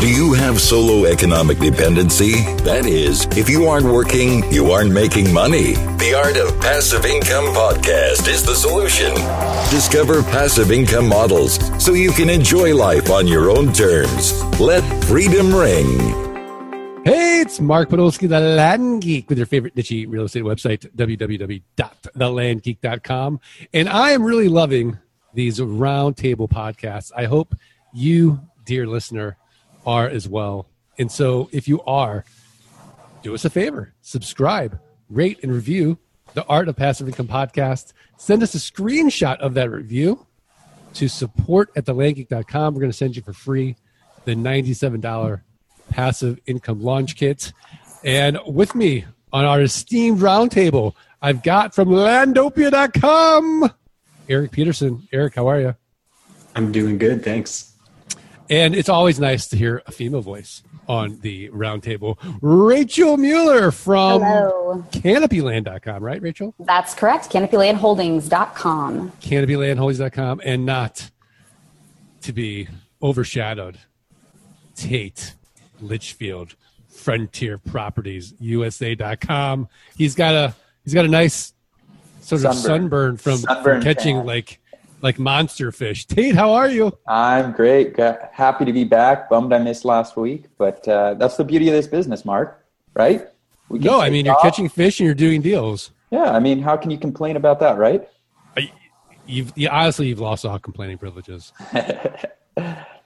Do 0.00 0.08
you 0.08 0.32
have 0.32 0.60
solo 0.62 1.04
economic 1.04 1.58
dependency? 1.58 2.40
That 2.64 2.86
is, 2.86 3.26
if 3.36 3.50
you 3.50 3.66
aren't 3.66 3.84
working, 3.84 4.50
you 4.50 4.72
aren't 4.72 4.92
making 4.92 5.30
money. 5.30 5.74
The 5.98 6.14
Art 6.16 6.38
of 6.38 6.58
Passive 6.58 7.04
Income 7.04 7.52
podcast 7.52 8.26
is 8.26 8.42
the 8.42 8.54
solution. 8.54 9.12
Discover 9.68 10.22
passive 10.22 10.70
income 10.70 11.06
models 11.06 11.58
so 11.78 11.92
you 11.92 12.12
can 12.12 12.30
enjoy 12.30 12.74
life 12.74 13.10
on 13.10 13.26
your 13.26 13.50
own 13.50 13.74
terms. 13.74 14.42
Let 14.58 14.80
freedom 15.04 15.54
ring. 15.54 15.98
Hey, 17.04 17.42
it's 17.42 17.60
Mark 17.60 17.90
Podolsky, 17.90 18.26
the 18.26 18.40
Land 18.40 19.02
Geek, 19.02 19.28
with 19.28 19.36
your 19.36 19.46
favorite 19.46 19.76
niche 19.76 20.06
real 20.08 20.24
estate 20.24 20.44
website, 20.44 20.90
www.thelandgeek.com. 20.96 23.40
And 23.74 23.88
I 23.90 24.12
am 24.12 24.22
really 24.22 24.48
loving 24.48 24.98
these 25.34 25.58
roundtable 25.58 26.48
podcasts. 26.48 27.12
I 27.14 27.26
hope 27.26 27.54
you, 27.92 28.40
dear 28.64 28.86
listener, 28.86 29.36
are 29.86 30.08
as 30.08 30.28
well. 30.28 30.68
And 30.98 31.10
so 31.10 31.48
if 31.52 31.68
you 31.68 31.82
are, 31.82 32.24
do 33.22 33.34
us 33.34 33.44
a 33.44 33.50
favor, 33.50 33.94
subscribe, 34.00 34.78
rate, 35.08 35.40
and 35.42 35.52
review 35.52 35.98
the 36.34 36.44
Art 36.46 36.68
of 36.68 36.76
Passive 36.76 37.08
Income 37.08 37.28
podcast. 37.28 37.92
Send 38.16 38.42
us 38.42 38.54
a 38.54 38.58
screenshot 38.58 39.38
of 39.38 39.54
that 39.54 39.70
review 39.70 40.26
to 40.94 41.08
support 41.08 41.70
at 41.76 41.84
thelandgeek.com. 41.86 42.74
We're 42.74 42.80
going 42.80 42.90
to 42.92 42.96
send 42.96 43.16
you 43.16 43.22
for 43.22 43.32
free 43.32 43.76
the 44.24 44.34
$97 44.34 45.42
passive 45.90 46.38
income 46.46 46.82
launch 46.82 47.16
kit. 47.16 47.52
And 48.04 48.38
with 48.46 48.74
me 48.74 49.04
on 49.32 49.44
our 49.44 49.60
esteemed 49.60 50.20
roundtable, 50.20 50.94
I've 51.22 51.42
got 51.42 51.74
from 51.74 51.88
landopia.com, 51.88 53.70
Erik 54.28 54.52
Peterson. 54.52 55.06
Erik, 55.12 55.34
how 55.34 55.48
are 55.48 55.60
you? 55.60 55.76
I'm 56.54 56.72
doing 56.72 56.98
good, 56.98 57.22
thanks. 57.24 57.69
And 58.50 58.74
it's 58.74 58.88
always 58.88 59.20
nice 59.20 59.46
to 59.48 59.56
hear 59.56 59.80
a 59.86 59.92
female 59.92 60.22
voice 60.22 60.62
on 60.88 61.20
the 61.20 61.48
roundtable. 61.50 62.16
Rachael 62.42 63.16
Mueller 63.16 63.70
from 63.70 64.22
Hello. 64.22 64.84
canopyland.com, 64.90 66.02
right, 66.02 66.20
Rachael? 66.20 66.54
That's 66.58 66.94
correct. 66.94 67.30
CanopyLandHoldings.com. 67.30 69.12
Canopylandholdings.com, 69.22 70.40
and 70.44 70.66
not 70.66 71.10
to 72.22 72.32
be 72.32 72.68
overshadowed. 73.00 73.78
Tate 74.74 75.34
Litchfield, 75.80 76.56
Frontier 76.88 77.58
Properties, 77.58 78.34
USA.com. 78.40 79.68
He's 79.96 80.14
got 80.14 80.34
a 80.34 80.54
he's 80.84 80.94
got 80.94 81.04
a 81.04 81.08
nice 81.08 81.52
sort 82.20 82.44
of 82.44 82.54
sunburn 82.54 83.16
Sunburn. 83.16 83.16
from, 83.16 83.62
from 83.62 83.82
catching 83.82 84.16
tan. 84.16 84.26
like 84.26 84.59
like 85.02 85.18
monster 85.18 85.72
fish. 85.72 86.06
Tate, 86.06 86.34
how 86.34 86.52
are 86.52 86.68
you? 86.68 86.96
I'm 87.06 87.52
great. 87.52 87.96
Happy 88.32 88.64
to 88.64 88.72
be 88.72 88.84
back. 88.84 89.28
Bummed 89.28 89.52
I 89.52 89.58
missed 89.58 89.84
last 89.84 90.16
week, 90.16 90.44
but 90.58 90.86
uh, 90.88 91.14
that's 91.14 91.36
the 91.36 91.44
beauty 91.44 91.68
of 91.68 91.74
this 91.74 91.86
business, 91.86 92.24
Mark. 92.24 92.64
Right? 92.94 93.26
No, 93.70 94.00
I 94.00 94.10
mean 94.10 94.26
you're 94.26 94.34
off. 94.34 94.42
catching 94.42 94.68
fish 94.68 94.98
and 95.00 95.06
you're 95.06 95.14
doing 95.14 95.42
deals. 95.42 95.92
Yeah, 96.10 96.32
I 96.32 96.40
mean, 96.40 96.60
how 96.60 96.76
can 96.76 96.90
you 96.90 96.98
complain 96.98 97.36
about 97.36 97.60
that, 97.60 97.78
right? 97.78 98.08
You've 99.26 99.52
you, 99.54 99.68
honestly 99.68 100.08
you've 100.08 100.18
lost 100.18 100.44
all 100.44 100.58
complaining 100.58 100.98
privileges. 100.98 101.52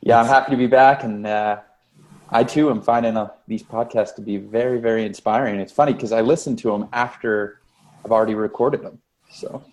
Yeah, 0.04 0.20
I'm 0.20 0.26
happy 0.26 0.50
to 0.50 0.58
be 0.58 0.66
back, 0.66 1.02
and 1.02 1.26
uh, 1.26 1.60
I 2.28 2.44
too 2.44 2.68
am 2.68 2.82
finding 2.82 3.16
uh, 3.16 3.30
these 3.48 3.62
podcasts 3.62 4.14
to 4.16 4.20
be 4.20 4.36
very, 4.36 4.78
very 4.78 5.06
inspiring. 5.06 5.58
It's 5.58 5.72
funny 5.72 5.94
because 5.94 6.12
I 6.12 6.20
listen 6.20 6.56
to 6.56 6.70
them 6.70 6.90
after 6.92 7.62
I've 8.04 8.12
already 8.12 8.34
recorded 8.34 8.82
them. 8.82 9.00
So 9.30 9.64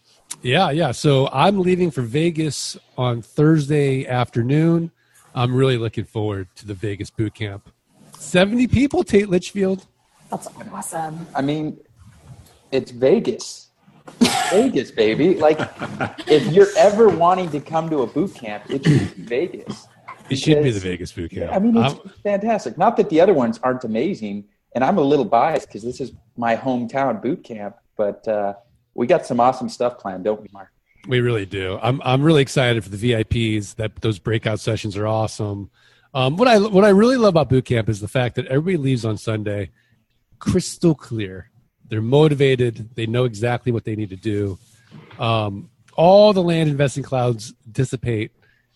Yeah, 0.42 0.72
yeah. 0.72 0.92
So 0.92 1.30
I'm 1.32 1.60
leaving 1.60 1.92
for 1.92 2.02
Vegas 2.02 2.78
on 2.98 3.22
Thursday 3.22 4.06
afternoon. 4.08 4.92
I'm 5.36 5.54
really 5.56 5.78
looking 5.78 6.06
forward 6.06 6.48
to 6.56 6.66
the 6.66 6.73
Vegas 6.73 7.10
boot 7.10 7.34
camp. 7.34 7.70
70 8.18 8.68
people, 8.68 9.04
Tate 9.04 9.30
Litchfield. 9.30 9.86
That's 10.30 10.48
awesome. 10.72 11.26
I 11.36 11.42
mean, 11.42 11.80
it's 12.72 12.92
Vegas. 12.92 13.70
Vegas, 14.50 14.92
baby. 14.92 15.36
Like, 15.36 15.60
if 16.28 16.45
you're 16.54 16.67
ever 16.78 17.10
wanting 17.10 17.50
to 17.52 17.60
come 17.60 17.89
to 17.89 18.02
a 18.02 18.08
boot 18.08 18.34
camp, 18.36 18.64
it 18.70 18.84
should 18.84 19.16
be 19.16 19.23
Vegas. 19.23 19.88
It 20.30 20.38
should 20.38 20.64
be 20.64 20.72
the 20.72 20.80
Vegas 20.80 21.11
boot 21.11 21.32
camp. 21.32 21.52
I 21.54 21.60
mean, 21.60 21.76
it's 21.78 21.94
I'm- 21.94 22.11
fantastic. 22.23 22.78
Not 22.78 22.98
that 22.98 23.10
the 23.10 23.20
other 23.22 23.34
ones 23.34 23.60
aren't 23.64 23.84
amazing, 23.84 24.45
and 24.73 24.84
I'm 24.84 24.98
a 24.98 25.02
little 25.02 25.26
biased 25.26 25.67
because 25.67 25.84
this 25.84 26.00
is 26.02 26.14
my 26.38 26.55
hometown 26.55 27.22
boot 27.22 27.44
camp, 27.44 27.76
but 27.98 28.26
uh, 28.28 28.54
we 28.94 29.08
got 29.08 29.26
some 29.26 29.40
awesome 29.40 29.70
stuff 29.70 29.98
planned, 29.98 30.24
don't 30.24 30.42
we, 30.42 30.48
Mark? 30.52 30.70
we 31.08 31.20
really 31.20 31.46
do. 31.46 31.80
I'm 31.82 32.02
I'm 32.04 32.22
really 32.22 32.42
excited 32.42 32.84
for 32.84 32.90
the 32.90 33.12
VIPs. 33.12 33.76
That 33.76 33.96
those 34.02 34.20
breakout 34.20 34.60
sessions 34.60 34.98
are 34.98 35.08
awesome. 35.08 35.70
Um, 36.14 36.38
what 36.38 36.48
I 36.48 36.60
what 36.60 36.84
I 36.84 36.90
really 36.90 37.18
love 37.18 37.30
about 37.30 37.50
boot 37.50 37.66
camp 37.66 37.90
is 37.90 38.00
the 38.00 38.08
fact 38.08 38.36
that 38.36 38.48
everybody 38.48 38.78
leaves 38.78 39.06
on 39.06 39.18
Sunday 39.18 39.72
crystal 40.40 40.96
clear. 40.96 41.50
They're 41.88 42.02
motivated. 42.02 42.96
They 42.96 43.06
know 43.06 43.26
exactly 43.26 43.72
what 43.72 43.84
they 43.84 43.96
need 43.96 44.10
to 44.10 44.16
do. 44.16 44.58
Um, 45.20 45.70
all 45.94 46.34
the 46.34 46.42
land 46.42 46.70
investing 46.70 47.04
clouds 47.04 47.54
dissipate. 47.72 48.32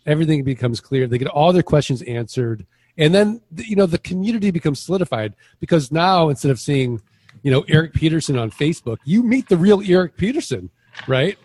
Everything 0.05 0.43
becomes 0.43 0.79
clear. 0.79 1.07
They 1.07 1.17
get 1.17 1.27
all 1.27 1.51
their 1.51 1.63
questions 1.63 2.01
answered, 2.03 2.65
and 2.97 3.13
then 3.13 3.41
you 3.57 3.75
know 3.75 3.85
the 3.85 3.97
community 3.97 4.51
becomes 4.51 4.79
solidified 4.79 5.35
because 5.59 5.91
now 5.91 6.29
instead 6.29 6.51
of 6.51 6.59
seeing 6.59 7.01
you 7.43 7.51
know 7.51 7.61
Erik 7.67 7.93
Peterson 7.93 8.37
on 8.37 8.51
Facebook, 8.51 8.97
you 9.05 9.23
meet 9.23 9.49
the 9.49 9.57
real 9.57 9.81
Erik 9.81 10.17
Peterson, 10.17 10.69
right? 11.07 11.37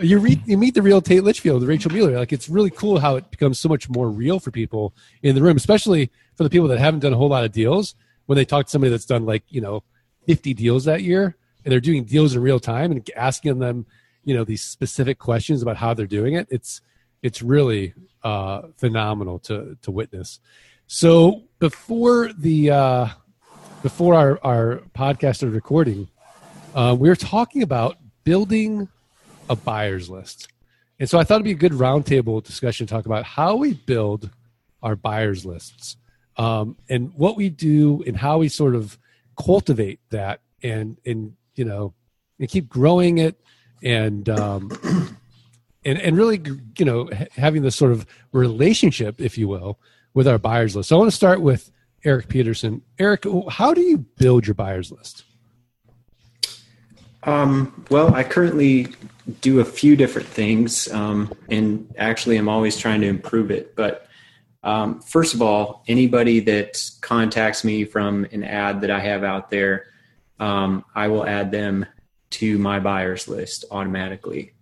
You 0.00 0.20
read, 0.20 0.42
you 0.46 0.56
meet 0.56 0.74
the 0.74 0.82
real 0.82 1.00
Tate 1.00 1.24
Litchfield, 1.24 1.64
Rachael 1.64 1.92
Mueller. 1.92 2.18
Like 2.18 2.32
it's 2.32 2.48
really 2.48 2.70
cool 2.70 3.00
how 3.00 3.16
it 3.16 3.30
becomes 3.30 3.58
so 3.58 3.68
much 3.68 3.88
more 3.88 4.08
real 4.08 4.38
for 4.38 4.50
people 4.50 4.94
in 5.22 5.34
the 5.34 5.42
room, 5.42 5.56
especially 5.56 6.10
for 6.36 6.44
the 6.44 6.50
people 6.50 6.68
that 6.68 6.78
haven't 6.78 7.00
done 7.00 7.12
a 7.12 7.16
whole 7.16 7.28
lot 7.28 7.44
of 7.44 7.52
deals. 7.52 7.94
When 8.26 8.36
they 8.36 8.44
talk 8.44 8.66
to 8.66 8.70
somebody 8.70 8.90
that's 8.90 9.06
done 9.06 9.26
like 9.26 9.42
you 9.48 9.60
know 9.60 9.82
50 10.26 10.54
deals 10.54 10.84
that 10.84 11.02
year, 11.02 11.36
and 11.64 11.72
they're 11.72 11.80
doing 11.80 12.04
deals 12.04 12.34
in 12.34 12.42
real 12.42 12.60
time 12.60 12.92
and 12.92 13.10
asking 13.16 13.58
them, 13.58 13.86
you 14.24 14.34
know, 14.34 14.44
these 14.44 14.62
specific 14.62 15.18
questions 15.18 15.62
about 15.62 15.76
how 15.76 15.94
they're 15.94 16.06
doing 16.06 16.34
it. 16.34 16.46
It's 16.50 16.80
it's 17.22 17.42
really 17.42 17.94
uh, 18.22 18.62
phenomenal 18.76 19.38
to 19.40 19.76
to 19.82 19.90
witness. 19.90 20.40
So 20.86 21.44
before 21.58 22.32
the 22.32 22.70
uh, 22.70 23.08
before 23.82 24.14
our 24.14 24.38
our 24.42 24.82
podcast 24.94 25.36
started 25.36 25.54
recording, 25.54 26.08
uh, 26.74 26.96
we 26.98 27.08
were 27.08 27.16
talking 27.16 27.62
about 27.62 27.96
building 28.24 28.88
a 29.48 29.56
buyer's 29.56 30.10
list. 30.10 30.48
And 31.00 31.08
so 31.08 31.18
I 31.18 31.24
thought 31.24 31.36
it'd 31.36 31.44
be 31.44 31.52
a 31.52 31.54
good 31.54 31.72
roundtable 31.72 32.42
discussion 32.42 32.86
to 32.86 32.92
talk 32.92 33.06
about 33.06 33.24
how 33.24 33.56
we 33.56 33.74
build 33.74 34.30
our 34.82 34.96
buyer's 34.96 35.44
lists 35.44 35.96
um, 36.36 36.76
and 36.88 37.12
what 37.14 37.36
we 37.36 37.48
do 37.48 38.02
and 38.06 38.16
how 38.16 38.38
we 38.38 38.48
sort 38.48 38.74
of 38.74 38.98
cultivate 39.40 40.00
that 40.10 40.40
and, 40.62 40.98
and 41.06 41.34
you 41.54 41.64
know, 41.64 41.94
and 42.40 42.48
keep 42.48 42.68
growing 42.68 43.18
it 43.18 43.40
and, 43.82 44.28
um, 44.28 44.70
and, 45.84 45.98
and 46.00 46.16
really, 46.16 46.42
you 46.76 46.84
know, 46.84 47.08
ha- 47.16 47.26
having 47.32 47.62
this 47.62 47.76
sort 47.76 47.92
of 47.92 48.04
relationship, 48.32 49.20
if 49.20 49.38
you 49.38 49.46
will, 49.46 49.78
with 50.14 50.26
our 50.26 50.38
buyer's 50.38 50.74
list. 50.74 50.88
So 50.88 50.96
I 50.96 50.98
want 50.98 51.10
to 51.10 51.16
start 51.16 51.40
with 51.40 51.70
Erik 52.04 52.28
Peterson. 52.28 52.82
Erik, 52.98 53.24
how 53.50 53.74
do 53.74 53.80
you 53.80 53.98
build 53.98 54.46
your 54.46 54.54
buyer's 54.54 54.90
list? 54.92 55.24
Um, 57.24 57.84
well, 57.90 58.14
I 58.14 58.24
currently 58.24 58.88
do 59.40 59.60
a 59.60 59.64
few 59.64 59.96
different 59.96 60.28
things, 60.28 60.90
um, 60.92 61.32
and 61.50 61.92
actually, 61.98 62.36
I'm 62.36 62.48
always 62.48 62.76
trying 62.76 63.00
to 63.00 63.06
improve 63.08 63.50
it. 63.50 63.74
But 63.74 64.06
um, 64.62 65.00
first 65.00 65.34
of 65.34 65.42
all, 65.42 65.82
anybody 65.88 66.40
that 66.40 66.90
contacts 67.00 67.64
me 67.64 67.84
from 67.84 68.26
an 68.32 68.44
ad 68.44 68.80
that 68.82 68.90
I 68.90 69.00
have 69.00 69.24
out 69.24 69.50
there, 69.50 69.86
um, 70.38 70.84
I 70.94 71.08
will 71.08 71.26
add 71.26 71.50
them 71.50 71.86
to 72.30 72.58
my 72.58 72.78
buyers 72.78 73.28
list 73.28 73.64
automatically. 73.70 74.52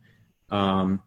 Um, 0.50 1.02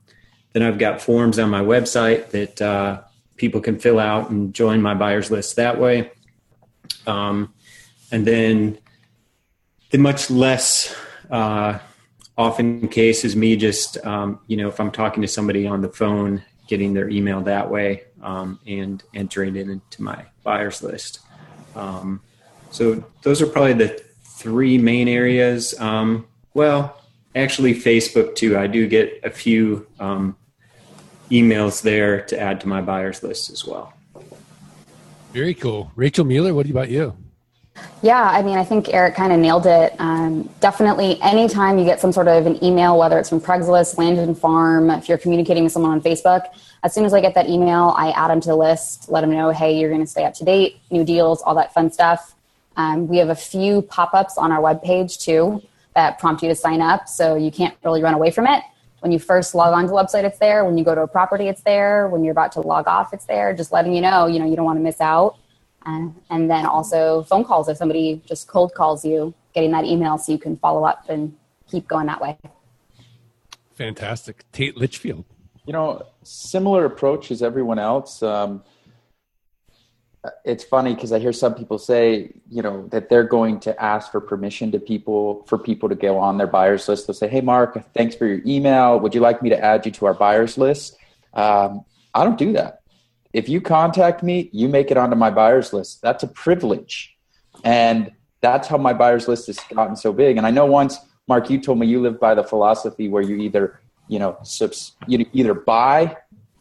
then 0.54 0.64
I've 0.64 0.78
got 0.78 1.02
forms 1.02 1.40
on 1.40 1.50
my 1.50 1.62
website 1.62 2.30
that 2.30 2.62
uh, 2.62 3.02
people 3.38 3.62
can 3.62 3.80
fill 3.80 4.00
out 4.00 4.30
and 4.30 4.54
join 4.54 4.82
my 4.82 4.94
buyers 4.94 5.32
list 5.32 5.56
that 5.56 5.80
way. 5.80 6.12
Um, 7.08 7.54
and 8.12 8.26
then 8.26 8.78
the 9.92 9.98
much 9.98 10.30
less 10.30 10.96
uh, 11.30 11.80
often 12.38 12.88
case 12.88 13.26
is 13.26 13.36
me 13.36 13.56
just 13.56 14.04
um, 14.06 14.40
you 14.48 14.56
know 14.56 14.70
if 14.70 14.80
i'm 14.80 14.92
talking 14.92 15.22
to 15.22 15.28
somebody 15.28 15.68
on 15.68 15.82
the 15.82 15.90
phone 15.90 16.42
getting 16.68 16.94
their 16.94 17.10
email 17.10 17.42
that 17.42 17.70
way 17.70 18.04
um, 18.22 18.60
and 18.68 19.04
entering 19.14 19.56
it 19.56 19.68
into 19.68 20.04
my 20.04 20.24
buyers 20.44 20.84
list. 20.84 21.20
Um, 21.76 22.22
so 22.70 23.04
those 23.24 23.42
are 23.42 23.48
probably 23.48 23.74
the 23.74 24.02
three 24.24 24.78
main 24.78 25.08
areas. 25.08 25.78
Um, 25.80 26.28
well 26.54 27.02
actually 27.36 27.74
facebook 27.74 28.36
too. 28.36 28.58
I 28.58 28.68
do 28.68 28.88
get 28.88 29.20
a 29.24 29.30
few 29.32 29.88
um, 30.00 30.36
emails 31.32 31.82
there 31.82 32.22
to 32.26 32.40
add 32.40 32.62
to 32.62 32.68
my 32.68 32.82
buyers 32.82 33.24
list 33.24 33.50
as 33.50 33.66
well 33.66 33.94
Very 35.32 35.54
cool. 35.54 35.92
Rachael 35.96 36.26
Mueller, 36.26 36.54
what 36.54 36.70
about 36.70 36.90
you? 36.90 37.16
Yeah, 38.02 38.22
I 38.22 38.42
mean, 38.42 38.58
I 38.58 38.64
think 38.64 38.94
Erik 38.94 39.16
kind 39.16 39.32
of 39.32 39.40
nailed 39.40 39.66
it. 39.66 39.94
Um, 40.00 40.50
definitely, 40.60 41.22
anytime 41.22 41.78
you 41.78 41.86
get 41.86 42.00
some 42.00 42.12
sort 42.12 42.28
of 42.28 42.46
an 42.46 42.62
email, 42.64 42.98
whether 42.98 43.20
it's 43.20 43.30
from 43.30 43.40
Craigslist, 43.40 43.98
Land 43.98 44.18
and 44.18 44.38
Farm, 44.38 44.90
if 44.90 45.08
you're 45.08 45.18
communicating 45.18 45.64
with 45.64 45.72
someone 45.72 45.92
on 45.92 46.02
Facebook, 46.02 46.46
as 46.84 46.94
soon 46.94 47.06
as 47.06 47.14
I 47.14 47.22
get 47.22 47.36
that 47.36 47.48
email, 47.48 47.94
I 47.98 48.12
add 48.12 48.30
them 48.30 48.42
to 48.42 48.50
the 48.50 48.56
list, 48.56 49.10
let 49.10 49.22
them 49.22 49.32
know, 49.32 49.52
hey, 49.52 49.78
you're 49.78 49.90
going 49.90 50.02
to 50.02 50.08
stay 50.08 50.26
up 50.26 50.34
to 50.36 50.46
date, 50.46 50.80
new 50.92 51.04
deals, 51.04 51.42
all 51.42 51.56
that 51.56 51.74
fun 51.74 51.92
stuff. 51.92 52.36
Um, 52.78 53.08
we 53.08 53.18
have 53.18 53.30
a 53.30 53.36
few 53.36 53.82
pop 53.82 54.14
ups 54.14 54.38
on 54.38 54.52
our 54.52 54.62
webpage 54.62 55.20
too 55.20 55.62
that 55.96 56.20
prompt 56.20 56.42
you 56.42 56.50
to 56.50 56.56
sign 56.56 56.82
up, 56.82 57.08
so 57.08 57.36
you 57.36 57.52
can't 57.52 57.76
really 57.84 58.02
run 58.02 58.14
away 58.14 58.32
from 58.32 58.48
it. 58.48 58.64
When 59.00 59.12
you 59.12 59.20
first 59.20 59.56
log 59.56 59.74
on 59.74 59.84
to 59.84 59.88
the 59.88 59.94
website, 59.94 60.24
it's 60.24 60.40
there. 60.40 60.66
When 60.66 60.78
you 60.78 60.84
go 60.84 60.94
to 60.94 61.02
a 61.02 61.08
property, 61.08 61.48
it's 61.48 61.62
there. 61.62 62.08
When 62.10 62.24
you're 62.24 62.34
about 62.34 62.52
to 62.54 62.62
log 62.62 62.88
off, 62.88 63.14
it's 63.14 63.26
there. 63.26 63.54
Just 63.54 63.72
letting 63.72 63.94
you 63.94 64.02
know, 64.02 64.26
you 64.26 64.40
know, 64.40 64.46
you 64.46 64.56
don't 64.56 64.66
want 64.66 64.78
to 64.78 64.84
miss 64.84 65.00
out. 65.00 65.38
And, 65.86 66.14
and 66.30 66.50
then 66.52 66.66
also 66.66 67.24
phone 67.24 67.46
calls 67.46 67.70
if 67.70 67.78
somebody 67.78 68.22
just 68.26 68.48
cold 68.48 68.74
calls 68.74 69.06
you, 69.06 69.34
getting 69.54 69.72
that 69.72 69.86
email 69.86 70.18
so 70.18 70.32
you 70.32 70.38
can 70.38 70.58
follow 70.58 70.84
up 70.84 71.10
and 71.10 71.36
keep 71.70 71.88
going 71.88 72.08
that 72.08 72.20
way. 72.20 72.38
Fantastic. 73.76 74.44
Tate 74.52 74.76
Litchfield. 74.76 75.24
You 75.66 75.74
know, 75.74 76.06
similar 76.24 76.86
approach 76.86 77.32
as 77.32 77.42
everyone 77.42 77.80
else. 77.80 78.22
Um, 78.22 78.64
it's 80.44 80.64
funny 80.64 80.94
because 80.94 81.12
I 81.12 81.20
hear 81.20 81.32
some 81.32 81.56
people 81.56 81.78
say, 81.78 82.34
you 82.50 82.62
know, 82.62 82.88
that 82.88 83.10
they're 83.10 83.24
going 83.24 83.60
to 83.62 83.82
ask 83.82 84.12
for 84.12 84.20
permission 84.20 84.72
to 84.72 84.80
people 84.80 85.46
for 85.48 85.58
people 85.58 85.88
to 85.90 85.96
go 85.96 86.18
on 86.18 86.38
their 86.38 86.48
buyers 86.48 86.88
list. 86.88 87.08
They'll 87.08 87.14
say, 87.14 87.30
"Hey, 87.30 87.42
Mark, 87.42 87.82
thanks 87.94 88.16
for 88.16 88.26
your 88.26 88.42
email. 88.46 89.00
Would 89.00 89.16
you 89.16 89.22
like 89.22 89.42
me 89.42 89.50
to 89.50 89.64
add 89.64 89.86
you 89.86 89.92
to 89.94 90.06
our 90.08 90.14
buyers 90.14 90.58
list?" 90.58 90.98
Um, 91.34 91.86
I 92.14 92.24
don't 92.24 92.38
do 92.38 92.54
that 92.54 92.80
if 93.34 93.48
you 93.48 93.62
contact 93.62 94.24
me, 94.24 94.50
you 94.52 94.68
make 94.68 94.92
it 94.92 94.98
onto 94.98 95.16
my 95.16 95.30
buyers 95.30 95.72
list. 95.72 96.02
That's 96.02 96.24
a 96.24 96.28
privilege. 96.28 97.16
And 97.64 98.12
that's 98.42 98.68
how 98.68 98.78
my 98.78 98.94
buyers 98.94 99.28
list 99.28 99.48
has 99.48 99.60
gotten 99.74 99.96
so 99.96 100.14
big. 100.14 100.38
And 100.38 100.48
I 100.48 100.52
know 100.52 100.66
once, 100.66 100.98
Mark, 101.28 101.50
you 101.50 101.60
told 101.60 101.80
me 101.80 101.88
you 101.88 102.02
live 102.02 102.20
by 102.20 102.34
the 102.34 102.44
philosophy 102.44 103.08
where 103.08 103.22
you 103.22 103.36
either, 103.36 103.80
you 104.08 104.18
know, 104.18 104.38
subs, 104.44 104.94
you 105.08 105.26
either 105.34 105.54
buy 105.54 106.18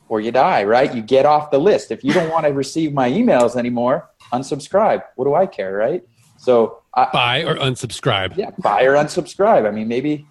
or 0.08 0.20
you 0.20 0.32
die, 0.32 0.64
right? 0.64 0.94
You 0.94 1.02
get 1.02 1.26
off 1.26 1.50
the 1.50 1.58
list. 1.58 1.90
If 1.90 2.02
you 2.02 2.12
don't 2.12 2.31
want 2.31 2.46
to 2.46 2.52
receive 2.52 2.93
my 2.93 3.10
emails 3.10 3.56
anymore, 3.56 4.10
unsubscribe. 4.32 5.02
What 5.16 5.25
do 5.25 5.34
I 5.34 5.46
care, 5.46 5.75
right? 5.75 6.02
So 6.38 6.82
I, 6.94 7.08
buy 7.12 7.43
or 7.43 7.56
unsubscribe. 7.56 8.37
Yeah, 8.37 8.50
buy 8.58 8.84
or 8.84 8.94
unsubscribe. 8.94 9.66
I 9.66 9.70
mean, 9.70 9.88
maybe, 9.88 10.26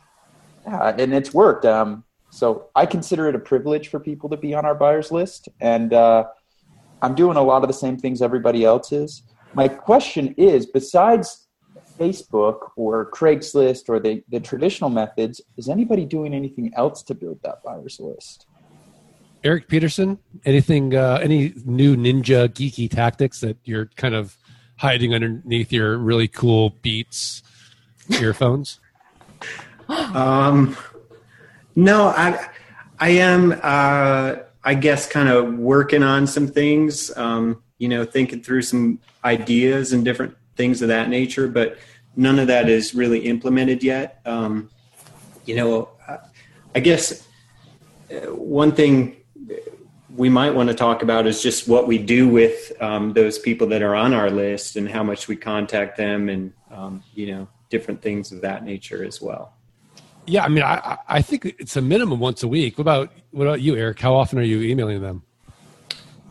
yeah, 0.65 0.95
and 0.97 1.13
it's 1.13 1.33
worked. 1.33 1.65
Um, 1.65 2.03
so 2.29 2.69
I 2.75 2.85
consider 2.85 3.27
it 3.29 3.35
a 3.35 3.39
privilege 3.39 3.87
for 3.89 3.99
people 3.99 4.29
to 4.29 4.37
be 4.37 4.53
on 4.53 4.65
our 4.65 4.75
buyers 4.75 5.11
list, 5.11 5.49
and 5.61 5.93
uh, 5.93 6.25
I'm 7.01 7.15
doing 7.15 7.37
a 7.37 7.43
lot 7.43 7.63
of 7.63 7.67
the 7.67 7.73
same 7.73 7.97
things 7.97 8.21
everybody 8.21 8.63
else 8.63 8.91
is. 8.91 9.23
My 9.53 9.67
question 9.67 10.33
is, 10.37 10.65
besides 10.65 11.47
Facebook 11.97 12.71
or 12.75 13.09
Craigslist 13.11 13.89
or 13.89 13.99
the, 13.99 14.23
the 14.29 14.39
traditional 14.39 14.89
methods, 14.89 15.41
is 15.57 15.69
anybody 15.69 16.05
doing 16.05 16.33
anything 16.33 16.71
else 16.75 17.01
to 17.03 17.15
build 17.15 17.39
that 17.43 17.63
buyers 17.63 17.99
list? 17.99 18.45
Erik 19.43 19.67
Peterson, 19.67 20.19
anything, 20.45 20.95
uh, 20.95 21.19
any 21.21 21.53
new 21.65 21.95
ninja 21.95 22.49
geeky 22.49 22.89
tactics 22.89 23.41
that 23.41 23.57
you're 23.63 23.85
kind 23.95 24.15
of 24.15 24.37
hiding 24.77 25.13
underneath 25.13 25.71
your 25.71 25.97
really 25.97 26.27
cool 26.27 26.71
Beats 26.81 27.43
earphones? 28.19 28.79
Um, 29.89 30.75
no, 31.77 32.07
I 32.07 32.49
I 32.99 33.09
am 33.11 33.53
uh, 33.63 34.35
I 34.61 34.73
guess 34.73 35.07
kind 35.07 35.29
of 35.29 35.53
working 35.57 36.03
on 36.03 36.27
some 36.27 36.45
things. 36.45 37.15
Um, 37.15 37.63
you 37.77 37.87
know, 37.87 38.03
thinking 38.03 38.41
through 38.41 38.63
some 38.63 38.99
ideas 39.23 39.93
and 39.93 40.03
different 40.03 40.35
things 40.57 40.81
of 40.81 40.89
that 40.89 41.07
nature, 41.07 41.47
but 41.47 41.77
none 42.17 42.37
of 42.37 42.47
that 42.47 42.67
is 42.67 42.93
really 42.93 43.19
implemented 43.19 43.81
yet. 43.81 44.19
Um, 44.25 44.69
you 45.45 45.55
know, 45.55 45.89
I 46.75 46.81
guess 46.81 47.25
uh, 48.11 48.33
one 48.33 48.73
thing 48.73 49.15
we 50.17 50.29
might 50.29 50.49
want 50.49 50.67
to 50.67 50.75
talk 50.75 51.03
about 51.03 51.27
is 51.27 51.43
just 51.43 51.67
what 51.67 51.87
we 51.87 51.99
do 51.99 52.27
with 52.27 52.73
um, 52.81 53.13
those 53.13 53.37
people 53.37 53.67
that 53.67 53.83
are 53.83 53.95
on 53.95 54.13
our 54.13 54.31
list 54.31 54.75
and 54.75 54.89
how 54.89 55.03
much 55.03 55.27
we 55.27 55.35
contact 55.35 55.95
them 55.95 56.27
and 56.27 56.51
um, 56.71 57.03
you 57.13 57.27
know 57.27 57.47
different 57.69 58.01
things 58.01 58.31
of 58.31 58.41
that 58.41 58.65
nature 58.65 59.05
as 59.05 59.21
well. 59.21 59.53
Yeah, 60.25 60.43
I 60.43 60.49
mean, 60.49 60.63
I 60.63 60.97
I 61.07 61.21
think 61.21 61.45
it's 61.45 61.77
a 61.77 61.81
minimum 61.81 62.19
once 62.19 62.41
a 62.41 62.47
week. 62.47 62.77
What 62.77 62.81
about 62.81 63.13
what 63.31 63.45
about 63.45 63.61
you, 63.61 63.77
Erik? 63.77 63.99
How 63.99 64.15
often 64.15 64.39
are 64.39 64.43
you 64.43 64.61
emailing 64.61 65.01
them? 65.01 65.21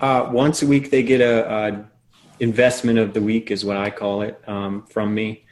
Uh, 0.00 0.28
once 0.30 0.62
a 0.62 0.66
week, 0.66 0.90
they 0.90 1.02
get 1.02 1.22
a, 1.22 1.50
a, 1.50 1.90
investment 2.38 2.98
of 2.98 3.14
the 3.14 3.22
week, 3.22 3.50
is 3.50 3.64
what 3.64 3.78
I 3.78 3.88
call 3.88 4.20
it, 4.20 4.38
um, 4.46 4.84
from 4.90 5.14
me. 5.14 5.46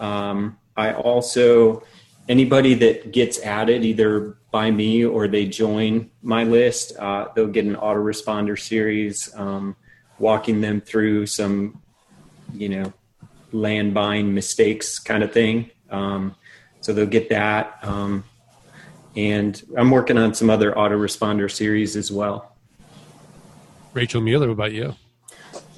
Um, 0.00 0.58
I 0.76 0.92
also 0.92 1.82
anybody 2.28 2.74
that 2.74 3.12
gets 3.12 3.40
added 3.40 3.84
either 3.84 4.36
by 4.50 4.70
me 4.70 5.04
or 5.04 5.28
they 5.28 5.46
join 5.46 6.10
my 6.22 6.44
list, 6.44 6.96
uh, 6.98 7.28
they'll 7.34 7.46
get 7.46 7.64
an 7.64 7.76
autoresponder 7.76 8.58
series, 8.58 9.34
um, 9.34 9.76
walking 10.18 10.60
them 10.60 10.80
through 10.80 11.26
some, 11.26 11.80
you 12.54 12.68
know, 12.68 12.92
land 13.52 13.94
buying 13.94 14.34
mistakes 14.34 14.98
kind 14.98 15.22
of 15.22 15.32
thing. 15.32 15.70
Um, 15.90 16.34
so 16.80 16.92
they'll 16.92 17.06
get 17.06 17.28
that. 17.30 17.78
Um, 17.82 18.24
and 19.14 19.62
I'm 19.76 19.90
working 19.90 20.18
on 20.18 20.34
some 20.34 20.50
other 20.50 20.72
autoresponder 20.72 21.50
series 21.50 21.96
as 21.96 22.12
well. 22.12 22.56
Rachael 23.94 24.20
Mueller, 24.20 24.48
what 24.48 24.52
about 24.52 24.72
you? 24.72 24.94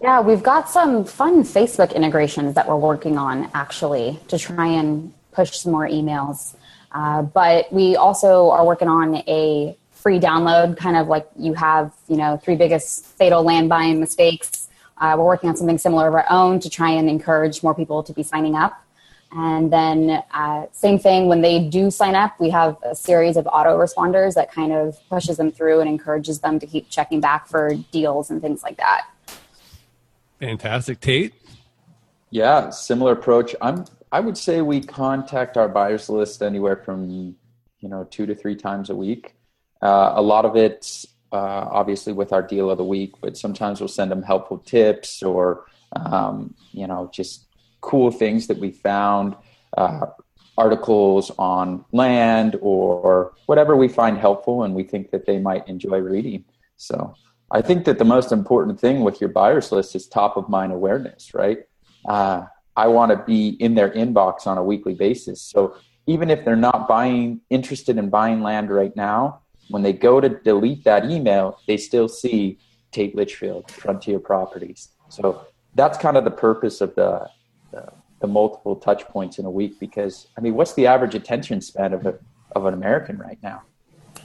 Yeah, 0.03 0.21
we've 0.21 0.43
got 0.43 0.69
some 0.69 1.05
fun 1.05 1.43
Facebook 1.43 1.95
integrations 1.95 2.55
that 2.55 2.69
we're 2.69 2.77
working 2.77 3.19
on 3.19 3.51
actually 3.55 4.19
to 4.29 4.39
try 4.39 4.67
and 4.67 5.13
push 5.39 5.53
some 5.53 5.71
more 5.71 5.89
emails. 5.89 6.57
Uh, 6.91 7.23
but 7.23 7.73
we 7.73 7.95
also 7.95 8.51
are 8.51 8.65
working 8.67 8.89
on 8.89 9.17
a 9.29 9.77
free 9.93 10.19
download, 10.19 10.77
kind 10.77 10.97
of 10.97 11.07
like 11.07 11.29
you 11.37 11.55
have, 11.55 11.93
you 12.09 12.17
know, 12.17 12.37
three 12.43 12.57
biggest 12.57 13.05
fatal 13.05 13.45
land 13.45 13.69
buying 13.69 14.01
mistakes. 14.01 14.69
Uh, 14.97 15.15
we're 15.17 15.25
working 15.25 15.49
on 15.49 15.57
something 15.57 15.79
similar 15.79 16.09
of 16.09 16.15
our 16.15 16.27
own 16.29 16.59
to 16.59 16.69
try 16.69 16.91
and 16.91 17.09
encourage 17.09 17.63
more 17.63 17.73
people 17.73 18.03
to 18.03 18.13
be 18.13 18.25
signing 18.25 18.57
up. 18.57 18.83
And 19.31 19.73
then, 19.73 20.25
uh, 20.35 20.67
same 20.73 20.99
thing 20.99 21.29
when 21.29 21.41
they 21.43 21.69
do 21.69 21.91
sign 21.91 22.17
up, 22.17 22.33
we 22.41 22.51
have 22.51 22.77
a 22.83 22.95
series 22.95 23.37
of 23.37 23.45
autoresponders 23.45 24.35
that 24.35 24.51
kind 24.51 24.73
of 24.73 24.99
pushes 25.09 25.37
them 25.37 25.53
through 25.53 25.81
and 25.81 25.89
encourages 25.89 26.41
them 26.41 26.59
to 26.59 26.67
keep 26.67 26.89
checking 26.89 27.21
back 27.21 27.47
for 27.47 27.75
deals 27.93 28.31
and 28.31 28.41
things 28.41 28.63
like 28.63 28.79
that. 28.79 29.07
Fantastic, 30.41 30.99
Tate. 30.99 31.35
Yeah, 32.31 32.71
similar 32.71 33.13
approach. 33.13 33.55
I'm. 33.61 33.85
I 34.11 34.21
would 34.21 34.39
say 34.39 34.63
we 34.63 34.81
contact 34.81 35.57
our 35.57 35.69
buyers 35.69 36.09
list 36.09 36.43
anywhere 36.43 36.77
from 36.77 37.37
you 37.81 37.89
know 37.89 38.05
two 38.05 38.27
to 38.27 38.35
three 38.35 38.57
times 38.57 38.91
a 38.91 38.97
week. 38.97 39.37
Uh, 39.83 40.13
a 40.17 40.23
lot 40.23 40.45
of 40.45 40.57
it, 40.57 41.05
uh, 41.33 41.69
obviously, 41.71 42.13
with 42.13 42.33
our 42.33 42.43
deal 42.43 42.71
of 42.71 42.79
the 42.79 42.85
week, 42.85 43.13
but 43.21 43.37
sometimes 43.37 43.81
we'll 43.81 43.89
send 43.89 44.11
them 44.11 44.23
helpful 44.23 44.59
tips 44.59 45.23
or 45.23 45.67
um, 45.95 46.55
you 46.73 46.87
know 46.87 47.11
just 47.13 47.47
cool 47.81 48.11
things 48.11 48.47
that 48.49 48.59
we 48.59 48.71
found, 48.71 49.37
uh, 49.77 50.07
articles 50.57 51.31
on 51.39 51.85
land 51.93 52.57
or 52.61 53.33
whatever 53.47 53.77
we 53.77 53.87
find 53.87 54.19
helpful 54.19 54.65
and 54.65 54.75
we 54.75 54.83
think 54.83 55.11
that 55.13 55.25
they 55.25 55.39
might 55.39 55.67
enjoy 55.69 55.99
reading. 55.99 56.45
So 56.77 57.15
I 57.53 57.63
think 57.63 57.85
that 57.85 57.99
the 57.99 58.05
most 58.05 58.33
important 58.33 58.81
thing 58.81 59.01
with 59.03 59.21
your 59.21 59.31
buyers 59.31 59.71
list 59.71 59.95
is 59.95 60.09
top 60.09 60.37
of 60.37 60.49
mind 60.49 60.73
awareness, 60.73 61.33
right? 61.33 61.61
I 62.79 62.87
want 62.87 63.11
to 63.11 63.17
be 63.17 63.57
in 63.59 63.75
their 63.75 63.91
inbox 63.91 64.47
on 64.47 64.57
a 64.57 64.63
weekly 64.63 64.95
basis. 64.95 65.43
So 65.43 65.77
even 66.07 66.31
if 66.31 66.45
they're 66.45 66.55
not 66.71 66.87
buying, 66.87 67.41
interested 67.51 67.99
in 67.99 68.09
buying 68.09 68.41
land 68.41 68.71
right 68.71 68.95
now, 68.95 69.41
when 69.69 69.83
they 69.83 69.93
go 69.93 70.21
to 70.21 70.29
delete 70.29 70.85
that 70.85 71.11
email, 71.11 71.59
they 71.67 71.77
still 71.77 72.09
see 72.09 72.57
Tate 72.93 73.17
Litchfield, 73.17 73.69
Frontier 73.73 74.21
Properties. 74.21 74.91
So 75.09 75.45
that's 75.75 75.99
kind 75.99 76.17
of 76.17 76.23
the 76.23 76.31
purpose 76.31 76.81
of 76.81 76.95
the 76.95 77.29
the, 77.73 77.93
the 78.21 78.29
multiple 78.29 78.77
touch 78.77 79.05
points 79.09 79.39
in 79.39 79.45
a 79.45 79.51
week 79.51 79.79
because 79.81 80.29
I 80.39 80.41
mean, 80.41 80.55
what's 80.55 80.75
the 80.75 80.87
average 80.87 81.17
attention 81.17 81.61
span 81.61 81.93
of 81.93 82.07
a, 82.07 82.15
of 82.53 82.65
an 82.65 82.75
American 82.75 83.19
right 83.19 83.39
now? 83.43 83.63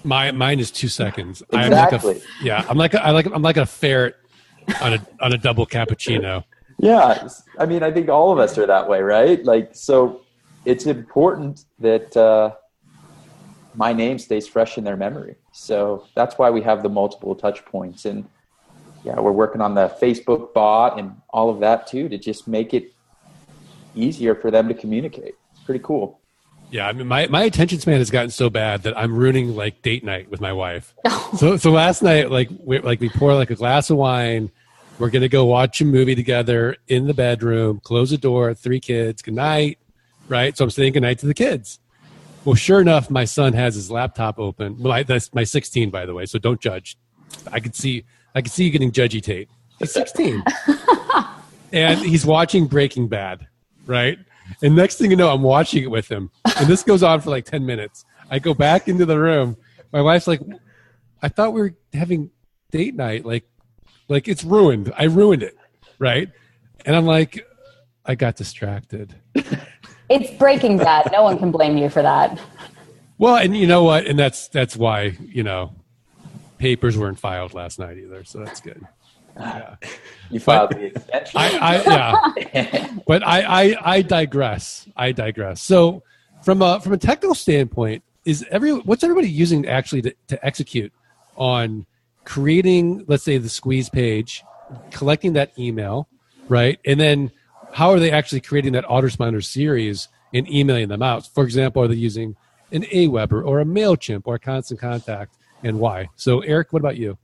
My 0.03 0.31
mine 0.31 0.59
is 0.59 0.69
two 0.69 0.87
seconds. 0.87 1.41
Exactly. 1.51 1.97
I'm 1.97 2.17
like 2.17 2.23
a, 2.23 2.45
yeah, 2.45 2.65
I'm 2.69 2.77
like 2.77 2.93
a, 2.93 3.03
I 3.03 3.09
like 3.09 3.25
I'm 3.25 3.41
like 3.41 3.57
a 3.57 3.65
ferret 3.65 4.15
on 4.79 4.93
a 4.93 5.07
on 5.19 5.33
a 5.33 5.37
double 5.37 5.65
cappuccino. 5.65 6.43
Yeah, 6.79 7.27
I 7.57 7.65
mean, 7.65 7.83
I 7.83 7.91
think 7.91 8.09
all 8.09 8.31
of 8.31 8.39
us 8.39 8.57
are 8.57 8.67
that 8.67 8.87
way, 8.87 9.01
right? 9.01 9.43
Like, 9.43 9.69
so 9.73 10.21
it's 10.65 10.85
important 10.85 11.65
that 11.79 12.15
uh, 12.17 12.55
my 13.75 13.93
name 13.93 14.19
stays 14.19 14.47
fresh 14.47 14.77
in 14.77 14.83
their 14.83 14.97
memory. 14.97 15.35
So 15.51 16.07
that's 16.15 16.37
why 16.37 16.49
we 16.49 16.61
have 16.61 16.83
the 16.83 16.89
multiple 16.89 17.35
touch 17.35 17.63
points, 17.65 18.05
and 18.05 18.27
yeah, 19.03 19.19
we're 19.19 19.31
working 19.31 19.61
on 19.61 19.75
the 19.75 19.89
Facebook 20.01 20.53
bot 20.53 20.99
and 20.99 21.15
all 21.29 21.49
of 21.49 21.59
that 21.59 21.87
too 21.87 22.09
to 22.09 22.17
just 22.17 22.47
make 22.47 22.73
it 22.73 22.93
easier 23.95 24.33
for 24.33 24.49
them 24.49 24.67
to 24.67 24.73
communicate. 24.73 25.35
it's 25.51 25.63
Pretty 25.63 25.83
cool. 25.83 26.19
Yeah, 26.71 26.87
I 26.87 26.93
mean, 26.93 27.07
my, 27.07 27.27
my 27.27 27.43
attention 27.43 27.79
span 27.79 27.99
has 27.99 28.09
gotten 28.09 28.31
so 28.31 28.49
bad 28.49 28.83
that 28.83 28.97
I'm 28.97 29.15
ruining 29.15 29.55
like 29.55 29.83
date 29.83 30.03
night 30.03 30.31
with 30.31 30.41
my 30.41 30.53
wife. 30.53 30.95
so 31.37 31.55
so 31.57 31.69
last 31.69 32.01
night, 32.01 32.31
like 32.31 32.49
we 32.63 32.79
like 32.79 32.99
we 32.99 33.09
pour 33.09 33.35
like 33.35 33.51
a 33.51 33.55
glass 33.55 33.91
of 33.91 33.97
wine, 33.97 34.49
We're 34.99 35.09
going 35.09 35.23
to 35.23 35.29
go 35.29 35.45
watch 35.45 35.81
a 35.81 35.85
movie 35.85 36.15
together 36.15 36.77
in 36.87 37.07
the 37.07 37.13
bedroom, 37.13 37.79
close 37.83 38.11
the 38.11 38.17
door, 38.17 38.53
three 38.53 38.79
kids, 38.79 39.21
good 39.21 39.33
night, 39.33 39.79
right? 40.29 40.55
So 40.55 40.65
I'm 40.65 40.69
saying 40.69 40.93
good 40.93 41.01
night 41.01 41.19
to 41.19 41.25
the 41.25 41.33
kids. 41.33 41.79
Well, 42.45 42.55
sure 42.55 42.79
enough, 42.79 43.09
my 43.09 43.25
son 43.25 43.53
has 43.53 43.75
his 43.75 43.89
laptop 43.89 44.37
open. 44.37 44.81
Well, 44.81 44.93
I, 44.93 45.03
that's 45.03 45.33
my 45.33 45.43
16, 45.43 45.89
by 45.89 46.05
the 46.05 46.13
way, 46.13 46.25
so 46.25 46.37
don't 46.37 46.59
judge. 46.59 46.97
I 47.51 47.59
could 47.59 47.75
see, 47.75 48.05
I 48.35 48.41
could 48.41 48.51
see 48.51 48.65
you 48.65 48.69
getting 48.69 48.91
judgy 48.91 49.21
Tate. 49.21 49.49
He's 49.79 49.91
16, 49.93 50.43
and 51.73 51.99
he's 51.99 52.25
watching 52.25 52.67
Breaking 52.67 53.07
Bad, 53.07 53.47
right? 53.85 54.19
And 54.61 54.75
next 54.75 54.97
thing 54.97 55.09
you 55.09 55.17
know, 55.17 55.33
I'm 55.33 55.41
watching 55.41 55.83
it 55.83 55.89
with 55.89 56.09
him, 56.09 56.29
and 56.57 56.67
this 56.67 56.83
goes 56.83 57.01
on 57.01 57.21
for 57.21 57.29
like 57.29 57.45
10 57.45 57.65
minutes. 57.65 58.05
I 58.29 58.39
go 58.39 58.53
back 58.53 58.87
into 58.87 59.05
the 59.05 59.19
room. 59.19 59.57
My 59.91 60.01
wife's 60.01 60.27
like, 60.27 60.41
"I 61.21 61.29
thought 61.29 61.53
we 61.53 61.61
were 61.61 61.75
having 61.93 62.29
date 62.73 62.95
night. 62.95 63.25
Like, 63.25 63.45
like 64.13 64.27
it's 64.27 64.43
ruined. 64.43 64.93
I 64.97 65.05
ruined 65.05 65.43
it, 65.43 65.57
right?" 65.99 66.29
And 66.85 66.95
I'm 66.95 67.05
like, 67.05 67.45
"I 68.05 68.15
got 68.15 68.35
distracted." 68.35 69.15
It's 70.09 70.29
Breaking 70.37 70.77
Bad. 70.77 71.09
No 71.11 71.23
one 71.23 71.39
can 71.39 71.49
blame 71.49 71.77
you 71.77 71.89
for 71.89 72.01
that. 72.01 72.39
Well, 73.17 73.37
and 73.37 73.55
you 73.55 73.65
know 73.65 73.83
what? 73.83 74.05
And 74.05 74.19
that's 74.19 74.47
that's 74.49 74.75
why 74.75 75.17
you 75.21 75.43
know 75.43 75.73
papers 76.57 76.97
weren't 76.97 77.17
filed 77.17 77.53
last 77.53 77.79
night 77.79 77.97
either, 77.97 78.23
so 78.23 78.39
that's 78.39 78.61
good. 78.61 78.85
Yeah. 79.39 79.75
You 80.29 80.39
filed 80.39 80.71
the 80.71 80.85
extension. 80.85 81.39
I, 81.39 81.57
I 81.57 82.43
yeah, 82.53 82.97
but 83.07 83.25
I, 83.25 83.41
I 83.41 83.93
I 83.95 84.01
digress. 84.01 84.87
I 84.95 85.13
digress. 85.13 85.61
So 85.61 86.03
from 86.43 86.61
a 86.61 86.79
from 86.79 86.93
a 86.93 86.97
technical 86.97 87.33
standpoint, 87.33 88.03
is 88.25 88.45
every 88.51 88.71
what's 88.71 89.03
everybody 89.03 89.29
using 89.29 89.67
actually 89.67 90.03
to, 90.03 90.15
to 90.27 90.45
execute 90.45 90.91
on 91.35 91.85
creating, 92.25 93.05
let's 93.07 93.23
say, 93.23 93.37
the 93.37 93.49
squeeze 93.49 93.89
page, 93.89 94.43
collecting 94.91 95.33
that 95.33 95.57
email, 95.57 96.07
right, 96.47 96.79
and 96.85 96.99
then 96.99 97.31
how 97.73 97.91
are 97.91 97.99
they 97.99 98.11
actually 98.11 98.41
creating 98.41 98.73
that 98.73 98.85
autoresponder 98.85 99.43
series 99.43 100.07
and 100.33 100.49
emailing 100.49 100.87
them 100.87 101.01
out? 101.01 101.27
For 101.27 101.43
example, 101.43 101.83
are 101.83 101.87
they 101.87 101.95
using 101.95 102.35
an 102.71 102.83
Aweber 102.83 103.45
or 103.45 103.59
a 103.59 103.65
Mailchimp 103.65 104.23
or 104.25 104.35
a 104.35 104.39
Constant 104.39 104.79
Contact, 104.79 105.35
and 105.63 105.79
why? 105.79 106.09
So, 106.15 106.39
Erik, 106.41 106.73
what 106.73 106.79
about 106.79 106.97
you? 106.97 107.17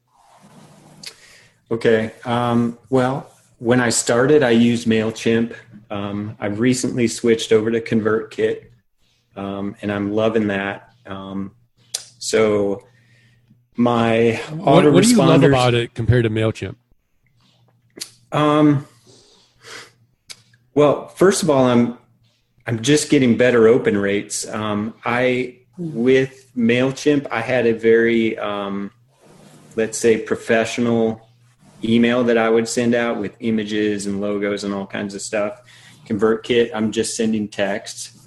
Okay. 1.71 2.11
Um, 2.25 2.77
well, 2.89 3.31
when 3.59 3.79
I 3.79 3.89
started, 3.89 4.41
I 4.41 4.51
used 4.51 4.87
MailChimp. 4.87 5.55
Um, 5.91 6.35
I've 6.39 6.59
recently 6.59 7.07
switched 7.07 7.51
over 7.51 7.71
to 7.71 7.81
ConvertKit, 7.81 8.65
um, 9.35 9.75
and 9.81 9.91
I'm 9.91 10.11
loving 10.13 10.47
that. 10.47 10.93
Um, 11.05 11.55
so 12.17 12.87
my 13.75 14.41
what, 14.51 14.91
what 14.91 15.03
do 15.03 15.09
you 15.09 15.17
love 15.17 15.43
about 15.43 15.73
it 15.73 15.93
compared 15.93 16.23
to 16.23 16.29
Mailchimp? 16.29 16.75
Um, 18.31 18.85
well, 20.73 21.07
first 21.09 21.43
of 21.43 21.49
all, 21.49 21.65
I'm 21.65 21.97
I'm 22.67 22.81
just 22.81 23.09
getting 23.09 23.37
better 23.37 23.67
open 23.67 23.97
rates. 23.97 24.47
Um, 24.47 24.93
I 25.03 25.59
with 25.77 26.51
Mailchimp, 26.55 27.27
I 27.31 27.41
had 27.41 27.65
a 27.65 27.73
very 27.73 28.37
um, 28.37 28.91
let's 29.75 29.97
say 29.97 30.17
professional 30.17 31.27
email 31.83 32.23
that 32.25 32.37
I 32.37 32.49
would 32.49 32.67
send 32.67 32.93
out 32.93 33.17
with 33.17 33.35
images 33.39 34.05
and 34.05 34.19
logos 34.19 34.63
and 34.63 34.73
all 34.73 34.85
kinds 34.85 35.15
of 35.15 35.21
stuff. 35.21 35.61
ConvertKit, 36.05 36.71
I'm 36.73 36.91
just 36.91 37.15
sending 37.15 37.47
text. 37.47 38.17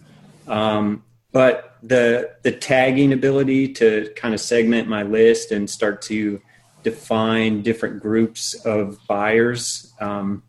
Um, 0.46 1.04
but 1.32 1.76
the 1.82 2.30
the 2.42 2.52
tagging 2.52 3.12
ability 3.12 3.72
to 3.72 4.12
kind 4.14 4.34
of 4.34 4.40
segment 4.40 4.88
my 4.88 5.02
list 5.02 5.50
and 5.50 5.68
start 5.68 6.02
to 6.02 6.40
define 6.82 7.62
different 7.62 8.00
groups 8.00 8.54
of 8.66 8.98
buyers 9.06 9.92
um, 10.00 10.42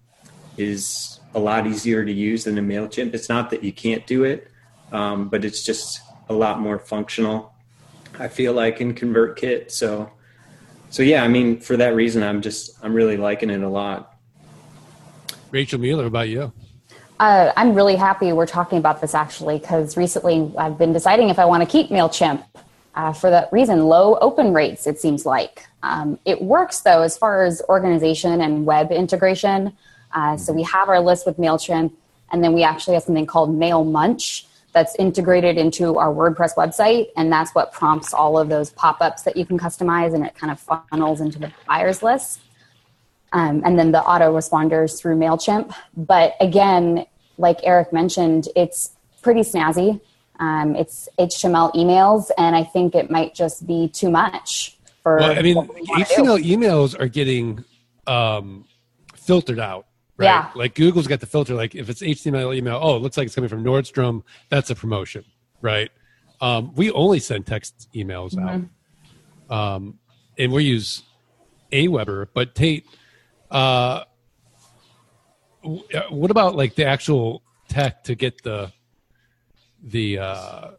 is 0.58 1.20
a 1.36 1.40
lot 1.40 1.66
easier 1.66 2.06
to 2.06 2.12
use 2.12 2.44
than 2.44 2.58
a 2.58 2.62
Mailchimp. 2.62 3.14
It's 3.14 3.30
not 3.30 3.50
that 3.50 3.64
you 3.64 3.72
can't 3.72 4.06
do 4.06 4.24
it, 4.24 4.48
um, 4.92 5.30
but 5.30 5.44
it's 5.44 5.64
just 5.64 6.02
a 6.30 6.34
lot 6.34 6.60
more 6.60 6.78
functional. 6.78 7.54
I 8.20 8.28
feel 8.28 8.54
like 8.54 8.82
in 8.82 8.94
ConvertKit. 8.94 9.72
So 9.72 10.12
so 10.94 11.02
yeah, 11.02 11.24
I 11.24 11.28
mean, 11.28 11.60
for 11.60 11.76
that 11.78 11.96
reason, 11.96 12.22
I'm 12.22 12.42
just 12.42 12.78
I'm 12.84 12.94
really 12.94 13.18
liking 13.18 13.50
it 13.50 13.64
a 13.64 13.68
lot. 13.70 14.16
Rachael 15.50 15.80
Mueller, 15.80 16.06
about 16.06 16.30
you? 16.30 16.54
Uh, 17.20 17.52
I'm 17.56 17.74
really 17.74 17.96
happy 17.96 18.34
we're 18.34 18.46
talking 18.46 18.78
about 18.78 19.00
this 19.00 19.14
actually 19.14 19.60
because 19.60 19.96
recently 19.96 20.52
I've 20.58 20.78
been 20.78 20.94
deciding 20.94 21.30
if 21.30 21.40
I 21.40 21.46
want 21.46 21.62
to 21.62 21.70
keep 21.70 21.90
Mailchimp. 21.90 22.44
Uh, 22.96 23.12
for 23.12 23.32
that 23.32 23.52
reason, 23.52 23.88
low 23.88 24.20
open 24.20 24.54
rates. 24.54 24.86
It 24.86 25.00
seems 25.00 25.26
like 25.26 25.66
um, 25.82 26.20
it 26.26 26.40
works 26.40 26.82
though 26.82 27.02
as 27.02 27.18
far 27.18 27.44
as 27.44 27.60
organization 27.68 28.42
and 28.42 28.68
web 28.68 28.92
integration. 28.92 29.76
Uh, 30.12 30.38
so 30.38 30.54
we 30.54 30.62
have 30.62 30.90
our 30.90 31.00
list 31.00 31.26
with 31.26 31.38
Mailchimp, 31.38 31.92
and 32.32 32.44
then 32.44 32.54
we 32.54 32.64
actually 32.64 32.94
have 32.94 33.02
something 33.02 33.26
called 33.26 33.50
Mailmunch 33.50 34.46
that's 34.74 34.96
integrated 34.98 35.58
into 35.58 35.98
our 35.98 36.14
WordPress 36.14 36.54
website, 36.56 37.08
and 37.18 37.32
that's 37.32 37.56
what 37.56 37.72
prompts 37.72 38.14
all 38.14 38.38
of 38.38 38.48
those 38.48 38.70
pop-ups 38.70 39.24
that 39.24 39.36
you 39.36 39.46
can 39.46 39.58
customize, 39.58 40.14
and 40.14 40.24
it 40.24 40.36
kind 40.36 40.52
of 40.52 40.60
funnels 40.60 41.20
into 41.20 41.40
the 41.40 41.52
buyers 41.68 42.04
list. 42.04 42.42
Um, 43.34 43.62
and 43.66 43.78
then 43.78 43.92
the 43.92 44.02
autoresponders 44.02 45.00
through 45.00 45.18
Mailchimp. 45.18 45.74
But 45.98 46.36
again, 46.40 47.06
like 47.38 47.60
Erik 47.64 47.92
mentioned, 47.92 48.48
it's 48.56 48.92
pretty 49.22 49.42
snazzy. 49.42 50.00
Um, 50.40 50.76
it's 50.76 51.10
HTML 51.20 51.74
emails, 51.74 52.30
and 52.38 52.56
I 52.56 52.64
think 52.64 52.96
it 52.96 53.10
might 53.10 53.36
just 53.36 53.66
be 53.68 53.90
too 53.90 54.10
much 54.10 54.78
for. 55.02 55.18
Well, 55.18 55.38
I 55.38 55.42
mean, 55.42 55.56
HTML 55.56 56.44
emails 56.44 57.00
are 57.00 57.08
getting 57.08 57.64
um, 58.08 58.66
filtered 59.16 59.60
out 59.60 59.88
Right? 60.18 60.28
Yeah. 60.28 60.52
Like 60.56 60.76
Google's 60.76 61.08
got 61.08 61.20
the 61.20 61.26
filter. 61.26 61.56
Like 61.56 61.74
if 61.74 61.90
it's 61.90 62.02
HTML 62.02 62.56
email, 62.56 62.80
oh, 62.82 62.96
it 62.96 63.00
looks 63.00 63.18
like 63.18 63.26
it's 63.26 63.36
coming 63.36 63.50
from 63.50 63.64
Nordstrom. 63.64 64.24
That's 64.50 64.70
a 64.70 64.76
promotion, 64.76 65.26
right? 65.62 65.90
Um, 66.40 66.74
we 66.76 66.92
only 66.92 67.20
send 67.20 67.48
text 67.48 67.90
emails 67.96 68.36
mm-hmm. 68.36 68.66
out, 69.50 69.76
um, 69.76 70.00
and 70.38 70.52
we 70.52 70.66
use 70.66 71.02
Aweber. 71.72 72.28
But 72.34 72.54
Tate, 72.54 72.86
uh, 73.54 74.04
what 76.10 76.32
about 76.32 76.56
like 76.56 76.76
the 76.76 76.86
actual 76.86 77.42
tech 77.70 78.04
to 78.04 78.16
get 78.16 78.44
the 78.44 78.72
the 79.84 80.20
uh, 80.20 80.72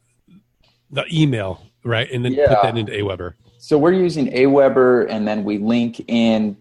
the 0.90 1.04
email 1.12 1.62
right, 1.85 2.11
and 2.11 2.25
then 2.25 2.33
yeah. 2.33 2.49
put 2.49 2.62
that 2.62 2.76
into 2.76 2.93
Aweber? 2.93 3.35
So 3.59 3.78
we're 3.78 3.93
using 3.93 4.26
Aweber, 4.33 5.07
and 5.09 5.26
then 5.26 5.45
we 5.45 5.57
link 5.57 6.04
in, 6.09 6.57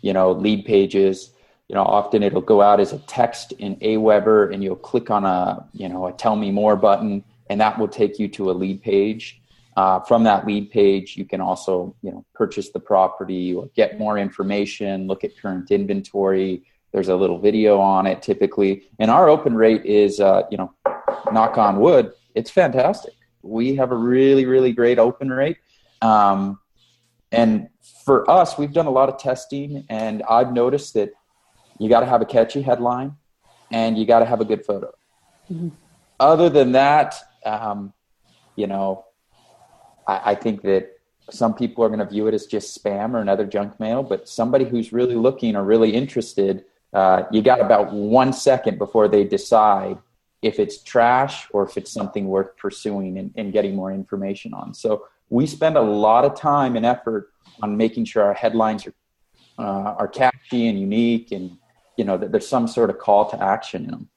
you 0.00 0.14
know, 0.14 0.32
lead 0.32 0.64
pages 0.64 1.32
you 1.72 1.76
know 1.76 1.84
often 1.84 2.22
it'll 2.22 2.42
go 2.42 2.60
out 2.60 2.80
as 2.80 2.92
a 2.92 2.98
text 3.00 3.52
in 3.52 3.76
aweber 3.76 4.52
and 4.52 4.62
you'll 4.62 4.76
click 4.76 5.10
on 5.10 5.24
a 5.24 5.66
you 5.72 5.88
know 5.88 6.06
a 6.06 6.12
tell 6.12 6.36
me 6.36 6.50
more 6.50 6.76
button 6.76 7.24
and 7.48 7.58
that 7.60 7.78
will 7.78 7.88
take 7.88 8.18
you 8.18 8.28
to 8.28 8.50
a 8.50 8.52
lead 8.52 8.82
page 8.82 9.41
uh, 9.76 10.00
from 10.00 10.24
that 10.24 10.46
lead 10.46 10.70
page 10.70 11.16
you 11.16 11.24
can 11.24 11.40
also 11.40 11.94
you 12.02 12.10
know 12.10 12.24
purchase 12.34 12.70
the 12.70 12.80
property 12.80 13.54
or 13.54 13.68
get 13.74 13.98
more 13.98 14.18
information 14.18 15.06
look 15.06 15.24
at 15.24 15.36
current 15.38 15.70
inventory 15.70 16.62
there's 16.92 17.08
a 17.08 17.16
little 17.16 17.38
video 17.38 17.78
on 17.78 18.06
it 18.06 18.22
typically 18.22 18.84
and 18.98 19.10
our 19.10 19.28
open 19.28 19.54
rate 19.54 19.84
is 19.84 20.20
uh, 20.20 20.42
you 20.50 20.58
know 20.58 20.72
knock 21.32 21.58
on 21.58 21.80
wood 21.80 22.12
it's 22.34 22.50
fantastic 22.50 23.14
we 23.42 23.74
have 23.74 23.92
a 23.92 23.96
really 23.96 24.44
really 24.44 24.72
great 24.72 24.98
open 24.98 25.30
rate 25.30 25.58
um, 26.02 26.58
and 27.30 27.68
for 28.04 28.28
us 28.30 28.58
we've 28.58 28.72
done 28.72 28.86
a 28.86 28.90
lot 28.90 29.08
of 29.08 29.18
testing 29.18 29.84
and 29.88 30.22
i've 30.28 30.52
noticed 30.52 30.94
that 30.94 31.10
you 31.78 31.88
got 31.88 32.00
to 32.00 32.06
have 32.06 32.22
a 32.22 32.26
catchy 32.26 32.62
headline 32.62 33.16
and 33.72 33.98
you 33.98 34.06
got 34.06 34.20
to 34.20 34.26
have 34.26 34.40
a 34.40 34.44
good 34.44 34.64
photo. 34.64 34.92
Mm-hmm. 35.50 35.68
Other 36.20 36.48
than 36.48 36.72
that, 36.72 37.16
um, 37.44 37.92
you 38.54 38.66
know, 38.66 39.06
I, 40.06 40.32
I 40.32 40.34
think 40.34 40.62
that 40.62 40.98
some 41.30 41.54
people 41.54 41.84
are 41.84 41.88
going 41.88 42.00
to 42.00 42.06
view 42.06 42.26
it 42.26 42.34
as 42.34 42.46
just 42.46 42.82
spam 42.82 43.14
or 43.14 43.18
another 43.18 43.46
junk 43.46 43.78
mail, 43.78 44.02
but 44.02 44.28
somebody 44.28 44.64
who's 44.64 44.92
really 44.92 45.14
looking 45.14 45.56
or 45.56 45.64
really 45.64 45.94
interested, 45.94 46.64
uh, 46.92 47.24
you 47.30 47.42
got 47.42 47.60
about 47.60 47.92
one 47.92 48.32
second 48.32 48.78
before 48.78 49.08
they 49.08 49.24
decide 49.24 49.98
if 50.42 50.58
it's 50.58 50.82
trash 50.82 51.46
or 51.52 51.64
if 51.64 51.76
it's 51.76 51.92
something 51.92 52.26
worth 52.26 52.56
pursuing 52.56 53.16
and, 53.18 53.32
and, 53.36 53.52
getting 53.52 53.76
more 53.76 53.92
information 53.92 54.52
on. 54.52 54.74
So 54.74 55.06
we 55.30 55.46
spend 55.46 55.76
a 55.76 55.80
lot 55.80 56.24
of 56.24 56.34
time 56.34 56.74
and 56.74 56.84
effort 56.84 57.30
on 57.62 57.76
making 57.76 58.04
sure 58.06 58.24
our 58.24 58.34
headlines 58.34 58.86
are 58.86 58.94
uh, 59.58 59.94
are 59.98 60.08
catchy 60.08 60.68
and 60.68 60.80
unique 60.80 61.32
and 61.32 61.56
you 61.96 62.04
know 62.04 62.16
that 62.16 62.32
there's 62.32 62.48
some 62.48 62.66
sort 62.66 62.90
of 62.90 62.98
call 62.98 63.28
to 63.30 63.40
action 63.42 63.84
in 63.84 63.90
them 63.90 64.08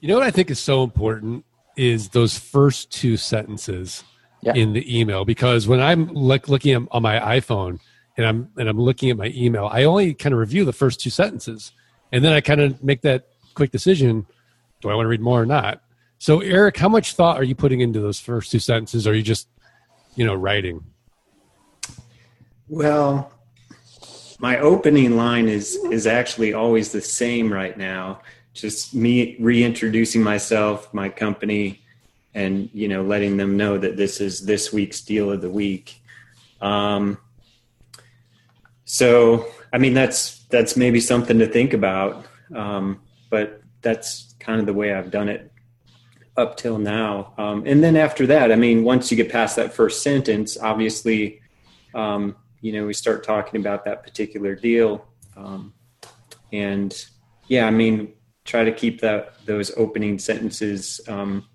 you 0.00 0.08
know 0.08 0.14
what 0.14 0.22
i 0.22 0.30
think 0.30 0.50
is 0.50 0.60
so 0.60 0.82
important 0.84 1.44
is 1.76 2.10
those 2.10 2.38
first 2.38 2.90
two 2.90 3.16
sentences 3.16 4.04
yeah. 4.44 4.54
in 4.54 4.72
the 4.72 4.98
email 4.98 5.24
because 5.24 5.66
when 5.66 5.80
i'm 5.80 6.06
like 6.08 6.48
looking 6.48 6.88
on 6.90 7.02
my 7.02 7.18
iphone 7.36 7.78
and 8.16 8.26
i'm 8.26 8.48
and 8.56 8.68
i'm 8.68 8.78
looking 8.78 9.10
at 9.10 9.16
my 9.16 9.32
email 9.34 9.68
i 9.72 9.84
only 9.84 10.14
kind 10.14 10.32
of 10.32 10.38
review 10.38 10.64
the 10.64 10.72
first 10.72 11.00
two 11.00 11.10
sentences 11.10 11.72
and 12.12 12.24
then 12.24 12.32
i 12.32 12.40
kind 12.40 12.60
of 12.60 12.82
make 12.82 13.02
that 13.02 13.28
quick 13.54 13.70
decision 13.70 14.26
do 14.80 14.88
i 14.88 14.94
want 14.94 15.04
to 15.04 15.08
read 15.08 15.20
more 15.20 15.40
or 15.40 15.46
not 15.46 15.82
so 16.18 16.40
erik 16.40 16.76
how 16.76 16.88
much 16.88 17.14
thought 17.14 17.36
are 17.36 17.44
you 17.44 17.54
putting 17.54 17.80
into 17.80 18.00
those 18.00 18.20
first 18.20 18.50
two 18.50 18.58
sentences 18.58 19.06
or 19.06 19.10
are 19.10 19.14
you 19.14 19.22
just 19.22 19.48
you 20.16 20.24
know 20.24 20.34
writing 20.34 20.84
well 22.68 23.30
my 24.38 24.58
opening 24.58 25.16
line 25.16 25.48
is 25.48 25.76
is 25.90 26.06
actually 26.06 26.52
always 26.52 26.92
the 26.92 27.00
same 27.00 27.52
right 27.52 27.76
now. 27.76 28.20
Just 28.52 28.94
me 28.94 29.36
reintroducing 29.40 30.22
myself, 30.22 30.92
my 30.92 31.08
company, 31.08 31.83
and 32.34 32.68
you 32.72 32.88
know 32.88 33.02
letting 33.02 33.36
them 33.36 33.56
know 33.56 33.78
that 33.78 33.96
this 33.96 34.20
is 34.20 34.44
this 34.44 34.72
week's 34.72 35.00
deal 35.00 35.30
of 35.30 35.40
the 35.40 35.50
week. 35.50 36.00
Um, 36.60 37.18
so 38.84 39.46
I 39.72 39.78
mean 39.78 39.94
that's 39.94 40.44
that's 40.46 40.76
maybe 40.76 41.00
something 41.00 41.38
to 41.38 41.46
think 41.46 41.72
about, 41.72 42.26
um, 42.54 43.00
but 43.30 43.62
that's 43.82 44.34
kind 44.38 44.60
of 44.60 44.66
the 44.66 44.72
way 44.72 44.92
I've 44.92 45.10
done 45.10 45.28
it 45.28 45.50
up 46.36 46.56
till 46.56 46.78
now. 46.78 47.32
Um, 47.38 47.64
and 47.66 47.82
then 47.82 47.96
after 47.96 48.26
that, 48.26 48.50
I 48.50 48.56
mean, 48.56 48.82
once 48.84 49.10
you 49.10 49.16
get 49.16 49.30
past 49.30 49.56
that 49.56 49.72
first 49.72 50.02
sentence, 50.02 50.58
obviously, 50.58 51.40
um, 51.94 52.36
you 52.60 52.72
know, 52.72 52.86
we 52.86 52.94
start 52.94 53.24
talking 53.24 53.60
about 53.60 53.84
that 53.84 54.02
particular 54.02 54.54
deal. 54.54 55.06
Um, 55.36 55.72
and 56.52 57.06
yeah, 57.46 57.66
I 57.66 57.70
mean, 57.70 58.12
try 58.44 58.64
to 58.64 58.72
keep 58.72 59.00
that 59.00 59.34
those 59.46 59.70
opening 59.76 60.18
sentences 60.18 61.00
um, 61.08 61.46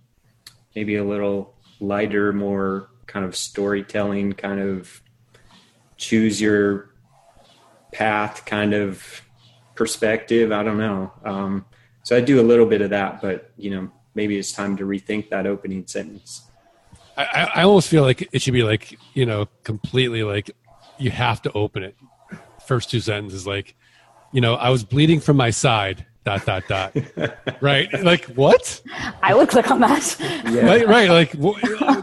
maybe 0.80 0.96
a 0.96 1.04
little 1.04 1.54
lighter, 1.82 2.32
more 2.32 2.90
kind 3.06 3.26
of 3.26 3.36
storytelling, 3.36 4.32
kind 4.32 4.62
of 4.62 5.02
choose 5.98 6.40
your 6.40 6.92
path 7.92 8.46
kind 8.46 8.74
of 8.74 9.22
perspective. 9.76 10.54
I 10.54 10.64
don't 10.64 10.78
know. 10.78 11.12
Um, 11.26 11.66
so 12.04 12.16
I 12.16 12.22
do 12.22 12.40
a 12.40 12.48
little 12.52 12.66
bit 12.66 12.80
of 12.80 12.92
that, 12.92 13.22
but 13.22 13.52
you 13.58 13.72
know, 13.72 13.92
maybe 14.16 14.38
it's 14.38 14.54
time 14.54 14.78
to 14.78 14.86
rethink 14.86 15.28
that 15.32 15.46
opening 15.46 15.86
sentence. 15.86 16.50
I, 17.18 17.52
I 17.56 17.64
almost 17.64 17.90
feel 17.90 18.04
like 18.04 18.30
it 18.32 18.42
should 18.42 18.54
be 18.54 18.64
like 18.64 18.98
you 19.14 19.26
know 19.26 19.50
completely 19.66 20.24
like 20.24 20.50
you 20.98 21.12
have 21.12 21.42
to 21.42 21.52
open 21.52 21.84
it. 21.84 21.98
First 22.66 22.90
two 22.90 23.02
sentences 23.02 23.46
like, 23.46 23.76
you 24.32 24.40
know, 24.40 24.56
I 24.56 24.70
was 24.70 24.86
bleeding 24.86 25.20
from 25.20 25.36
my 25.36 25.50
side. 25.50 26.06
Dot 26.30 26.46
dot 26.46 26.68
dot. 26.68 27.62
right? 27.62 27.92
Like 28.04 28.26
what? 28.26 28.82
I 29.24 29.34
would 29.34 29.50
click 29.50 29.72
on 29.72 29.80
that. 29.80 30.16
Yeah. 30.20 30.62
Right, 30.62 30.88
right. 30.88 31.10
Like, 31.10 31.32
w- 31.32 31.58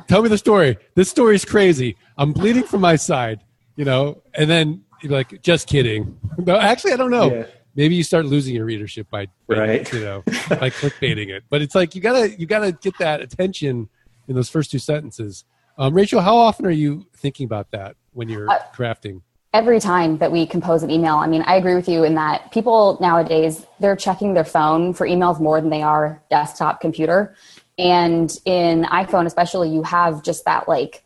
tell 0.09 0.23
me 0.23 0.28
the 0.28 0.38
story. 0.38 0.78
This 0.95 1.09
story 1.09 1.37
is 1.37 1.45
crazy. 1.45 1.97
I'm 2.18 2.33
bleeding 2.33 2.64
from 2.64 2.80
my 2.80 2.97
side. 2.97 3.40
You 3.76 3.85
know, 3.85 4.23
and 4.35 4.50
then 4.50 4.83
you're 5.02 5.12
like, 5.12 5.42
just 5.42 5.68
kidding. 5.68 6.18
No, 6.38 6.56
actually, 6.56 6.92
I 6.92 6.97
don't 6.97 7.11
know. 7.11 7.33
Yeah 7.33 7.47
maybe 7.76 7.95
you 7.95 8.02
start 8.02 8.25
losing 8.25 8.54
your 8.54 8.64
readership 8.64 9.09
by, 9.11 9.26
by 9.47 9.59
right. 9.59 9.92
you 9.92 10.00
know 10.00 10.23
by 10.49 10.71
clickbaiting 10.71 11.28
it 11.28 11.45
but 11.50 11.61
it's 11.61 11.75
like 11.75 11.95
you 11.95 12.00
gotta 12.00 12.30
you 12.40 12.47
gotta 12.47 12.73
get 12.73 12.97
that 12.99 13.21
attention 13.21 13.87
in 14.28 14.35
those 14.35 14.49
first 14.49 14.71
two 14.71 14.78
sentences 14.78 15.45
um, 15.76 15.92
rachael 15.92 16.23
how 16.23 16.35
often 16.35 16.64
are 16.64 16.71
you 16.71 17.06
thinking 17.14 17.45
about 17.45 17.71
that 17.71 17.95
when 18.14 18.30
you're 18.30 18.50
uh, 18.50 18.59
crafting 18.75 19.21
every 19.56 19.80
time 19.80 20.18
that 20.18 20.30
we 20.30 20.44
compose 20.44 20.82
an 20.82 20.90
email. 20.90 21.14
I 21.14 21.26
mean 21.26 21.42
i 21.46 21.56
agree 21.56 21.75
with 21.75 21.88
you 21.88 22.04
in 22.04 22.14
that 22.16 22.52
people 22.52 22.98
nowadays 23.00 23.64
they're 23.80 23.96
checking 23.96 24.34
their 24.34 24.44
phone 24.44 24.92
for 24.92 25.06
emails 25.06 25.40
more 25.40 25.62
than 25.62 25.70
they 25.70 25.80
are 25.80 26.20
desktop 26.28 26.82
computer. 26.82 27.34
And 27.78 28.28
in 28.44 28.84
iphone 29.02 29.25
especially 29.25 29.70
you 29.70 29.82
have 29.82 30.22
just 30.22 30.44
that 30.44 30.68
like 30.68 31.02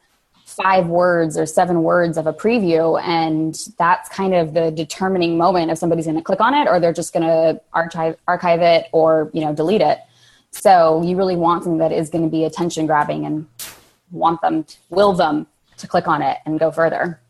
five 0.47 0.89
words 0.89 1.39
or 1.39 1.47
seven 1.47 1.85
words 1.85 2.19
of 2.19 2.27
a 2.27 2.33
preview 2.33 3.01
and 3.01 3.57
that's 3.79 4.09
kind 4.09 4.35
of 4.35 4.53
the 4.53 4.73
determining 4.73 5.39
moment 5.39 5.71
if 5.71 5.79
somebody's 5.79 6.07
going 6.07 6.17
to 6.17 6.23
click 6.31 6.41
on 6.41 6.53
it 6.53 6.67
or 6.67 6.81
they're 6.81 6.93
just 6.93 7.13
going 7.13 7.23
to 7.23 7.61
archive 7.73 8.17
archive 8.27 8.63
it 8.63 8.89
or 8.91 9.31
you 9.33 9.43
know 9.43 9.55
delete 9.55 9.81
it. 9.81 9.99
So 10.51 11.05
you 11.05 11.17
really 11.17 11.37
want 11.37 11.63
something 11.63 11.79
that 11.79 11.93
is 11.93 12.11
going 12.11 12.25
to 12.25 12.31
be 12.31 12.43
attention 12.47 12.87
grabbing 12.87 13.27
and 13.27 13.47
want 14.11 14.41
them 14.41 14.65
to, 14.65 14.77
will 14.89 15.13
them 15.13 15.47
to 15.77 15.87
click 15.87 16.09
on 16.09 16.21
it 16.21 16.39
and 16.45 16.59
go 16.59 16.73
further 16.73 17.21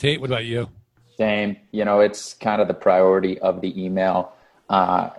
tate 0.00 0.20
what 0.20 0.30
about 0.30 0.44
you 0.44 0.68
same 1.16 1.56
you 1.70 1.84
know 1.84 2.00
it's 2.00 2.34
kind 2.34 2.60
of 2.60 2.66
the 2.66 2.74
priority 2.74 3.38
of 3.40 3.60
the 3.60 3.72
email 3.84 4.32
uh, 4.68 5.10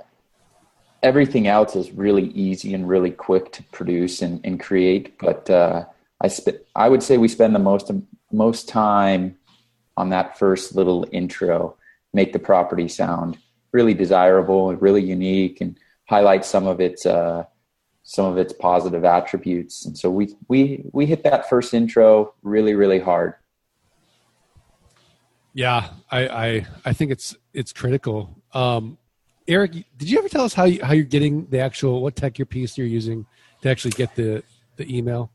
everything 1.03 1.47
else 1.47 1.75
is 1.75 1.91
really 1.91 2.27
easy 2.27 2.73
and 2.73 2.87
really 2.87 3.11
quick 3.11 3.51
to 3.51 3.63
produce 3.71 4.21
and, 4.21 4.41
and 4.43 4.59
create 4.59 5.17
but 5.19 5.49
uh, 5.49 5.85
I 6.21 6.27
sp- 6.29 6.61
I 6.75 6.87
would 6.87 7.01
say 7.01 7.17
we 7.17 7.27
spend 7.27 7.55
the 7.55 7.59
most 7.59 7.91
most 8.31 8.69
time 8.69 9.37
on 9.97 10.09
that 10.09 10.37
first 10.37 10.75
little 10.75 11.05
intro, 11.11 11.75
make 12.13 12.31
the 12.31 12.39
property 12.39 12.87
sound 12.87 13.37
really 13.71 13.93
desirable 13.93 14.69
and 14.69 14.81
really 14.81 15.03
unique, 15.03 15.61
and 15.61 15.77
highlight 16.07 16.45
some 16.45 16.67
of 16.67 16.79
its 16.79 17.05
uh, 17.05 17.43
some 18.03 18.25
of 18.25 18.37
its 18.37 18.53
positive 18.53 19.03
attributes. 19.03 19.85
And 19.85 19.97
so 19.97 20.11
we 20.11 20.35
we 20.47 20.83
we 20.93 21.05
hit 21.07 21.23
that 21.23 21.49
first 21.49 21.73
intro 21.73 22.33
really 22.43 22.75
really 22.75 22.99
hard. 22.99 23.33
Yeah, 25.53 25.89
I 26.09 26.27
I, 26.27 26.67
I 26.85 26.93
think 26.93 27.11
it's 27.11 27.35
it's 27.53 27.73
critical. 27.73 28.37
Um, 28.53 28.97
Erik, 29.47 29.71
did 29.97 30.09
you 30.09 30.17
ever 30.17 30.29
tell 30.29 30.45
us 30.45 30.53
how 30.53 30.65
you, 30.65 30.83
how 30.83 30.93
you're 30.93 31.03
getting 31.03 31.47
the 31.47 31.59
actual 31.59 32.01
what 32.01 32.15
tech 32.15 32.37
your 32.37 32.45
piece 32.45 32.77
you're 32.77 32.87
using 32.87 33.25
to 33.61 33.69
actually 33.69 33.91
get 33.91 34.15
the 34.15 34.43
the 34.77 34.97
email? 34.97 35.31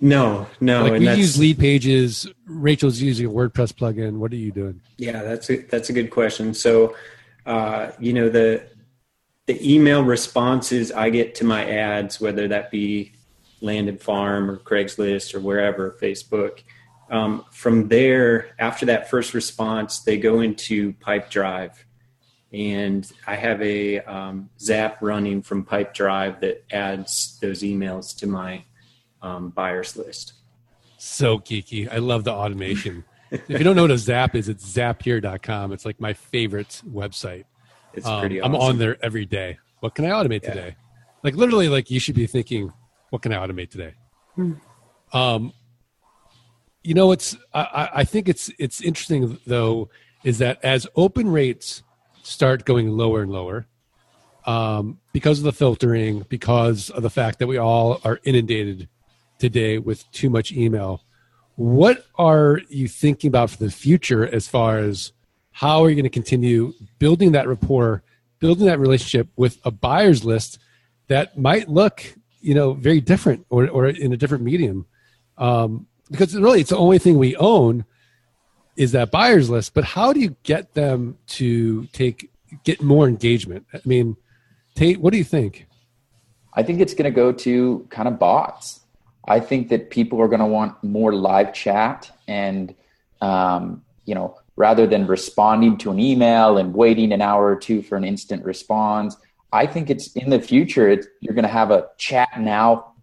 No, 0.00 0.46
no. 0.60 0.82
Like 0.82 1.00
we 1.00 1.16
use 1.16 1.36
Leadpages. 1.36 2.32
Rachael's 2.46 3.00
using 3.00 3.26
a 3.26 3.30
WordPress 3.30 3.72
plugin. 3.72 4.18
What 4.18 4.32
are 4.32 4.36
you 4.36 4.52
doing? 4.52 4.80
Yeah, 4.98 5.22
that's 5.22 5.48
a, 5.50 5.58
that's 5.62 5.88
a 5.88 5.92
good 5.92 6.10
question. 6.10 6.52
So, 6.52 6.94
uh, 7.46 7.92
you 7.98 8.12
know 8.12 8.28
the 8.28 8.66
the 9.46 9.74
email 9.74 10.02
responses 10.02 10.90
I 10.92 11.10
get 11.10 11.34
to 11.36 11.44
my 11.44 11.68
ads, 11.70 12.20
whether 12.20 12.48
that 12.48 12.70
be 12.70 13.12
Land 13.60 14.00
Farm 14.00 14.50
or 14.50 14.56
Craigslist 14.58 15.34
or 15.34 15.40
wherever, 15.40 15.96
Facebook. 16.00 16.60
Um, 17.10 17.44
from 17.50 17.88
there, 17.88 18.54
after 18.58 18.86
that 18.86 19.10
first 19.10 19.34
response, 19.34 20.00
they 20.00 20.16
go 20.16 20.40
into 20.40 20.94
Pipedrive, 20.94 21.74
and 22.52 23.10
I 23.26 23.34
have 23.36 23.60
a 23.62 24.00
um, 24.00 24.50
Zap 24.58 24.98
running 25.02 25.42
from 25.42 25.64
Pipedrive 25.64 26.40
that 26.40 26.64
adds 26.70 27.38
those 27.40 27.62
emails 27.62 28.16
to 28.18 28.26
my 28.26 28.64
um, 29.22 29.50
buyers 29.50 29.96
list. 29.96 30.34
So 30.98 31.38
geeky. 31.38 31.92
I 31.92 31.98
love 31.98 32.24
the 32.24 32.32
automation. 32.32 33.04
if 33.30 33.48
you 33.50 33.58
don't 33.58 33.76
know 33.76 33.82
what 33.82 33.90
a 33.90 33.98
Zap 33.98 34.34
is, 34.34 34.48
it's 34.48 34.64
zapier.com. 34.64 35.72
It's 35.72 35.84
like 35.84 36.00
my 36.00 36.12
favorite 36.14 36.80
website. 36.88 37.44
It's 37.92 38.06
um, 38.06 38.20
pretty 38.20 38.40
awesome. 38.40 38.54
I'm 38.54 38.60
on 38.60 38.78
there 38.78 38.96
every 39.04 39.26
day. 39.26 39.58
What 39.80 39.94
can 39.94 40.04
I 40.04 40.10
automate 40.10 40.44
yeah. 40.44 40.54
today? 40.54 40.76
Like 41.22 41.34
literally, 41.34 41.68
like 41.68 41.90
you 41.90 42.00
should 42.00 42.14
be 42.14 42.26
thinking, 42.26 42.72
what 43.10 43.22
can 43.22 43.32
I 43.32 43.46
automate 43.46 43.70
today? 43.70 43.94
Hmm. 44.34 44.52
Um, 45.12 45.52
you 46.84 46.94
know, 46.94 47.10
it's 47.12 47.36
I, 47.52 47.88
I 47.94 48.04
think 48.04 48.28
it's 48.28 48.50
it's 48.58 48.80
interesting 48.82 49.40
though 49.46 49.88
is 50.22 50.38
that 50.38 50.62
as 50.62 50.86
open 50.94 51.28
rates 51.30 51.82
start 52.22 52.64
going 52.64 52.90
lower 52.90 53.22
and 53.22 53.32
lower, 53.32 53.66
um, 54.46 55.00
because 55.12 55.38
of 55.38 55.44
the 55.44 55.52
filtering, 55.52 56.24
because 56.28 56.90
of 56.90 57.02
the 57.02 57.10
fact 57.10 57.38
that 57.38 57.46
we 57.46 57.56
all 57.56 58.00
are 58.04 58.20
inundated 58.24 58.88
today 59.38 59.78
with 59.78 60.10
too 60.12 60.30
much 60.30 60.52
email. 60.52 61.02
What 61.56 62.04
are 62.16 62.60
you 62.68 62.88
thinking 62.88 63.28
about 63.28 63.50
for 63.50 63.64
the 63.64 63.70
future 63.70 64.26
as 64.26 64.46
far 64.46 64.78
as 64.78 65.12
how 65.52 65.84
are 65.84 65.88
you 65.88 65.94
going 65.94 66.04
to 66.04 66.10
continue 66.10 66.74
building 66.98 67.32
that 67.32 67.48
rapport, 67.48 68.02
building 68.40 68.66
that 68.66 68.80
relationship 68.80 69.28
with 69.36 69.58
a 69.64 69.70
buyer's 69.70 70.24
list 70.24 70.58
that 71.08 71.38
might 71.38 71.68
look, 71.68 72.04
you 72.40 72.54
know, 72.54 72.74
very 72.74 73.00
different 73.00 73.46
or, 73.50 73.68
or 73.68 73.86
in 73.86 74.12
a 74.12 74.16
different 74.16 74.44
medium? 74.44 74.86
Um, 75.38 75.86
because 76.10 76.34
really, 76.36 76.60
it's 76.60 76.70
the 76.70 76.76
only 76.76 76.98
thing 76.98 77.18
we 77.18 77.36
own 77.36 77.84
is 78.76 78.92
that 78.92 79.10
buyer's 79.10 79.48
list. 79.50 79.74
But 79.74 79.84
how 79.84 80.12
do 80.12 80.20
you 80.20 80.36
get 80.42 80.74
them 80.74 81.18
to 81.28 81.86
take 81.86 82.30
get 82.64 82.82
more 82.82 83.08
engagement? 83.08 83.66
I 83.72 83.80
mean, 83.84 84.16
Tate, 84.74 85.00
what 85.00 85.12
do 85.12 85.18
you 85.18 85.24
think? 85.24 85.66
I 86.54 86.62
think 86.62 86.80
it's 86.80 86.94
going 86.94 87.10
to 87.10 87.14
go 87.14 87.32
to 87.32 87.86
kind 87.90 88.08
of 88.08 88.18
bots. 88.18 88.80
I 89.26 89.40
think 89.40 89.68
that 89.70 89.90
people 89.90 90.20
are 90.20 90.28
going 90.28 90.40
to 90.40 90.46
want 90.46 90.82
more 90.84 91.14
live 91.14 91.52
chat 91.54 92.10
and, 92.28 92.74
um, 93.20 93.82
you 94.04 94.14
know, 94.14 94.36
rather 94.56 94.86
than 94.86 95.06
responding 95.06 95.76
to 95.78 95.90
an 95.90 95.98
email 95.98 96.58
and 96.58 96.74
waiting 96.74 97.12
an 97.12 97.20
hour 97.20 97.46
or 97.46 97.56
two 97.56 97.82
for 97.82 97.96
an 97.96 98.04
instant 98.04 98.44
response. 98.44 99.16
I 99.52 99.66
think 99.66 99.90
it's 99.90 100.12
in 100.14 100.30
the 100.30 100.40
future, 100.40 100.88
it's, 100.88 101.06
you're 101.20 101.34
going 101.34 101.44
to 101.44 101.48
have 101.48 101.70
a 101.70 101.88
chat 101.96 102.28
now 102.38 102.93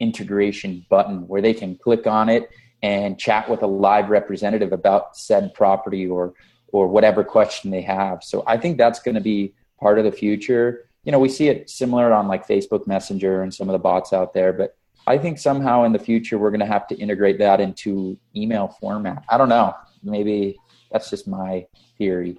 integration 0.00 0.84
button 0.88 1.26
where 1.28 1.42
they 1.42 1.54
can 1.54 1.76
click 1.76 2.06
on 2.06 2.28
it 2.28 2.50
and 2.82 3.18
chat 3.18 3.48
with 3.48 3.62
a 3.62 3.66
live 3.66 4.10
representative 4.10 4.72
about 4.72 5.16
said 5.16 5.52
property 5.54 6.06
or 6.06 6.34
or 6.72 6.86
whatever 6.86 7.24
question 7.24 7.70
they 7.70 7.80
have. 7.80 8.22
So 8.22 8.44
I 8.46 8.58
think 8.58 8.76
that's 8.76 9.00
going 9.00 9.14
to 9.14 9.20
be 9.22 9.54
part 9.80 9.98
of 9.98 10.04
the 10.04 10.12
future. 10.12 10.88
You 11.04 11.12
know, 11.12 11.18
we 11.18 11.30
see 11.30 11.48
it 11.48 11.70
similar 11.70 12.12
on 12.12 12.28
like 12.28 12.46
Facebook 12.46 12.86
Messenger 12.86 13.42
and 13.42 13.52
some 13.52 13.68
of 13.68 13.72
the 13.72 13.78
bots 13.78 14.12
out 14.12 14.34
there, 14.34 14.52
but 14.52 14.76
I 15.06 15.16
think 15.16 15.38
somehow 15.38 15.84
in 15.84 15.92
the 15.92 15.98
future 15.98 16.38
we're 16.38 16.50
going 16.50 16.60
to 16.60 16.66
have 16.66 16.86
to 16.88 16.96
integrate 16.96 17.38
that 17.38 17.60
into 17.60 18.18
email 18.36 18.76
format. 18.80 19.24
I 19.30 19.38
don't 19.38 19.48
know. 19.48 19.74
Maybe 20.02 20.58
that's 20.92 21.08
just 21.08 21.26
my 21.26 21.66
theory. 21.96 22.38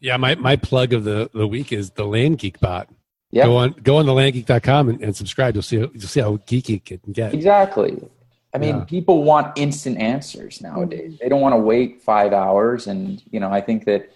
Yeah, 0.00 0.18
my, 0.18 0.34
my 0.34 0.56
plug 0.56 0.92
of 0.92 1.04
the, 1.04 1.30
the 1.32 1.48
week 1.48 1.72
is 1.72 1.90
the 1.92 2.04
Land 2.04 2.38
Geek 2.38 2.60
bot. 2.60 2.88
Yeah. 3.32 3.46
Go 3.46 3.56
on 3.56 3.72
go 3.72 3.96
on 3.96 4.06
the 4.06 4.12
landgeek.com 4.12 4.90
and, 4.90 5.02
and 5.02 5.16
subscribe. 5.16 5.54
You'll 5.54 5.62
see 5.62 5.78
you'll 5.78 6.00
see 6.00 6.20
how 6.20 6.36
geeky 6.36 6.76
it 6.76 7.02
can 7.02 7.12
get. 7.12 7.32
Exactly. 7.34 7.98
I 8.54 8.58
mean, 8.58 8.76
Yeah. 8.76 8.84
people 8.84 9.24
want 9.24 9.58
instant 9.58 9.98
answers 9.98 10.60
nowadays. 10.60 11.18
They 11.20 11.30
don't 11.30 11.40
want 11.40 11.54
to 11.54 11.58
wait 11.58 12.02
five 12.02 12.34
hours. 12.34 12.86
And, 12.86 13.22
you 13.30 13.40
know, 13.40 13.50
I 13.50 13.62
think 13.62 13.86
that 13.86 14.12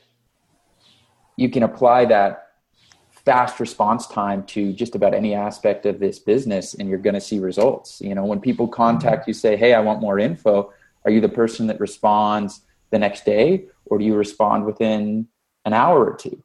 you 1.37 1.49
can 1.49 1.63
apply 1.63 2.05
that 2.07 2.49
fast 3.11 3.59
response 3.59 4.07
time 4.07 4.45
to 4.45 4.75
just 4.75 4.95
about 4.95 5.15
any 5.15 5.35
aspect 5.35 5.87
of 5.87 5.99
this 5.99 6.19
business 6.19 6.75
and 6.75 6.87
you're 6.89 6.99
going 6.99 7.15
to 7.15 7.21
see 7.21 7.39
results. 7.39 8.01
You 8.03 8.15
know, 8.15 8.27
when 8.27 8.41
people 8.41 8.69
contact 8.69 9.27
you, 9.27 9.33
say, 9.33 9.57
Hey, 9.57 9.73
I 9.73 9.81
want 9.81 10.03
more 10.03 10.19
info. 10.19 10.73
Are 11.07 11.11
you 11.11 11.23
the 11.23 11.29
person 11.31 11.67
that 11.69 11.81
responds 11.81 12.61
the 12.91 12.99
next 12.99 13.25
day 13.25 13.65
or 13.87 13.99
do 13.99 14.05
you 14.05 14.15
respond 14.15 14.67
within 14.67 15.27
an 15.65 15.73
hour 15.73 16.05
or 16.05 16.15
two? 16.15 16.43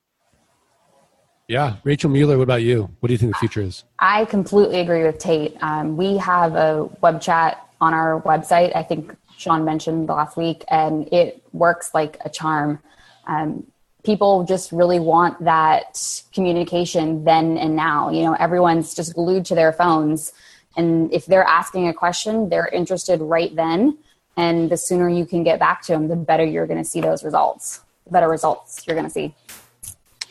Yeah. 1.52 1.76
Rachael 1.84 2.10
Mueller, 2.10 2.38
what 2.38 2.44
about 2.44 2.62
you? 2.62 2.90
What 3.02 3.08
do 3.08 3.14
you 3.14 3.18
think 3.18 3.34
the 3.34 3.40
future 3.40 3.62
is? 3.62 3.84
I 4.00 4.24
completely 4.24 4.80
agree 4.80 5.04
with 5.04 5.18
Tate. 5.18 5.58
Um, 5.62 5.98
we 5.98 6.16
have 6.16 6.56
a 6.56 6.90
web 7.02 7.22
chat 7.22 7.68
on 7.82 7.94
our 7.94 8.22
website. 8.22 8.74
I 8.74 8.84
think 8.84 9.14
Sean 9.38 9.66
mentioned 9.66 10.08
last 10.08 10.38
week, 10.38 10.64
and 10.70 11.12
it 11.12 11.44
works 11.52 11.94
like 11.94 12.18
a 12.24 12.30
charm. 12.30 12.80
Um, 13.28 13.68
people 14.04 14.46
just 14.46 14.72
really 14.72 15.02
want 15.02 15.44
that 15.44 16.02
communication 16.34 17.26
then 17.26 17.58
and 17.58 17.76
now. 17.76 18.10
You 18.12 18.24
know, 18.24 18.34
everyone's 18.36 18.96
just 18.96 19.14
glued 19.14 19.44
to 19.48 19.56
their 19.56 19.74
phones, 19.74 20.32
and 20.78 21.12
if 21.12 21.26
they're 21.26 21.44
asking 21.44 21.90
a 21.90 21.94
question, 21.94 22.48
they're 22.48 22.70
interested 22.70 23.20
right 23.20 23.54
then. 23.54 23.98
And 24.38 24.70
the 24.70 24.78
sooner 24.78 25.10
you 25.10 25.26
can 25.26 25.44
get 25.44 25.60
back 25.60 25.82
to 25.82 25.92
them, 25.92 26.08
the 26.08 26.16
better 26.16 26.46
you're 26.46 26.66
going 26.66 26.82
to 26.82 26.90
see 26.90 27.02
those 27.02 27.26
results. 27.26 27.82
The 28.06 28.12
better 28.12 28.30
results 28.30 28.88
you're 28.88 28.96
going 28.96 29.08
to 29.08 29.12
see. 29.12 29.36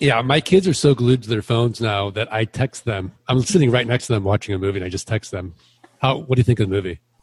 Yeah, 0.01 0.23
my 0.23 0.41
kids 0.41 0.67
are 0.67 0.73
so 0.73 0.95
glued 0.95 1.23
to 1.25 1.29
their 1.29 1.43
phones 1.43 1.79
now 1.79 2.09
that 2.11 2.33
I 2.33 2.47
text 2.47 2.87
them. 2.87 3.13
I'm 3.29 3.43
sitting 3.43 3.71
right 3.71 3.87
next 3.87 4.07
to 4.07 4.15
them 4.15 4.25
watching 4.25 4.55
a 4.55 4.59
movie, 4.59 4.79
and 4.79 4.85
I 4.85 4.89
just 4.89 5.07
text 5.07 5.31
them, 5.31 5.55
"How? 6.01 6.17
What 6.17 6.37
do 6.37 6.41
you 6.41 6.45
think 6.45 6.59
of 6.59 6.71
the 6.71 6.75
movie?" 6.75 7.01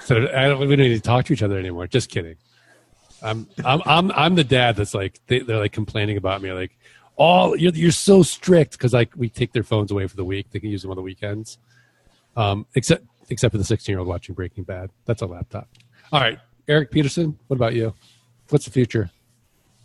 so 0.00 0.28
I 0.34 0.48
don't, 0.48 0.58
we 0.58 0.74
don't 0.74 0.88
need 0.88 0.94
to 0.94 1.00
talk 1.00 1.26
to 1.26 1.32
each 1.32 1.42
other 1.42 1.56
anymore. 1.56 1.86
Just 1.86 2.10
kidding. 2.10 2.34
I'm 3.22 3.46
I'm 3.64 3.80
I'm 3.86 4.10
I'm 4.12 4.34
the 4.34 4.42
dad 4.42 4.74
that's 4.74 4.92
like 4.92 5.20
they, 5.28 5.38
they're 5.38 5.60
like 5.60 5.72
complaining 5.72 6.16
about 6.16 6.42
me, 6.42 6.52
like, 6.52 6.76
"Oh, 7.16 7.54
you're 7.54 7.72
you're 7.72 7.92
so 7.92 8.24
strict," 8.24 8.72
because 8.72 8.92
like 8.92 9.12
we 9.14 9.28
take 9.28 9.52
their 9.52 9.62
phones 9.62 9.92
away 9.92 10.08
for 10.08 10.16
the 10.16 10.24
week. 10.24 10.50
They 10.50 10.58
can 10.58 10.70
use 10.70 10.82
them 10.82 10.90
on 10.90 10.96
the 10.96 11.02
weekends. 11.02 11.58
Um, 12.36 12.66
except 12.74 13.04
except 13.30 13.52
for 13.52 13.58
the 13.58 13.64
16 13.64 13.92
year 13.92 14.00
old 14.00 14.08
watching 14.08 14.34
Breaking 14.34 14.64
Bad. 14.64 14.90
That's 15.04 15.22
a 15.22 15.26
laptop. 15.26 15.68
All 16.12 16.20
right, 16.20 16.40
Erik 16.66 16.90
Peterson. 16.90 17.38
What 17.46 17.54
about 17.54 17.74
you? 17.74 17.94
What's 18.48 18.64
the 18.64 18.72
future? 18.72 19.10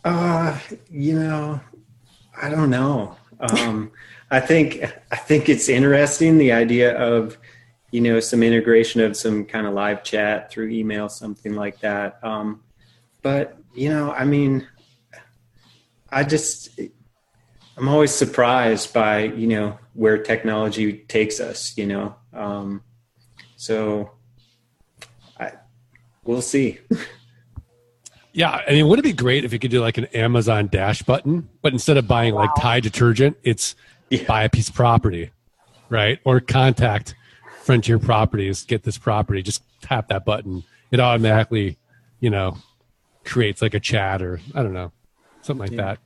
Uh, 0.04 0.58
you 0.90 1.18
know, 1.18 1.60
I 2.40 2.48
don't 2.48 2.70
know. 2.70 3.16
Um, 3.38 3.92
I 4.30 4.40
think 4.40 4.82
I 5.10 5.16
think 5.16 5.48
it's 5.48 5.68
interesting 5.68 6.38
the 6.38 6.52
idea 6.52 6.96
of 6.96 7.36
you 7.90 8.00
know 8.00 8.20
some 8.20 8.42
integration 8.42 9.00
of 9.00 9.16
some 9.16 9.44
kind 9.44 9.66
of 9.66 9.74
live 9.74 10.02
chat 10.02 10.50
through 10.50 10.68
email, 10.68 11.08
something 11.08 11.54
like 11.54 11.80
that. 11.80 12.18
Um, 12.22 12.62
but 13.22 13.58
you 13.74 13.90
know, 13.90 14.12
I 14.12 14.24
mean, 14.24 14.66
I 16.10 16.24
just 16.24 16.78
I'm 17.76 17.88
always 17.88 18.12
surprised 18.12 18.94
by 18.94 19.24
you 19.24 19.46
know 19.46 19.78
where 19.94 20.18
technology 20.22 20.92
takes 21.08 21.40
us. 21.40 21.76
You 21.76 21.86
know, 21.86 22.14
um, 22.32 22.82
so 23.56 24.12
I 25.38 25.52
we'll 26.24 26.42
see. 26.42 26.78
Yeah, 28.32 28.60
I 28.66 28.70
mean, 28.72 28.86
wouldn't 28.88 29.04
it 29.06 29.10
be 29.10 29.16
great 29.16 29.44
if 29.44 29.52
you 29.52 29.58
could 29.58 29.70
do 29.70 29.80
like 29.80 29.98
an 29.98 30.04
Amazon 30.06 30.68
Dash 30.70 31.02
button, 31.02 31.48
but 31.62 31.72
instead 31.72 31.96
of 31.96 32.06
buying 32.06 32.34
like 32.34 32.50
Tide 32.58 32.82
detergent, 32.82 33.36
it's 33.42 33.74
Yeah. 34.08 34.24
buy 34.26 34.44
a 34.44 34.48
piece 34.48 34.68
of 34.68 34.74
property, 34.74 35.30
right? 35.88 36.18
Or 36.24 36.40
contact 36.40 37.14
Frontier 37.62 37.98
Properties, 37.98 38.64
get 38.64 38.82
this 38.84 38.98
property, 38.98 39.42
just 39.42 39.62
tap 39.82 40.08
that 40.08 40.24
button. 40.24 40.62
It 40.90 41.00
automatically, 41.00 41.76
you 42.20 42.30
know, 42.30 42.56
creates 43.24 43.60
like 43.62 43.74
a 43.74 43.80
chat 43.80 44.22
or 44.22 44.40
I 44.54 44.62
don't 44.62 44.72
know, 44.74 44.92
something 45.42 45.68
like 45.68 45.76
that. 45.76 45.98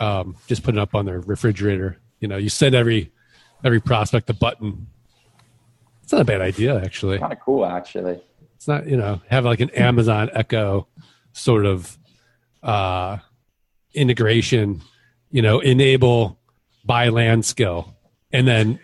Um, 0.00 0.36
just 0.48 0.62
put 0.62 0.74
it 0.74 0.78
up 0.80 0.94
on 0.94 1.04
their 1.06 1.20
refrigerator. 1.20 1.98
You 2.20 2.28
know, 2.28 2.36
you 2.36 2.48
send 2.48 2.74
every 2.74 3.12
every 3.64 3.80
prospect 3.80 4.28
a 4.30 4.34
button. 4.34 4.86
It's 6.02 6.12
not 6.12 6.20
a 6.22 6.24
bad 6.24 6.40
idea, 6.40 6.80
actually 6.82 7.18
Kind 7.18 7.32
of 7.32 7.40
cool, 7.40 7.64
actually. 7.66 8.20
it's 8.54 8.68
not 8.68 8.86
you 8.86 8.96
know 8.96 9.20
have 9.28 9.44
like 9.44 9.60
an 9.60 9.70
amazon 9.70 10.30
echo 10.32 10.86
sort 11.36 11.66
of 11.66 11.98
uh 12.62 13.18
integration 13.94 14.82
you 15.30 15.42
know 15.42 15.60
enable 15.60 16.38
buy 16.86 17.08
land 17.08 17.44
skill. 17.44 17.94
And 18.32 18.46
then 18.46 18.78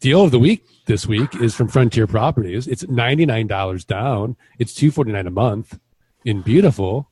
deal 0.00 0.24
of 0.24 0.30
the 0.30 0.38
week 0.38 0.64
this 0.86 1.06
week 1.06 1.34
is 1.36 1.54
from 1.54 1.68
frontier 1.68 2.06
properties. 2.06 2.66
It's 2.66 2.84
$99 2.84 3.86
down. 3.86 4.36
It's 4.58 4.74
249 4.74 5.26
a 5.26 5.30
month 5.30 5.78
in 6.24 6.42
beautiful 6.42 7.10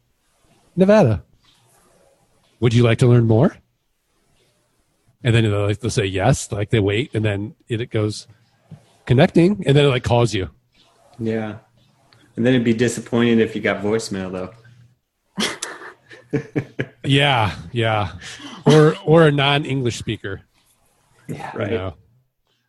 nevada. 0.75 1.25
Would 2.61 2.75
you 2.75 2.83
like 2.83 2.99
to 2.99 3.07
learn 3.07 3.27
more? 3.27 3.57
And 5.22 5.35
then 5.35 5.44
they'll, 5.44 5.66
like, 5.66 5.81
they'll 5.81 5.90
say 5.90 6.07
yes 6.07 6.51
like 6.53 6.70
they 6.70 6.81
wait 6.81 7.14
and 7.14 7.25
then 7.25 7.55
it, 7.68 7.81
it 7.81 7.90
goes 7.90 8.27
connecting 9.05 9.62
and 9.66 9.77
then 9.77 9.85
it 9.85 9.88
like 9.88 10.05
calls 10.05 10.35
you. 10.35 10.51
Yeah. 11.18 11.59
And 12.37 12.44
then 12.44 12.53
it'd 12.55 12.64
be 12.64 12.75
disappointed 12.75 13.38
if 13.40 13.55
you 13.57 13.62
got 13.62 13.83
voicemail 13.83 14.31
though. 14.31 14.53
Yeah, 17.05 17.55
yeah, 17.72 18.12
or 18.66 18.96
or 19.05 19.29
a 19.29 19.31
non-English 19.31 19.96
speaker. 19.96 20.42
Yeah. 21.29 21.53
You 21.53 21.59
Right. 21.59 21.70
know? 21.70 21.94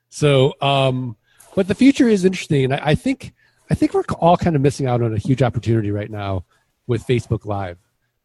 So, 0.09 0.53
um, 0.61 1.17
but 1.55 1.67
the 1.67 1.73
future 1.75 2.07
is 2.07 2.23
interesting, 2.23 2.65
and 2.65 2.73
I, 2.75 2.81
I 2.91 2.95
think 2.95 3.33
I 3.69 3.73
think 3.73 3.93
we're 3.93 4.03
all 4.19 4.37
kind 4.37 4.55
of 4.55 4.61
missing 4.61 4.85
out 4.85 5.01
on 5.01 5.13
a 5.13 5.17
huge 5.17 5.41
opportunity 5.41 5.89
right 5.91 6.09
now 6.09 6.45
with 6.85 7.05
Facebook 7.05 7.45
Live, 7.45 7.77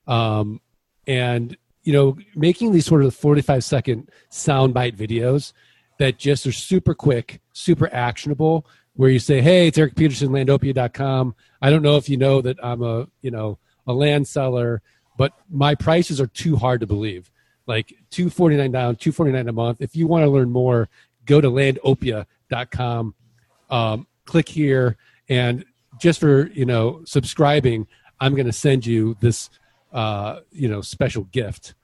um, 0.07 0.61
and 1.07 1.57
you 1.83 1.93
know, 1.95 2.17
making 2.37 2.73
these 2.73 2.85
sort 2.87 3.03
of 3.05 3.15
forty-five 3.15 3.65
second 3.65 4.11
soundbite 4.31 4.97
videos 4.97 5.55
that 5.99 6.19
just 6.19 6.47
are 6.47 6.53
super 6.53 6.95
quick, 6.95 7.41
super 7.55 7.93
actionable. 7.93 8.67
Where 8.95 9.11
you 9.11 9.19
say, 9.19 9.41
"Hey, 9.41 9.69
it's 9.69 9.79
Erik 9.79 9.95
Peterson, 9.95 10.29
Landopia.com. 10.29 11.35
I 11.61 11.71
don't 11.71 11.83
know 11.83 11.97
if 11.97 12.09
you 12.09 12.17
know 12.17 12.41
that 12.43 12.63
I'm 12.63 12.83
a 12.83 13.09
you 13.23 13.31
know 13.31 13.59
a 13.87 13.93
land 13.93 14.29
seller, 14.29 14.83
but 15.17 15.33
my 15.51 15.75
prices 15.75 16.21
are 16.21 16.27
too 16.27 16.57
hard 16.57 16.81
to 16.81 16.87
believe. 16.87 17.31
Like 17.67 17.95
two 18.11 18.29
forty 18.29 18.57
nine 18.57 18.73
down, 18.73 18.97
two 18.97 19.13
forty 19.13 19.33
nine 19.33 19.49
a 19.49 19.53
month. 19.53 19.81
If 19.81 19.97
you 19.97 20.07
want 20.07 20.25
to 20.25 20.31
learn 20.31 20.51
more, 20.51 20.89
go 21.25 21.41
to 21.41 21.49
landopia.com. 21.49 23.15
Um, 23.71 24.07
click 24.27 24.49
here, 24.49 24.97
and 25.29 25.65
just 25.99 26.21
for 26.21 26.49
you 26.49 26.67
know 26.67 27.03
subscribing, 27.05 27.87
I'm 28.21 28.35
going 28.35 28.47
to 28.47 28.53
send 28.53 28.85
you 28.85 29.17
this 29.21 29.49
uh, 29.93 30.41
you 30.51 30.69
know 30.69 30.81
special 30.81 31.25
gift 31.25 31.75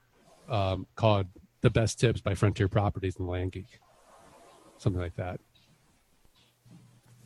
um, 0.49 0.85
called 0.95 1.27
"The 1.61 1.69
Best 1.69 1.99
Tips" 1.99 2.21
by 2.21 2.35
Frontier 2.35 2.67
Properties 2.67 3.17
and 3.17 3.27
Land 3.27 3.53
Geek, 3.53 3.79
something 4.77 5.01
like 5.01 5.15
that. 5.15 5.39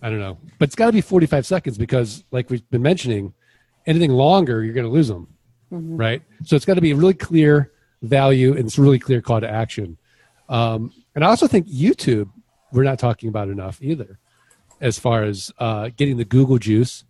I 0.03 0.09
don't 0.09 0.19
know, 0.19 0.37
but 0.59 0.67
it's 0.67 0.75
got 0.75 0.87
to 0.87 0.91
be 0.91 1.01
45 1.01 1.45
seconds 1.45 1.77
because, 1.77 2.23
like 2.29 2.49
we've 2.49 2.69
been 2.69 2.81
mentioning, 2.81 3.33
anything 3.85 4.11
longer 4.11 4.63
you're 4.63 4.73
going 4.73 4.85
to 4.85 4.91
lose 4.91 5.07
them, 5.07 5.27
right? 5.97 6.21
So 6.45 6.55
it's 6.55 6.65
got 6.65 6.75
to 6.75 6.81
be 6.81 6.91
a 6.91 6.95
really 6.95 7.13
clear 7.13 7.71
value 8.01 8.51
and 8.51 8.65
it's 8.65 8.77
a 8.77 8.81
really 8.81 8.99
clear 8.99 9.21
call 9.21 9.41
to 9.41 9.49
action. 9.49 9.97
Um, 10.49 10.91
and 11.15 11.23
I 11.23 11.29
also 11.29 11.47
think 11.47 11.67
YouTube 11.67 12.29
we're 12.73 12.83
not 12.83 12.99
talking 12.99 13.29
about 13.29 13.47
enough 13.49 13.81
either, 13.81 14.19
as 14.81 14.99
far 14.99 15.23
as 15.23 15.51
uh, 15.59 15.89
getting 15.95 16.17
the 16.17 16.25
Google 16.25 16.57
juice. 16.57 17.05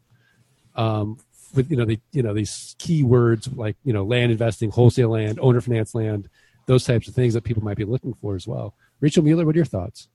Um, 0.75 1.17
with 1.55 1.69
you 1.69 1.77
know 1.77 1.85
the 1.85 1.99
you 2.11 2.23
know 2.23 2.33
these 2.33 2.75
keywords 2.79 3.55
like 3.55 3.77
you 3.83 3.93
know 3.93 4.03
land 4.03 4.31
investing, 4.31 4.69
wholesale 4.71 5.09
land, 5.09 5.39
owner 5.41 5.61
finance 5.61 5.95
land, 5.95 6.29
those 6.65 6.83
types 6.83 7.07
of 7.07 7.15
things 7.15 7.33
that 7.33 7.43
people 7.43 7.63
might 7.63 7.77
be 7.77 7.85
looking 7.85 8.13
for 8.15 8.35
as 8.35 8.47
well. 8.47 8.75
Rachael 8.99 9.23
Mueller, 9.23 9.45
what 9.45 9.55
are 9.55 9.59
your 9.59 9.65
thoughts? 9.65 10.07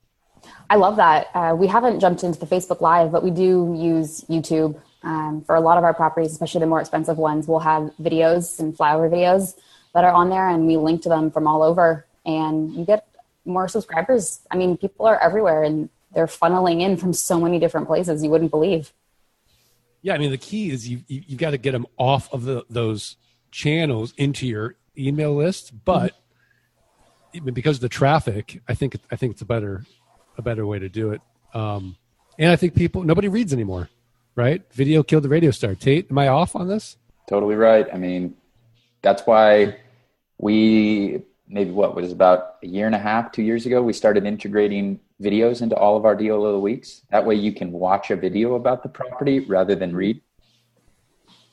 I 0.69 0.75
love 0.75 0.97
that. 0.97 1.27
Uh, 1.33 1.55
we 1.57 1.67
haven't 1.67 1.99
jumped 1.99 2.23
into 2.23 2.39
the 2.39 2.45
Facebook 2.45 2.81
Live, 2.81 3.11
but 3.11 3.23
we 3.23 3.31
do 3.31 3.75
use 3.77 4.23
YouTube 4.29 4.79
um, 5.03 5.43
for 5.45 5.55
a 5.55 5.61
lot 5.61 5.77
of 5.77 5.83
our 5.83 5.93
properties, 5.93 6.31
especially 6.31 6.59
the 6.59 6.67
more 6.67 6.79
expensive 6.79 7.17
ones. 7.17 7.47
We'll 7.47 7.59
have 7.59 7.91
videos 8.01 8.59
and 8.59 8.77
flyover 8.77 9.09
videos 9.09 9.55
that 9.93 10.03
are 10.03 10.11
on 10.11 10.29
there, 10.29 10.47
and 10.47 10.67
we 10.67 10.77
link 10.77 11.01
to 11.03 11.09
them 11.09 11.31
from 11.31 11.47
all 11.47 11.63
over, 11.63 12.05
and 12.25 12.73
you 12.73 12.85
get 12.85 13.07
more 13.45 13.67
subscribers. 13.67 14.41
I 14.51 14.57
mean, 14.57 14.77
people 14.77 15.05
are 15.05 15.19
everywhere, 15.19 15.63
and 15.63 15.89
they're 16.13 16.27
funneling 16.27 16.81
in 16.81 16.97
from 16.97 17.13
so 17.13 17.39
many 17.39 17.59
different 17.59 17.87
places 17.87 18.23
you 18.23 18.29
wouldn't 18.29 18.51
believe. 18.51 18.93
Yeah, 20.01 20.13
I 20.13 20.17
mean 20.17 20.31
the 20.31 20.37
key 20.37 20.69
is 20.69 20.87
you, 20.87 21.01
you 21.07 21.23
you've 21.27 21.39
got 21.39 21.51
to 21.51 21.57
get 21.57 21.73
them 21.73 21.85
off 21.97 22.31
of 22.33 22.43
the, 22.43 22.65
those 22.69 23.17
channels 23.51 24.13
into 24.17 24.47
your 24.47 24.75
email 24.97 25.35
list, 25.35 25.73
but 25.83 26.13
even 27.33 27.53
because 27.53 27.77
of 27.77 27.81
the 27.81 27.89
traffic, 27.89 28.61
I 28.67 28.75
think 28.75 28.95
I 29.11 29.15
think 29.15 29.33
it's 29.33 29.41
a 29.41 29.45
better 29.45 29.85
a 30.39 30.41
better 30.41 30.65
way 30.65 30.79
to 30.79 30.89
do 30.89 31.11
it. 31.11 31.21
Um, 31.53 31.95
and 32.39 32.51
I 32.51 32.55
think 32.55 32.73
people 32.73 33.03
nobody 33.03 33.27
reads 33.27 33.53
anymore, 33.53 33.89
right? 34.35 34.63
Video 34.73 35.03
killed 35.03 35.23
the 35.23 35.29
radio 35.29 35.51
star. 35.51 35.75
Tate, 35.75 36.09
am 36.09 36.17
I 36.17 36.29
off 36.29 36.55
on 36.55 36.67
this? 36.67 36.97
Totally 37.27 37.55
right. 37.55 37.85
I 37.93 37.97
mean, 37.97 38.35
that's 39.01 39.23
why 39.27 39.75
we 40.39 41.21
maybe 41.47 41.71
what 41.71 41.95
was 41.95 42.11
about 42.11 42.55
a 42.63 42.67
year 42.67 42.85
and 42.85 42.95
a 42.95 42.99
half, 42.99 43.31
two 43.31 43.41
years 43.41 43.65
ago, 43.65 43.81
we 43.81 43.91
started 43.93 44.25
integrating 44.25 44.99
videos 45.21 45.61
into 45.61 45.75
all 45.75 45.97
of 45.97 46.05
our 46.05 46.15
deal 46.15 46.45
of 46.45 46.53
the 46.53 46.59
weeks. 46.59 47.01
That 47.09 47.25
way 47.25 47.35
you 47.35 47.51
can 47.53 47.71
watch 47.71 48.11
a 48.11 48.15
video 48.15 48.53
about 48.55 48.83
the 48.83 48.89
property 48.89 49.39
rather 49.41 49.75
than 49.75 49.95
read. 49.95 50.21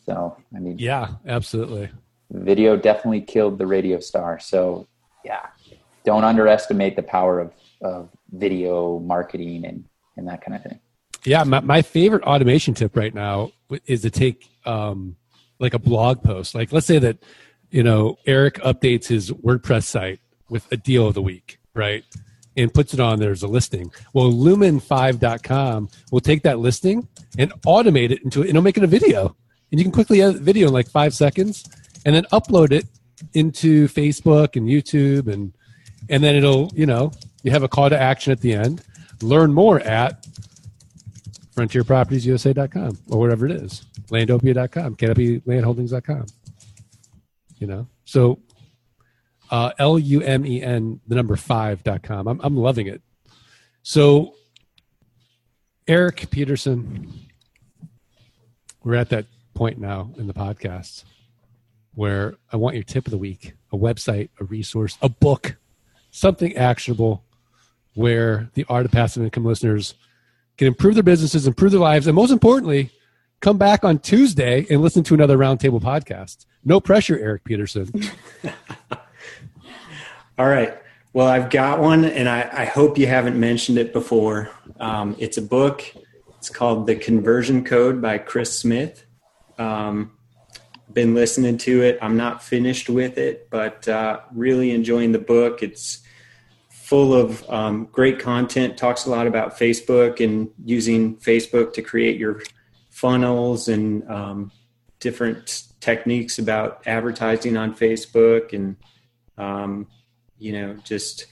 So, 0.05 0.37
I 0.55 0.61
mean, 0.61 0.79
Yeah, 0.79 1.09
absolutely. 1.27 1.89
video 2.31 2.77
definitely 2.77 3.23
killed 3.23 3.59
the 3.59 3.67
radio 3.67 3.99
star. 3.99 4.39
So, 4.39 4.87
yeah, 5.25 5.47
don't 6.05 6.23
underestimate 6.25 6.95
the 6.95 7.03
power 7.03 7.41
of, 7.41 7.53
of 7.81 8.11
video 8.31 8.99
marketing 8.99 9.65
and, 9.65 9.85
and 10.17 10.29
that 10.29 10.43
kind 10.43 10.57
of 10.57 10.63
thing. 10.63 10.81
Yeah, 11.25 11.43
my, 11.45 11.61
my 11.61 11.83
favorite 11.83 12.23
automation 12.23 12.75
tip 12.75 12.97
right 12.97 13.15
now 13.15 13.51
is 13.87 14.03
to 14.03 14.11
take 14.11 14.49
um, 14.65 15.17
like 15.59 15.75
a 15.75 15.79
blog 15.79 16.23
post. 16.23 16.55
Like, 16.55 16.73
let's 16.73 16.87
say 16.87 16.99
that 17.01 17.19
you 17.71 17.83
know 17.83 18.17
Erik 18.27 18.55
updates 18.61 19.07
his 19.07 19.31
WordPress 19.31 19.85
site 19.85 20.21
with 20.49 20.71
a 20.71 20.77
deal 20.77 21.09
of 21.09 21.15
the 21.15 21.23
week, 21.23 21.59
right? 21.75 22.05
And 22.57 22.73
puts 22.73 22.95
it 22.95 23.01
on 23.01 23.19
there 23.19 23.33
as 23.33 23.43
a 23.43 23.49
listing. 23.49 23.91
Well, 24.13 24.33
Lumen5.com 24.33 25.89
will 26.11 26.21
take 26.21 26.43
that 26.45 26.59
listing 26.59 27.09
and 27.39 27.53
automate 27.65 28.11
it 28.13 28.23
into, 28.23 28.41
and 28.41 28.51
it'll 28.51 28.63
make 28.63 28.79
it 28.79 28.85
a 28.85 28.89
video. 28.89 29.37
And 29.71 29.81
you 29.81 29.85
can 29.85 29.93
quickly 29.93 30.23
edit 30.23 30.43
video 30.43 30.69
in 30.69 30.73
like 30.73 30.89
five 30.89 31.13
seconds 31.13 31.69
and 32.07 32.15
then 32.15 32.25
upload 32.33 32.71
it 32.71 32.87
into 33.35 33.89
Facebook 33.89 34.57
and 34.57 34.69
YouTube. 34.69 35.31
And, 35.31 35.53
and 36.09 36.23
then 36.23 36.37
it'll, 36.37 36.71
you 36.75 36.87
know, 36.87 37.11
you 37.47 37.53
have 37.53 37.63
a 37.63 37.69
call 37.69 37.89
to 37.89 37.97
action 37.97 38.33
at 38.33 38.41
the 38.41 38.53
end. 38.53 38.83
Learn 39.23 39.55
more 39.55 39.79
at 39.79 40.27
frontierpropertiesusa.com 41.55 42.99
or 43.09 43.21
whatever 43.21 43.47
it 43.47 43.53
is, 43.53 43.85
landopia.com, 44.09 44.97
canopylandholdings.com. 44.97 46.27
You 47.59 47.67
know, 47.69 47.87
so 48.05 48.41
uh, 49.53 49.71
L 49.79 49.97
U 49.97 50.23
M 50.23 50.45
E 50.45 50.61
N, 50.61 51.01
the 51.07 51.15
number 51.15 51.37
five 51.37 51.85
dot 51.85 52.03
com. 52.03 52.27
I'm, 52.27 52.41
I'm 52.43 52.57
loving 52.57 52.89
it. 52.89 53.01
So, 53.85 54.35
Erik 55.87 56.29
Peterson, 56.31 57.13
we're 58.83 58.97
at 58.97 59.11
that 59.11 59.27
point 59.55 59.79
now 59.79 60.11
in 60.19 60.27
the 60.27 60.35
podcast 60.35 61.05
where 61.95 62.35
I 62.53 62.57
want 62.57 62.75
your 62.75 62.83
tip 62.83 63.07
of 63.07 63.13
the 63.13 63.19
week 63.19 63.55
a 63.73 63.77
website, 63.77 64.31
a 64.41 64.45
resource, 64.45 64.99
a 65.01 65.09
book, 65.09 65.57
something 66.11 66.57
actionable 66.57 67.23
where 67.97 68.49
the 68.55 68.65
art 68.69 68.87
of 68.87 68.93
passive 68.93 69.25
income 69.25 69.45
listeners 69.45 69.95
can 70.57 70.69
improve 70.69 70.95
their 70.95 71.03
businesses, 71.03 71.47
improve 71.47 71.73
their 71.73 71.81
lives, 71.81 72.07
and 72.07 72.15
most 72.15 72.31
importantly, 72.31 72.91
come 73.41 73.59
back 73.59 73.85
on 73.85 73.99
Tuesday 73.99 74.67
and 74.71 74.81
listen 74.81 75.03
to 75.03 75.15
another 75.15 75.37
roundtable 75.37 75.81
podcast. 75.81 76.47
No 76.65 76.81
pressure, 76.81 77.19
Erik 77.19 77.45
Peterson. 77.45 77.91
All 80.39 80.47
right. 80.47 80.77
Well, 81.13 81.27
I've 81.27 81.49
got 81.49 81.81
one, 81.81 82.05
and 82.05 82.29
I, 82.29 82.49
I 82.53 82.65
hope 82.67 82.99
you 82.99 83.07
haven't 83.07 83.41
mentioned 83.41 83.79
it 83.79 83.93
before. 83.93 84.51
Um, 84.79 85.17
it's 85.19 85.39
a 85.39 85.43
book. 85.43 85.83
It's 86.37 86.51
called 86.51 86.87
The 86.87 86.97
Conversion 86.97 87.65
Code 87.65 88.03
by 88.03 88.19
Chris 88.19 88.59
Smith. 88.59 89.07
Um, 89.59 90.13
been 90.93 91.15
listening 91.15 91.57
to 91.59 91.83
it. 91.83 91.99
I'm 92.03 92.17
not 92.17 92.43
finished 92.43 92.91
with 92.91 93.17
it, 93.17 93.49
but 93.51 93.89
uh, 93.89 94.21
really 94.35 94.73
enjoying 94.73 95.13
the 95.13 95.19
book. 95.19 95.63
It's 95.63 96.03
full 96.87 97.13
of 97.13 97.45
um, 97.51 97.89
great 97.91 98.21
content. 98.21 98.77
Talks 98.77 99.07
a 99.07 99.11
lot 99.11 99.27
about 99.27 99.59
Facebook 99.59 100.25
and 100.25 100.49
using 100.65 101.17
Facebook 101.17 101.73
to 101.73 101.83
create 101.83 102.17
your 102.17 102.43
funnels 102.91 103.67
and 103.67 104.09
um, 104.09 104.53
different 105.01 105.65
techniques 105.81 106.39
about 106.39 106.83
advertising 106.87 107.57
on 107.57 107.75
Facebook 107.75 108.53
and 108.53 108.77
um, 109.37 109.89
you 110.39 110.53
know 110.53 110.77
just 110.85 111.27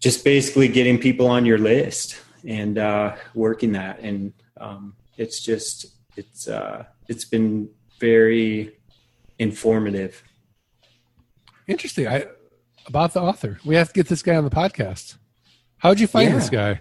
just 0.00 0.24
basically 0.24 0.66
getting 0.66 0.98
people 0.98 1.28
on 1.28 1.46
your 1.46 1.58
list 1.58 2.20
and 2.44 2.78
uh, 2.78 3.14
working 3.34 3.70
that 3.70 4.00
and 4.00 4.32
um, 4.60 4.94
it's 5.16 5.40
just 5.40 5.86
it's 6.16 6.48
uh, 6.48 6.84
it's 7.08 7.24
been 7.24 7.68
very 8.00 8.76
informative 9.38 10.24
Interesting. 11.68 12.08
I 12.08 12.26
about 12.86 13.12
the 13.14 13.20
author. 13.20 13.58
We 13.64 13.74
have 13.76 13.88
to 13.88 13.94
get 13.94 14.08
this 14.08 14.22
guy 14.22 14.36
on 14.36 14.44
the 14.44 14.50
podcast. 14.50 15.16
How'd 15.78 16.00
you 16.00 16.06
find 16.06 16.30
Yeah. 16.30 16.36
this 16.36 16.50
guy? 16.50 16.80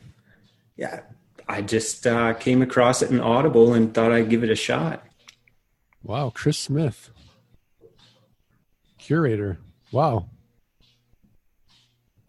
yeah 0.78 1.02
i 1.50 1.62
just 1.62 2.08
uh, 2.08 2.34
came 2.36 2.62
across 2.62 3.02
it 3.02 3.12
in 3.12 3.20
audible 3.20 3.74
and 3.74 3.94
thought 3.94 4.12
i'd 4.12 4.30
give 4.30 4.42
it 4.44 4.50
a 4.50 4.56
shot 4.56 5.04
Wow, 6.02 6.32
Chris 6.34 6.58
Smith, 6.58 7.12
Curaytor. 9.00 9.58
Wow. 9.92 10.28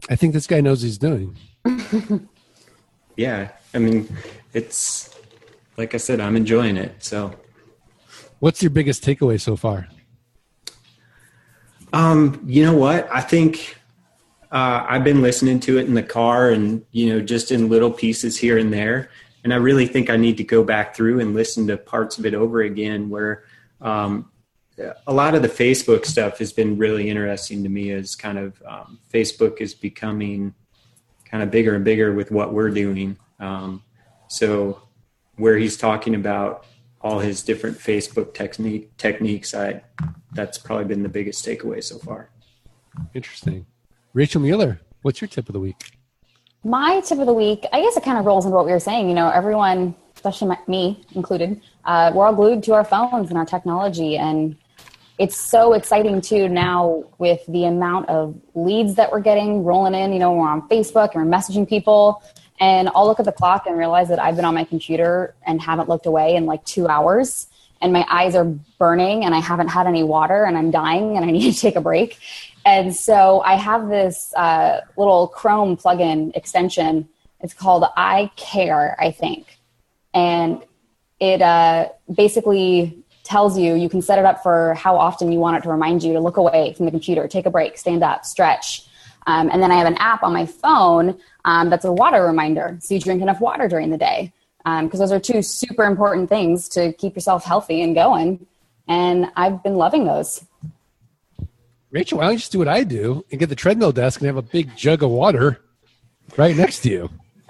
I 0.09 0.15
think 0.15 0.33
this 0.33 0.45
guy 0.45 0.59
knows 0.61 0.81
what 0.81 0.87
he's 0.87 0.97
doing. 0.97 1.37
yeah 3.15 3.49
i 3.73 3.77
mean 3.79 4.13
it's 4.53 5.15
like 5.77 5.93
i 5.93 5.97
said 5.97 6.19
i'm 6.19 6.35
enjoying 6.35 6.75
it 6.77 7.01
so 7.03 7.33
What's 8.39 8.61
your 8.61 8.71
biggest 8.71 9.05
takeaway 9.05 9.39
so 9.39 9.55
far? 9.55 9.87
Um, 11.93 12.43
you 12.45 12.65
know 12.65 12.75
what? 12.75 13.07
I 13.11 13.21
think 13.21 13.77
uh, 14.51 14.85
I've 14.89 15.03
been 15.03 15.21
listening 15.21 15.59
to 15.61 15.77
it 15.77 15.85
in 15.85 15.93
the 15.93 16.03
car 16.03 16.49
and, 16.49 16.83
you 16.91 17.13
know, 17.13 17.21
just 17.21 17.51
in 17.51 17.69
little 17.69 17.91
pieces 17.91 18.37
here 18.37 18.57
and 18.57 18.73
there. 18.73 19.11
And 19.43 19.53
I 19.53 19.57
really 19.57 19.85
think 19.85 20.09
I 20.09 20.17
need 20.17 20.37
to 20.37 20.43
go 20.43 20.63
back 20.63 20.95
through 20.95 21.19
and 21.19 21.33
listen 21.35 21.67
to 21.67 21.77
parts 21.77 22.17
of 22.17 22.25
it 22.25 22.33
over 22.33 22.61
again 22.61 23.09
where 23.09 23.43
um, 23.79 24.31
a 25.05 25.13
lot 25.13 25.35
of 25.35 25.41
the 25.41 25.49
Facebook 25.49 26.05
stuff 26.05 26.39
has 26.39 26.51
been 26.51 26.77
really 26.77 27.09
interesting 27.09 27.61
to 27.63 27.69
me 27.69 27.91
as 27.91 28.15
kind 28.15 28.39
of 28.39 28.61
um, 28.67 28.99
Facebook 29.11 29.61
is 29.61 29.73
becoming 29.73 30.53
kind 31.25 31.43
of 31.43 31.51
bigger 31.51 31.75
and 31.75 31.83
bigger 31.83 32.13
with 32.13 32.31
what 32.31 32.53
we're 32.53 32.69
doing. 32.69 33.17
Um, 33.39 33.83
so 34.27 34.81
where 35.35 35.57
he's 35.57 35.77
talking 35.77 36.15
about 36.15 36.65
all 37.03 37.19
his 37.19 37.43
different 37.43 37.77
Facebook 37.77 38.33
technique 38.33 38.95
techniques, 38.97 39.53
I 39.53 39.83
that's 40.31 40.57
probably 40.57 40.85
been 40.85 41.03
the 41.03 41.09
biggest 41.09 41.45
takeaway 41.45 41.83
so 41.83 41.99
far. 41.99 42.29
Interesting. 43.13 43.65
Rachael 44.13 44.41
Mueller, 44.41 44.79
what's 45.01 45.21
your 45.21 45.27
tip 45.27 45.49
of 45.49 45.53
the 45.53 45.59
week? 45.59 45.97
My 46.63 47.01
tip 47.01 47.19
of 47.19 47.25
the 47.25 47.33
week, 47.33 47.65
I 47.73 47.81
guess 47.81 47.97
it 47.97 48.03
kind 48.03 48.17
of 48.17 48.25
rolls 48.25 48.45
into 48.45 48.55
what 48.55 48.65
we 48.65 48.71
were 48.71 48.79
saying. 48.79 49.09
You 49.09 49.15
know, 49.15 49.29
everyone, 49.29 49.93
especially 50.15 50.47
my, 50.47 50.59
me 50.67 51.03
included, 51.13 51.61
uh, 51.83 52.11
we're 52.15 52.25
all 52.25 52.33
glued 52.33 52.63
to 52.63 52.73
our 52.73 52.85
phones 52.85 53.29
and 53.29 53.37
our 53.37 53.45
technology. 53.45 54.17
And 54.17 54.55
it's 55.19 55.35
so 55.35 55.73
exciting 55.73 56.21
too 56.21 56.47
now 56.47 57.03
with 57.17 57.41
the 57.47 57.65
amount 57.65 58.07
of 58.09 58.39
leads 58.55 58.95
that 58.95 59.11
we're 59.11 59.19
getting 59.19 59.63
rolling 59.63 59.93
in. 59.93 60.13
You 60.13 60.19
know, 60.19 60.31
we're 60.31 60.47
on 60.47 60.67
Facebook 60.69 61.13
and 61.13 61.25
we're 61.25 61.37
messaging 61.37 61.67
people. 61.67 62.23
And 62.63 62.89
I'll 62.95 63.05
look 63.05 63.19
at 63.19 63.25
the 63.25 63.33
clock 63.33 63.65
and 63.67 63.77
realize 63.77 64.07
that 64.07 64.19
I've 64.19 64.37
been 64.37 64.45
on 64.45 64.55
my 64.55 64.63
computer 64.63 65.35
and 65.45 65.61
haven't 65.61 65.89
looked 65.89 66.05
away 66.05 66.37
in 66.37 66.45
like 66.45 66.63
two 66.63 66.87
hours. 66.87 67.47
And 67.81 67.91
my 67.91 68.05
eyes 68.09 68.35
are 68.35 68.45
burning 68.79 69.25
and 69.25 69.35
I 69.35 69.39
haven't 69.39 69.67
had 69.67 69.85
any 69.85 70.01
water 70.01 70.45
and 70.45 70.57
I'm 70.57 70.71
dying 70.71 71.17
and 71.17 71.25
I 71.25 71.31
need 71.37 71.51
to 71.51 71.59
take 71.59 71.75
a 71.75 71.81
break. 71.81 72.17
And 72.65 72.95
so 72.95 73.41
I 73.41 73.55
have 73.55 73.89
this 73.89 74.33
uh, 74.35 74.79
little 74.95 75.27
Chrome 75.27 75.75
plugin 75.75 76.33
extension. 76.37 77.09
It's 77.41 77.53
called 77.53 77.83
I 77.97 78.31
Care, 78.37 78.95
I 78.97 79.11
think. 79.11 79.59
And 80.13 80.63
it 81.19 81.41
uh, 81.41 81.89
basically 82.15 82.97
tells 83.25 83.59
you 83.59 83.73
you 83.73 83.89
can 83.89 84.01
set 84.01 84.19
it 84.19 84.23
up 84.23 84.41
for 84.41 84.73
how 84.75 84.95
often 84.95 85.33
you 85.33 85.39
want 85.39 85.57
it 85.57 85.63
to 85.63 85.69
remind 85.69 86.01
you 86.01 86.13
to 86.13 86.21
look 86.21 86.37
away 86.37 86.73
from 86.77 86.85
the 86.85 86.91
computer, 86.91 87.27
take 87.27 87.45
a 87.45 87.51
break, 87.51 87.77
stand 87.77 88.03
up, 88.03 88.23
stretch. 88.23 88.87
Um, 89.25 89.49
and 89.51 89.61
then 89.61 89.71
I 89.71 89.75
have 89.75 89.87
an 89.87 89.97
app 89.97 90.23
on 90.23 90.33
my 90.33 90.45
phone 90.45 91.17
um, 91.45 91.69
that's 91.69 91.85
a 91.85 91.91
water 91.91 92.23
reminder. 92.23 92.77
So 92.81 92.93
you 92.93 92.99
drink 92.99 93.21
enough 93.21 93.39
water 93.41 93.67
during 93.67 93.89
the 93.89 93.97
day. 93.97 94.33
Because 94.65 94.99
those 94.99 95.11
are 95.11 95.19
two 95.19 95.41
super 95.41 95.83
important 95.83 96.29
things 96.29 96.69
to 96.69 96.93
keep 96.93 97.15
yourself 97.15 97.43
healthy 97.43 97.81
and 97.81 97.93
going. 97.93 98.47
And 98.87 99.29
I've 99.35 99.61
been 99.61 99.75
loving 99.75 100.05
those. 100.05 100.45
Rachael, 101.91 102.19
why 102.19 102.23
don't 102.23 102.33
you 102.33 102.39
just 102.39 102.53
do 102.53 102.59
what 102.59 102.69
I 102.69 102.83
do 102.83 103.25
and 103.29 103.39
get 103.39 103.49
the 103.49 103.55
treadmill 103.55 103.91
desk 103.91 104.21
and 104.21 104.27
have 104.27 104.37
a 104.37 104.41
big 104.41 104.75
jug 104.77 105.03
of 105.03 105.09
water 105.09 105.59
right 106.37 106.55
next 106.55 106.79
to 106.81 106.89
you? 106.89 107.09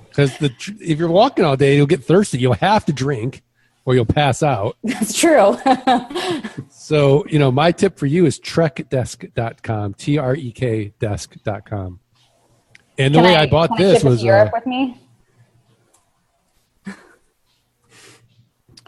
Because 0.09 0.35
if 0.41 0.99
you're 0.99 1.07
walking 1.07 1.45
all 1.45 1.55
day, 1.55 1.75
you'll 1.75 1.85
get 1.85 2.03
thirsty. 2.03 2.39
You'll 2.39 2.53
have 2.53 2.85
to 2.85 2.93
drink 2.93 3.43
or 3.85 3.95
you'll 3.95 4.05
pass 4.05 4.43
out. 4.43 4.77
That's 4.83 5.17
true. 5.17 5.57
So, 6.69 7.25
you 7.27 7.39
know, 7.39 7.49
my 7.49 7.71
tip 7.71 7.97
for 7.97 8.07
you 8.07 8.25
is 8.25 8.37
trekdesk.com, 8.41 9.93
T 9.93 10.17
R 10.17 10.35
E 10.35 10.51
K 10.51 10.93
desk.com. 10.99 12.01
And 12.97 13.15
the 13.15 13.19
Can 13.19 13.23
way 13.25 13.35
I, 13.37 13.45
bought 13.45 13.69
can 13.69 13.77
this 13.77 14.03
it 14.03 14.07
was 14.07 14.21
Europe 14.21 14.49
uh, 14.49 14.51
with 14.57 14.65
me. 14.65 14.97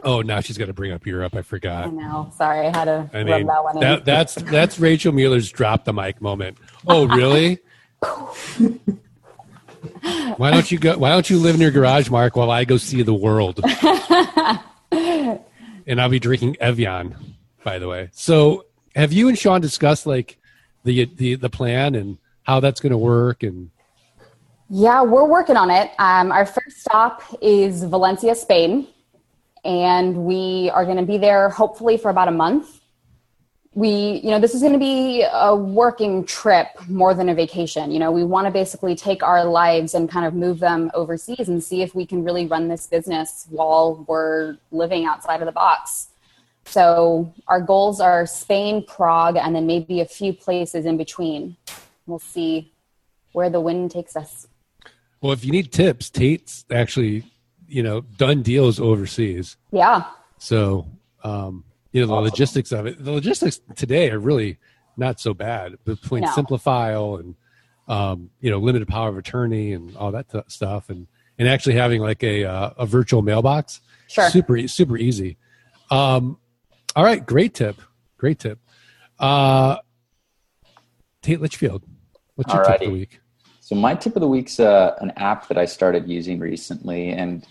oh, 0.03 0.21
now 0.21 0.41
she's 0.41 0.57
got 0.57 0.65
to 0.65 0.73
bring 0.73 0.91
up 0.91 1.05
Europe. 1.05 1.35
I 1.37 1.41
forgot. 1.41 1.87
I 1.87 1.89
know. 1.89 2.31
Sorry, 2.35 2.67
I 2.67 2.77
had 2.77 2.83
to 2.85 3.09
I 3.13 3.19
rub 3.19 3.27
mean, 3.27 3.47
that 3.47 3.63
one 3.63 3.77
in. 3.77 3.81
that, 3.81 4.03
that's 4.03 4.35
that's 4.35 4.77
Rachael 4.77 5.13
Mueller's 5.13 5.49
drop 5.49 5.85
the 5.85 5.93
mic 5.93 6.21
moment. 6.21 6.57
Oh, 6.85 7.07
really? 7.07 7.59
why 10.35 10.51
don't 10.51 10.69
you 10.69 10.77
go? 10.77 10.97
Why 10.97 11.11
don't 11.11 11.29
you 11.29 11.39
live 11.39 11.55
in 11.55 11.61
your 11.61 11.71
garage, 11.71 12.09
Mark, 12.09 12.35
while 12.35 12.51
I 12.51 12.65
go 12.65 12.75
see 12.75 13.01
the 13.03 13.13
world? 13.13 13.61
And 15.87 16.01
I'll 16.01 16.09
be 16.09 16.19
drinking 16.19 16.57
Evian, 16.59 17.15
by 17.63 17.79
the 17.79 17.87
way. 17.87 18.09
So, 18.13 18.65
have 18.95 19.11
you 19.11 19.27
and 19.27 19.37
Sean 19.37 19.61
discussed 19.61 20.05
like 20.05 20.37
the 20.83 21.05
the 21.05 21.35
the 21.35 21.49
plan 21.49 21.95
and 21.95 22.17
how 22.43 22.59
that's 22.59 22.79
going 22.79 22.91
to 22.91 22.97
work 22.97 23.43
and 23.43 23.71
Yeah, 24.69 25.01
we're 25.01 25.25
working 25.27 25.57
on 25.57 25.69
it. 25.69 25.91
Um, 25.99 26.31
our 26.31 26.45
first 26.45 26.79
stop 26.79 27.23
is 27.41 27.83
Valencia, 27.83 28.35
Spain, 28.35 28.87
and 29.63 30.25
we 30.25 30.69
are 30.73 30.85
going 30.85 30.97
to 30.97 31.03
be 31.03 31.17
there 31.17 31.49
hopefully 31.49 31.97
for 31.97 32.09
about 32.09 32.27
a 32.27 32.31
month. 32.31 32.79
We, 33.75 34.21
you 34.23 34.31
know, 34.31 34.39
this 34.39 34.55
is 34.55 34.61
going 34.61 34.73
to 34.73 34.79
be 34.79 35.25
a 35.29 35.53
working 35.53 36.25
trip 36.25 36.67
more 36.87 37.13
than 37.13 37.29
a 37.29 37.35
vacation. 37.35 37.91
You 37.91 37.99
know, 37.99 38.11
we 38.11 38.23
want 38.23 38.47
to 38.47 38.51
basically 38.51 38.95
take 38.95 39.21
our 39.21 39.45
lives 39.45 39.93
and 39.93 40.09
kind 40.09 40.25
of 40.25 40.33
move 40.33 40.59
them 40.59 40.89
overseas 40.93 41.49
and 41.49 41.61
see 41.61 41.81
if 41.81 41.93
we 41.93 42.05
can 42.05 42.23
really 42.23 42.47
run 42.47 42.69
this 42.69 42.87
business 42.87 43.45
while 43.49 44.05
we're 44.07 44.57
living 44.71 45.05
outside 45.05 45.41
of 45.41 45.45
the 45.45 45.51
box. 45.51 46.07
So 46.65 47.33
our 47.47 47.61
goals 47.61 48.01
are 48.01 48.25
Spain, 48.25 48.83
Prague, 48.85 49.37
and 49.37 49.55
then 49.55 49.67
maybe 49.67 50.01
a 50.01 50.05
few 50.05 50.33
places 50.33 50.85
in 50.85 50.97
between. 50.97 51.57
We'll 52.07 52.19
see 52.19 52.71
where 53.33 53.49
the 53.49 53.59
wind 53.59 53.91
takes 53.91 54.15
us. 54.15 54.47
Well, 55.21 55.33
if 55.33 55.43
you 55.43 55.51
need 55.51 55.71
tips, 55.71 56.09
Tate's 56.09 56.65
actually, 56.71 57.23
you 57.67 57.83
know, 57.83 58.01
done 58.01 58.41
deals 58.41 58.79
overseas. 58.79 59.57
Yeah. 59.71 60.05
So, 60.37 60.87
um, 61.23 61.63
you 61.95 62.01
know, 62.01 62.07
the 62.07 62.13
awesome. 62.13 62.25
logistics 62.25 62.71
of 62.73 62.85
it, 62.87 63.01
the 63.01 63.11
logistics 63.13 63.61
today 63.77 64.11
are 64.11 64.19
really 64.19 64.57
not 64.97 65.17
so 65.17 65.33
bad 65.33 65.77
between 65.85 66.23
no. 66.23 66.29
Simplifile 66.31 67.21
and, 67.21 67.35
um, 67.87 68.29
you 68.41 68.51
know, 68.51 68.57
limited 68.57 68.85
power 68.85 69.07
of 69.07 69.17
attorney 69.17 69.71
and 69.71 69.95
all 69.95 70.11
that 70.11 70.29
t- 70.29 70.41
stuff. 70.47 70.89
And, 70.89 71.07
and 71.39 71.47
actually 71.47 71.75
having 71.75 72.01
like 72.01 72.21
a, 72.21 72.43
uh, 72.43 72.71
a 72.77 72.85
virtual 72.85 73.21
mailbox. 73.21 73.79
Sure. 74.07 74.29
Super, 74.29 74.67
super 74.67 74.97
easy. 74.97 75.37
Um, 75.89 76.37
all 76.97 77.03
right. 77.05 77.25
Great 77.25 77.53
tip. 77.53 77.81
Great 78.17 78.39
tip. 78.39 78.59
Uh, 79.17 79.77
Tate 81.21 81.39
Litchfield, 81.39 81.83
what's 82.35 82.53
your 82.53 82.61
Alrighty. 82.61 82.71
tip 82.71 82.81
of 82.81 82.87
the 82.87 82.93
week? 82.93 83.19
So 83.61 83.73
my 83.73 83.95
tip 83.95 84.17
of 84.17 84.19
the 84.19 84.27
week's 84.27 84.59
uh, 84.59 84.97
an 84.99 85.13
app 85.15 85.47
that 85.47 85.57
I 85.57 85.63
started 85.63 86.09
using 86.09 86.39
recently, 86.39 87.11
and 87.11 87.47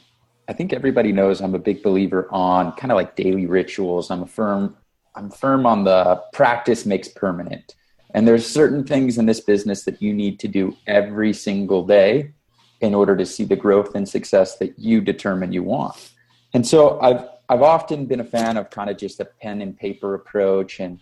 I 0.48 0.52
think 0.52 0.72
everybody 0.72 1.12
knows 1.12 1.40
I'm 1.40 1.54
a 1.54 1.58
big 1.58 1.82
believer 1.82 2.28
on 2.30 2.72
kind 2.72 2.92
of 2.92 2.96
like 2.96 3.16
daily 3.16 3.46
rituals. 3.46 4.10
I'm 4.10 4.22
a 4.22 4.26
firm 4.26 4.76
I'm 5.16 5.30
firm 5.30 5.64
on 5.64 5.84
the 5.84 6.22
practice 6.32 6.84
makes 6.84 7.08
permanent. 7.08 7.76
And 8.14 8.26
there's 8.26 8.46
certain 8.46 8.84
things 8.84 9.16
in 9.16 9.26
this 9.26 9.40
business 9.40 9.84
that 9.84 10.02
you 10.02 10.12
need 10.12 10.40
to 10.40 10.48
do 10.48 10.76
every 10.86 11.32
single 11.32 11.86
day 11.86 12.32
in 12.80 12.94
order 12.94 13.16
to 13.16 13.24
see 13.24 13.44
the 13.44 13.56
growth 13.56 13.94
and 13.94 14.08
success 14.08 14.56
that 14.58 14.78
you 14.78 15.00
determine 15.00 15.52
you 15.52 15.62
want. 15.62 16.12
And 16.52 16.66
so 16.66 17.00
I've 17.00 17.28
I've 17.48 17.62
often 17.62 18.06
been 18.06 18.20
a 18.20 18.24
fan 18.24 18.56
of 18.56 18.70
kind 18.70 18.88
of 18.88 18.96
just 18.96 19.20
a 19.20 19.26
pen 19.26 19.60
and 19.60 19.76
paper 19.76 20.14
approach 20.14 20.80
and 20.80 20.98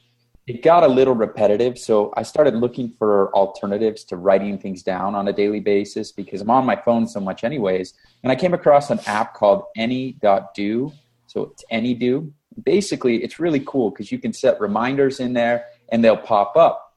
it 0.46 0.62
got 0.62 0.82
a 0.82 0.88
little 0.88 1.14
repetitive. 1.14 1.78
So 1.78 2.12
I 2.16 2.22
started 2.24 2.54
looking 2.54 2.90
for 2.98 3.32
alternatives 3.34 4.02
to 4.04 4.16
writing 4.16 4.58
things 4.58 4.82
down 4.82 5.14
on 5.14 5.28
a 5.28 5.32
daily 5.32 5.60
basis 5.60 6.10
because 6.10 6.40
I'm 6.40 6.50
on 6.50 6.66
my 6.66 6.76
phone 6.76 7.06
so 7.06 7.20
much, 7.20 7.44
anyways. 7.44 7.94
And 8.22 8.32
I 8.32 8.36
came 8.36 8.52
across 8.52 8.90
an 8.90 8.98
app 9.06 9.34
called 9.34 9.64
Any.do. 9.76 10.92
So 11.28 11.42
it's 11.52 11.64
AnyDo. 11.72 12.30
Basically, 12.64 13.22
it's 13.22 13.38
really 13.38 13.62
cool 13.64 13.90
because 13.90 14.10
you 14.10 14.18
can 14.18 14.32
set 14.32 14.60
reminders 14.60 15.20
in 15.20 15.32
there 15.32 15.66
and 15.90 16.04
they'll 16.04 16.16
pop 16.16 16.56
up 16.56 16.96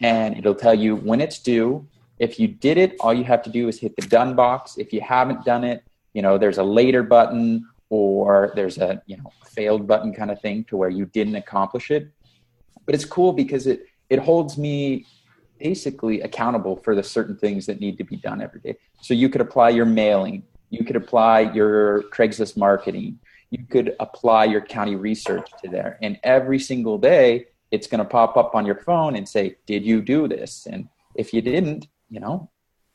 and 0.00 0.38
it'll 0.38 0.54
tell 0.54 0.74
you 0.74 0.96
when 0.96 1.20
it's 1.20 1.40
due. 1.40 1.86
If 2.20 2.38
you 2.38 2.46
did 2.46 2.78
it, 2.78 2.94
all 3.00 3.12
you 3.12 3.24
have 3.24 3.42
to 3.42 3.50
do 3.50 3.66
is 3.66 3.80
hit 3.80 3.96
the 3.96 4.06
done 4.06 4.36
box. 4.36 4.78
If 4.78 4.92
you 4.92 5.00
haven't 5.00 5.44
done 5.44 5.64
it, 5.64 5.82
you 6.12 6.22
know, 6.22 6.38
there's 6.38 6.58
a 6.58 6.64
later 6.64 7.02
button 7.02 7.68
or 7.90 8.52
there's 8.54 8.78
a, 8.78 9.02
you 9.06 9.16
know, 9.16 9.32
failed 9.44 9.86
button 9.86 10.14
kind 10.14 10.30
of 10.30 10.40
thing 10.40 10.64
to 10.64 10.76
where 10.76 10.90
you 10.90 11.06
didn't 11.06 11.34
accomplish 11.34 11.90
it 11.90 12.12
but 12.86 12.94
it's 12.94 13.04
cool 13.04 13.32
because 13.32 13.66
it 13.66 13.86
it 14.10 14.18
holds 14.18 14.58
me 14.58 15.06
basically 15.58 16.20
accountable 16.20 16.76
for 16.76 16.94
the 16.94 17.02
certain 17.02 17.36
things 17.36 17.66
that 17.66 17.80
need 17.80 17.96
to 17.96 18.04
be 18.04 18.16
done 18.16 18.42
every 18.42 18.60
day. 18.60 18.76
So 19.00 19.14
you 19.14 19.28
could 19.28 19.40
apply 19.40 19.70
your 19.70 19.86
mailing, 19.86 20.42
you 20.70 20.84
could 20.84 20.96
apply 20.96 21.52
your 21.52 22.02
Craigslist 22.04 22.56
marketing, 22.56 23.18
you 23.50 23.64
could 23.64 23.96
apply 24.00 24.44
your 24.44 24.60
county 24.60 24.96
research 24.96 25.48
to 25.62 25.70
there, 25.70 25.98
and 26.02 26.18
every 26.22 26.58
single 26.58 26.98
day 26.98 27.46
it's 27.70 27.86
going 27.86 27.98
to 27.98 28.04
pop 28.04 28.36
up 28.36 28.54
on 28.54 28.66
your 28.66 28.76
phone 28.76 29.16
and 29.16 29.28
say, 29.28 29.56
"Did 29.66 29.84
you 29.84 30.02
do 30.02 30.28
this?" 30.28 30.66
And 30.66 30.88
if 31.14 31.32
you 31.32 31.40
didn't, 31.40 31.88
you 32.10 32.20
know, 32.20 32.50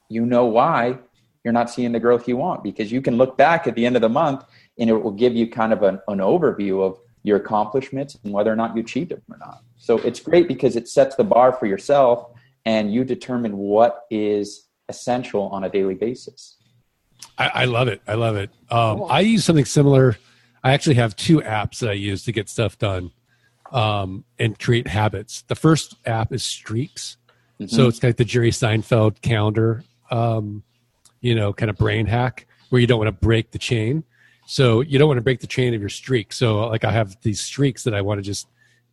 you 0.10 0.26
know 0.26 0.46
why 0.46 0.98
you're 1.44 1.54
not 1.54 1.70
seeing 1.70 1.92
the 1.92 2.00
growth 2.00 2.28
you 2.28 2.38
want 2.38 2.64
because 2.64 2.92
you 2.92 3.02
can 3.02 3.16
look 3.18 3.38
back 3.38 3.68
at 3.68 3.76
the 3.76 3.86
end 3.86 3.96
of 3.96 4.02
the 4.02 4.10
month 4.10 4.44
and 4.78 4.90
it 4.90 4.94
will 4.94 5.12
give 5.12 5.34
you 5.36 5.48
kind 5.50 5.72
of 5.72 5.84
an, 5.84 6.00
an 6.08 6.20
overview 6.20 6.84
of 6.84 7.00
your 7.24 7.38
accomplishments 7.38 8.18
and 8.24 8.34
whether 8.34 8.52
or 8.52 8.56
not 8.56 8.76
you 8.76 8.82
achieved 8.82 9.12
them 9.12 9.22
or 9.30 9.38
not. 9.38 9.64
So 9.80 9.98
it's 10.00 10.20
great 10.20 10.48
because 10.48 10.76
it 10.76 10.88
sets 10.88 11.16
the 11.16 11.24
bar 11.24 11.54
for 11.54 11.66
yourself 11.66 12.34
and 12.66 12.94
you 12.94 13.04
determine 13.04 13.58
what 13.58 14.06
is 14.12 14.68
essential 14.90 15.44
on 15.50 15.64
a 15.64 15.70
daily 15.70 15.96
basis. 15.96 16.58
I, 17.38 17.48
I 17.48 17.66
love 17.66 17.88
it. 17.88 18.02
I 18.06 18.14
love 18.14 18.36
it. 18.36 18.52
Um, 18.70 19.06
I 19.10 19.22
use 19.22 19.46
something 19.46 19.66
similar. 19.66 20.18
I 20.64 20.74
actually 20.74 20.96
have 20.96 21.16
two 21.16 21.40
apps 21.42 21.80
that 21.80 21.90
I 21.90 21.94
use 21.94 22.24
to 22.26 22.34
get 22.34 22.50
stuff 22.50 22.78
done 22.78 23.12
um, 23.72 24.26
and 24.38 24.60
create 24.60 24.88
habits. 24.88 25.44
The 25.44 25.56
first 25.56 25.96
app 26.06 26.34
is 26.34 26.46
Streaks. 26.46 27.18
Mm-hmm. 27.60 27.74
So 27.74 27.88
it's 27.88 28.04
like 28.04 28.18
the 28.18 28.26
Jerry 28.26 28.52
Seinfeld 28.52 29.22
calendar, 29.22 29.84
um, 30.12 30.64
you 31.22 31.36
know, 31.36 31.54
kind 31.54 31.70
of 31.70 31.78
brain 31.78 32.06
hack 32.06 32.48
where 32.70 32.82
you 32.82 32.88
don't 32.88 33.00
want 33.00 33.08
to 33.08 33.26
break 33.26 33.52
the 33.52 33.58
chain. 33.58 34.04
So 34.46 34.82
you 34.82 35.00
don't 35.00 35.08
want 35.08 35.20
to 35.20 35.24
break 35.24 35.40
the 35.40 35.48
chain 35.48 35.74
of 35.74 35.80
your 35.80 35.90
streak. 35.90 36.34
So 36.34 36.68
like 36.68 36.84
I 36.84 36.92
have 36.92 37.18
these 37.22 37.40
streaks 37.40 37.84
that 37.86 37.94
I 37.94 38.02
want 38.02 38.18
to 38.18 38.22
just 38.22 38.48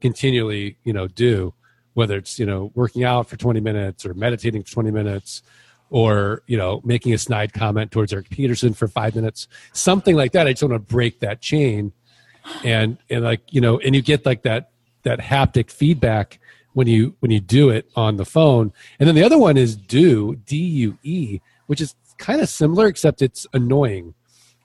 continually, 0.07 0.77
you 0.85 0.93
know, 0.93 1.09
do, 1.09 1.53
whether 1.95 2.17
it's, 2.17 2.39
you 2.39 2.47
know, 2.47 2.71
working 2.77 3.03
out 3.03 3.29
for 3.29 3.37
20 3.37 3.59
minutes 3.59 4.07
or 4.07 4.15
meditating 4.15 4.63
for 4.63 4.71
20 4.71 4.93
minutes 4.93 5.43
or, 5.91 6.43
you 6.47 6.57
know, 6.57 6.81
making 6.85 7.13
a 7.13 7.19
snide 7.19 7.53
comment 7.53 7.91
towards 7.91 8.13
Erik 8.13 8.31
Peterson 8.31 8.73
for 8.73 8.87
five 8.87 9.17
minutes, 9.17 9.49
something 9.73 10.15
like 10.15 10.31
that. 10.31 10.47
I 10.47 10.53
just 10.53 10.63
want 10.63 10.75
to 10.75 10.79
break 10.79 11.19
that 11.21 11.41
chain. 11.41 11.93
And, 12.63 12.99
and 13.11 13.25
like, 13.25 13.41
you 13.51 13.61
know, 13.61 13.81
and 13.81 13.97
you 13.97 14.03
get 14.03 14.25
like 14.25 14.43
that, 14.43 14.71
that 15.03 15.19
haptic 15.19 15.73
feedback 15.73 16.39
when 16.75 16.87
you, 16.87 17.17
when 17.19 17.33
you 17.33 17.41
do 17.41 17.71
it 17.71 17.91
on 17.97 18.17
the 18.17 18.25
phone. 18.25 18.73
And 19.01 19.09
then 19.09 19.17
the 19.17 19.25
other 19.25 19.39
one 19.39 19.57
is 19.57 19.75
Due, 19.75 20.37
D 20.37 20.57
U 20.57 20.99
E, 21.03 21.41
which 21.67 21.81
is 21.81 21.97
kind 22.17 22.41
of 22.41 22.49
similar, 22.49 22.87
except 22.87 23.23
it's 23.23 23.45
annoying 23.53 24.15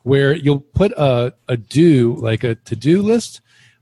where 0.04 0.36
you'll 0.36 0.60
put 0.60 0.91
a, 0.91 1.34
a 1.47 1.58
do, 1.58 2.15
like 2.19 2.43
a 2.43 2.54
to 2.56 2.75
do 2.75 3.01
list, 3.01 3.41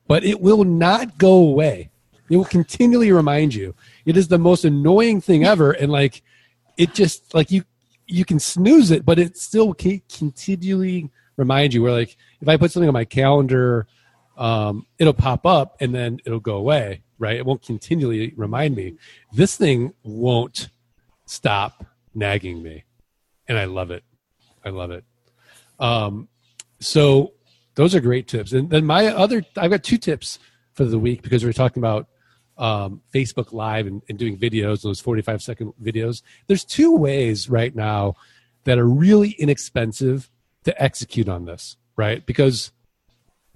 but 0.10 0.26
it 0.26 0.42
will 0.42 0.64
not 0.64 1.20
go 1.20 1.36
away. 1.36 1.92
It 2.32 2.36
will 2.36 2.44
continually 2.44 3.12
remind 3.12 3.54
you. 3.54 3.76
It 4.06 4.18
is 4.18 4.28
the 4.28 4.40
most 4.40 4.66
annoying 4.66 5.22
thing 5.22 5.46
ever. 5.46 5.72
And 5.72 5.92
like, 5.92 6.24
it 6.78 6.96
just, 6.96 7.34
like, 7.36 7.52
you, 7.52 7.64
you 8.08 8.26
can 8.26 8.40
snooze 8.40 8.90
it, 8.90 9.06
but 9.06 9.20
it 9.20 9.38
still 9.38 9.72
can 9.74 10.02
continually 10.12 11.12
remind 11.38 11.76
you. 11.76 11.84
Where, 11.84 11.92
like, 11.92 12.18
if 12.42 12.48
I 12.48 12.58
put 12.58 12.72
something 12.72 12.88
on 12.88 12.94
my 12.94 13.06
calendar, 13.06 13.86
um, 14.36 14.88
it'll 14.98 15.14
pop 15.14 15.46
up 15.46 15.78
and 15.80 15.94
then 15.94 16.20
it'll 16.26 16.40
go 16.40 16.56
away, 16.56 17.04
right? 17.20 17.38
It 17.38 17.46
won't 17.46 17.62
continually 17.62 18.34
remind 18.36 18.76
me. 18.76 18.96
This 19.32 19.58
thing 19.58 19.94
won't 20.02 20.70
stop 21.28 21.86
nagging 22.16 22.64
me. 22.64 22.84
And 23.48 23.60
I 23.60 23.66
love 23.66 23.92
it. 23.92 24.04
I 24.66 24.70
love 24.70 24.90
it. 24.90 25.04
Um, 25.78 26.30
so 26.80 27.34
those 27.80 27.96
are 27.96 28.02
great 28.02 28.28
tips. 28.28 28.52
And 28.52 28.70
then 28.70 28.84
my 28.84 29.08
other, 29.08 29.42
I've 29.56 29.72
got 29.72 29.84
two 29.84 29.98
tips 29.98 30.38
for 30.74 30.84
the 30.84 31.00
week 31.00 31.22
because 31.22 31.46
we 31.46 31.50
are 31.50 31.54
talking 31.54 31.80
about 31.80 32.08
um, 32.58 33.02
Facebook 33.14 33.54
Live 33.54 33.88
and, 33.88 34.02
and 34.10 34.20
doing 34.20 34.38
videos, 34.38 34.82
those 34.82 35.00
45 35.00 35.42
second 35.42 35.74
videos. 35.82 36.22
There's 36.48 36.66
two 36.66 36.98
ways 36.98 37.50
right 37.50 37.74
now 37.74 38.16
that 38.66 38.80
are 38.80 38.86
really 38.86 39.30
inexpensive 39.30 40.30
to 40.66 40.84
execute 40.84 41.30
on 41.30 41.46
this, 41.46 41.78
right? 41.96 42.26
Because 42.26 42.74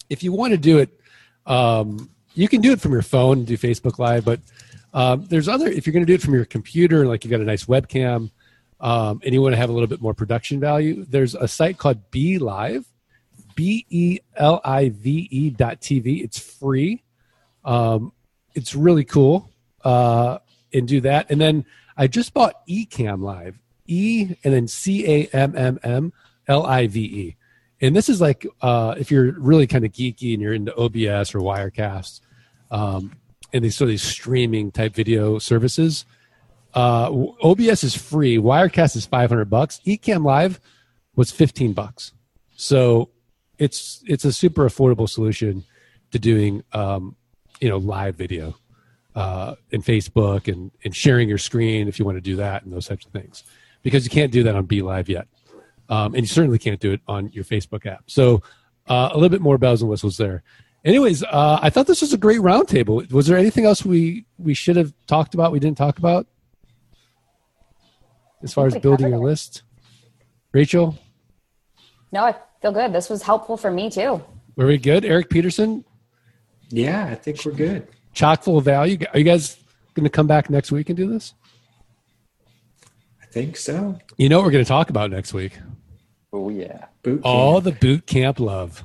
if 0.09 0.23
you 0.23 0.31
want 0.31 0.51
to 0.51 0.57
do 0.57 0.77
it, 0.77 0.97
um, 1.45 2.09
you 2.33 2.47
can 2.47 2.61
do 2.61 2.71
it 2.71 2.79
from 2.79 2.93
your 2.93 3.01
phone 3.01 3.39
and 3.39 3.47
do 3.47 3.57
Facebook 3.57 3.99
Live, 3.99 4.23
but 4.23 4.39
um, 4.93 5.25
there's 5.25 5.49
other, 5.49 5.67
if 5.67 5.85
you're 5.85 5.91
going 5.91 6.05
to 6.05 6.09
do 6.09 6.15
it 6.15 6.21
from 6.21 6.33
your 6.33 6.45
computer, 6.45 7.05
like 7.05 7.25
you've 7.25 7.31
got 7.31 7.41
a 7.41 7.43
nice 7.43 7.65
webcam, 7.65 8.31
um, 8.79 9.19
and 9.25 9.33
you 9.33 9.41
want 9.41 9.51
to 9.51 9.57
have 9.57 9.69
a 9.69 9.73
little 9.73 9.87
bit 9.87 10.01
more 10.01 10.13
production 10.13 10.61
value, 10.61 11.05
there's 11.09 11.35
a 11.35 11.49
site 11.49 11.77
called 11.77 12.09
Be 12.09 12.39
Live, 12.39 12.85
B 13.55 13.85
E 13.89 14.19
L 14.35 14.61
I 14.63 14.89
V 14.89 15.27
E 15.31 15.49
dot 15.49 15.81
TV. 15.81 16.23
It's 16.23 16.39
free. 16.39 17.03
Um, 17.63 18.11
it's 18.53 18.75
really 18.75 19.03
cool. 19.03 19.49
Uh, 19.83 20.39
and 20.73 20.87
do 20.87 21.01
that. 21.01 21.29
And 21.29 21.39
then 21.39 21.65
I 21.97 22.07
just 22.07 22.33
bought 22.33 22.65
Ecamm 22.67 23.21
Live, 23.21 23.59
E 23.85 24.35
and 24.43 24.53
then 24.53 24.67
C 24.67 25.05
A 25.07 25.27
M 25.27 25.55
M 25.55 25.79
M 25.83 26.13
L 26.47 26.65
I 26.65 26.87
V 26.87 26.99
E. 26.99 27.35
And 27.81 27.95
this 27.95 28.09
is 28.09 28.21
like 28.21 28.45
uh, 28.61 28.95
if 28.97 29.11
you're 29.11 29.33
really 29.33 29.67
kind 29.67 29.85
of 29.85 29.91
geeky 29.91 30.33
and 30.33 30.41
you're 30.41 30.53
into 30.53 30.73
OBS 30.75 31.35
or 31.35 31.39
Wirecast, 31.39 32.21
um, 32.71 33.11
and 33.51 33.63
these 33.63 33.75
sort 33.75 33.87
of 33.87 33.91
these 33.91 34.01
streaming 34.01 34.71
type 34.71 34.93
video 34.93 35.37
services, 35.37 36.05
uh, 36.73 37.09
OBS 37.43 37.83
is 37.83 37.95
free. 37.95 38.37
Wirecast 38.37 38.95
is 38.95 39.05
500 39.05 39.45
bucks. 39.49 39.79
Ecamm 39.85 40.23
Live 40.23 40.59
was 41.15 41.31
15 41.31 41.73
bucks. 41.73 42.13
So 42.55 43.09
it's 43.57 44.03
it's 44.05 44.25
a 44.25 44.33
super 44.33 44.67
affordable 44.67 45.09
solution 45.09 45.63
to 46.11 46.19
doing 46.19 46.63
um, 46.73 47.15
you 47.59 47.69
know 47.69 47.77
live 47.77 48.15
video 48.15 48.55
uh, 49.15 49.55
in 49.71 49.81
Facebook 49.81 50.51
and 50.51 50.71
and 50.83 50.95
sharing 50.95 51.29
your 51.29 51.37
screen 51.37 51.87
if 51.87 51.99
you 51.99 52.05
want 52.05 52.17
to 52.17 52.21
do 52.21 52.35
that 52.37 52.63
and 52.63 52.73
those 52.73 52.87
types 52.87 53.05
of 53.05 53.11
things. 53.11 53.43
because 53.83 54.03
you 54.05 54.09
can't 54.09 54.31
do 54.31 54.43
that 54.43 54.55
on 54.55 54.65
Be 54.65 54.81
Live 54.81 55.09
yet, 55.09 55.27
um, 55.89 56.15
and 56.15 56.23
you 56.23 56.27
certainly 56.27 56.57
can't 56.59 56.79
do 56.79 56.91
it 56.91 57.01
on 57.07 57.29
your 57.33 57.43
Facebook 57.43 57.85
app. 57.85 58.03
So 58.07 58.41
uh, 58.87 59.09
a 59.11 59.15
little 59.15 59.29
bit 59.29 59.41
more 59.41 59.57
bells 59.57 59.81
and 59.81 59.89
whistles 59.89 60.17
there. 60.17 60.43
Anyways, 60.85 61.23
uh, 61.23 61.59
I 61.61 61.69
thought 61.69 61.87
this 61.87 62.01
was 62.01 62.11
a 62.11 62.17
great 62.17 62.39
roundtable. 62.39 63.09
Was 63.11 63.27
there 63.27 63.37
anything 63.37 63.65
else 63.65 63.85
we 63.85 64.25
we 64.37 64.53
should 64.53 64.75
have 64.75 64.93
talked 65.07 65.33
about? 65.33 65.51
We 65.51 65.59
didn't 65.59 65.77
talk 65.77 65.97
about 65.97 66.27
as 68.41 68.53
far 68.53 68.67
as 68.67 68.77
building 68.77 69.09
your 69.09 69.19
list. 69.19 69.63
Rachael, 70.51 70.97
no, 72.13 72.25
I 72.25 72.35
feel 72.61 72.71
good. 72.71 72.93
This 72.93 73.09
was 73.09 73.23
helpful 73.23 73.57
for 73.57 73.71
me 73.71 73.89
too. 73.89 74.23
Were 74.55 74.67
we 74.67 74.77
good? 74.77 75.03
Erik 75.03 75.31
Peterson? 75.31 75.83
Yeah, 76.69 77.05
I 77.05 77.15
think 77.15 77.43
we're 77.43 77.53
good. 77.53 77.87
Chock 78.13 78.43
full 78.43 78.59
of 78.59 78.65
value. 78.65 78.99
Are 79.11 79.17
you 79.17 79.25
guys 79.25 79.57
going 79.95 80.03
to 80.03 80.11
come 80.11 80.27
back 80.27 80.47
next 80.47 80.71
week 80.71 80.89
and 80.89 80.95
do 80.95 81.09
this? 81.09 81.33
I 83.19 83.25
think 83.25 83.57
so. 83.57 83.97
You 84.17 84.29
know 84.29 84.37
what 84.37 84.45
we're 84.45 84.51
going 84.51 84.63
to 84.63 84.69
talk 84.69 84.91
about 84.91 85.09
next 85.09 85.33
week? 85.33 85.57
Oh 86.31 86.49
yeah, 86.49 86.85
boot 87.01 87.21
all 87.23 87.61
the 87.61 87.71
boot 87.71 88.05
camp 88.05 88.39
love. 88.39 88.83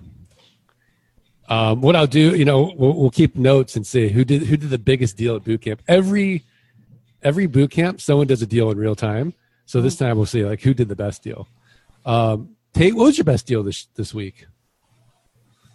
Um, 1.50 1.80
what 1.82 1.96
I'll 1.96 2.06
do, 2.06 2.36
you 2.36 2.44
know, 2.44 2.74
we'll, 2.76 2.94
we'll, 2.94 3.10
keep 3.10 3.34
notes 3.36 3.74
and 3.74 3.86
see 3.86 4.08
who 4.08 4.22
did 4.22 4.42
who 4.42 4.56
did 4.58 4.68
the 4.68 4.78
biggest 4.78 5.16
deal 5.16 5.36
at 5.36 5.44
boot 5.44 5.62
camp. 5.62 5.82
Every 5.88 6.44
every 7.22 7.46
boot 7.46 7.70
camp, 7.70 8.00
someone 8.00 8.26
does 8.26 8.42
a 8.42 8.46
deal 8.46 8.70
in 8.70 8.78
real 8.78 8.94
time. 8.94 9.34
So 9.64 9.80
this 9.80 9.96
time 9.96 10.16
we'll 10.16 10.26
see 10.26 10.44
like 10.44 10.62
who 10.62 10.72
did 10.72 10.88
the 10.88 10.96
best 10.96 11.22
deal. 11.22 11.48
Um, 12.04 12.56
Tate, 12.78 12.94
what 12.94 13.06
was 13.06 13.18
your 13.18 13.24
best 13.24 13.44
deal 13.44 13.64
this 13.64 13.86
this 13.96 14.14
week? 14.14 14.46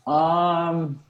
Um, 0.07 1.03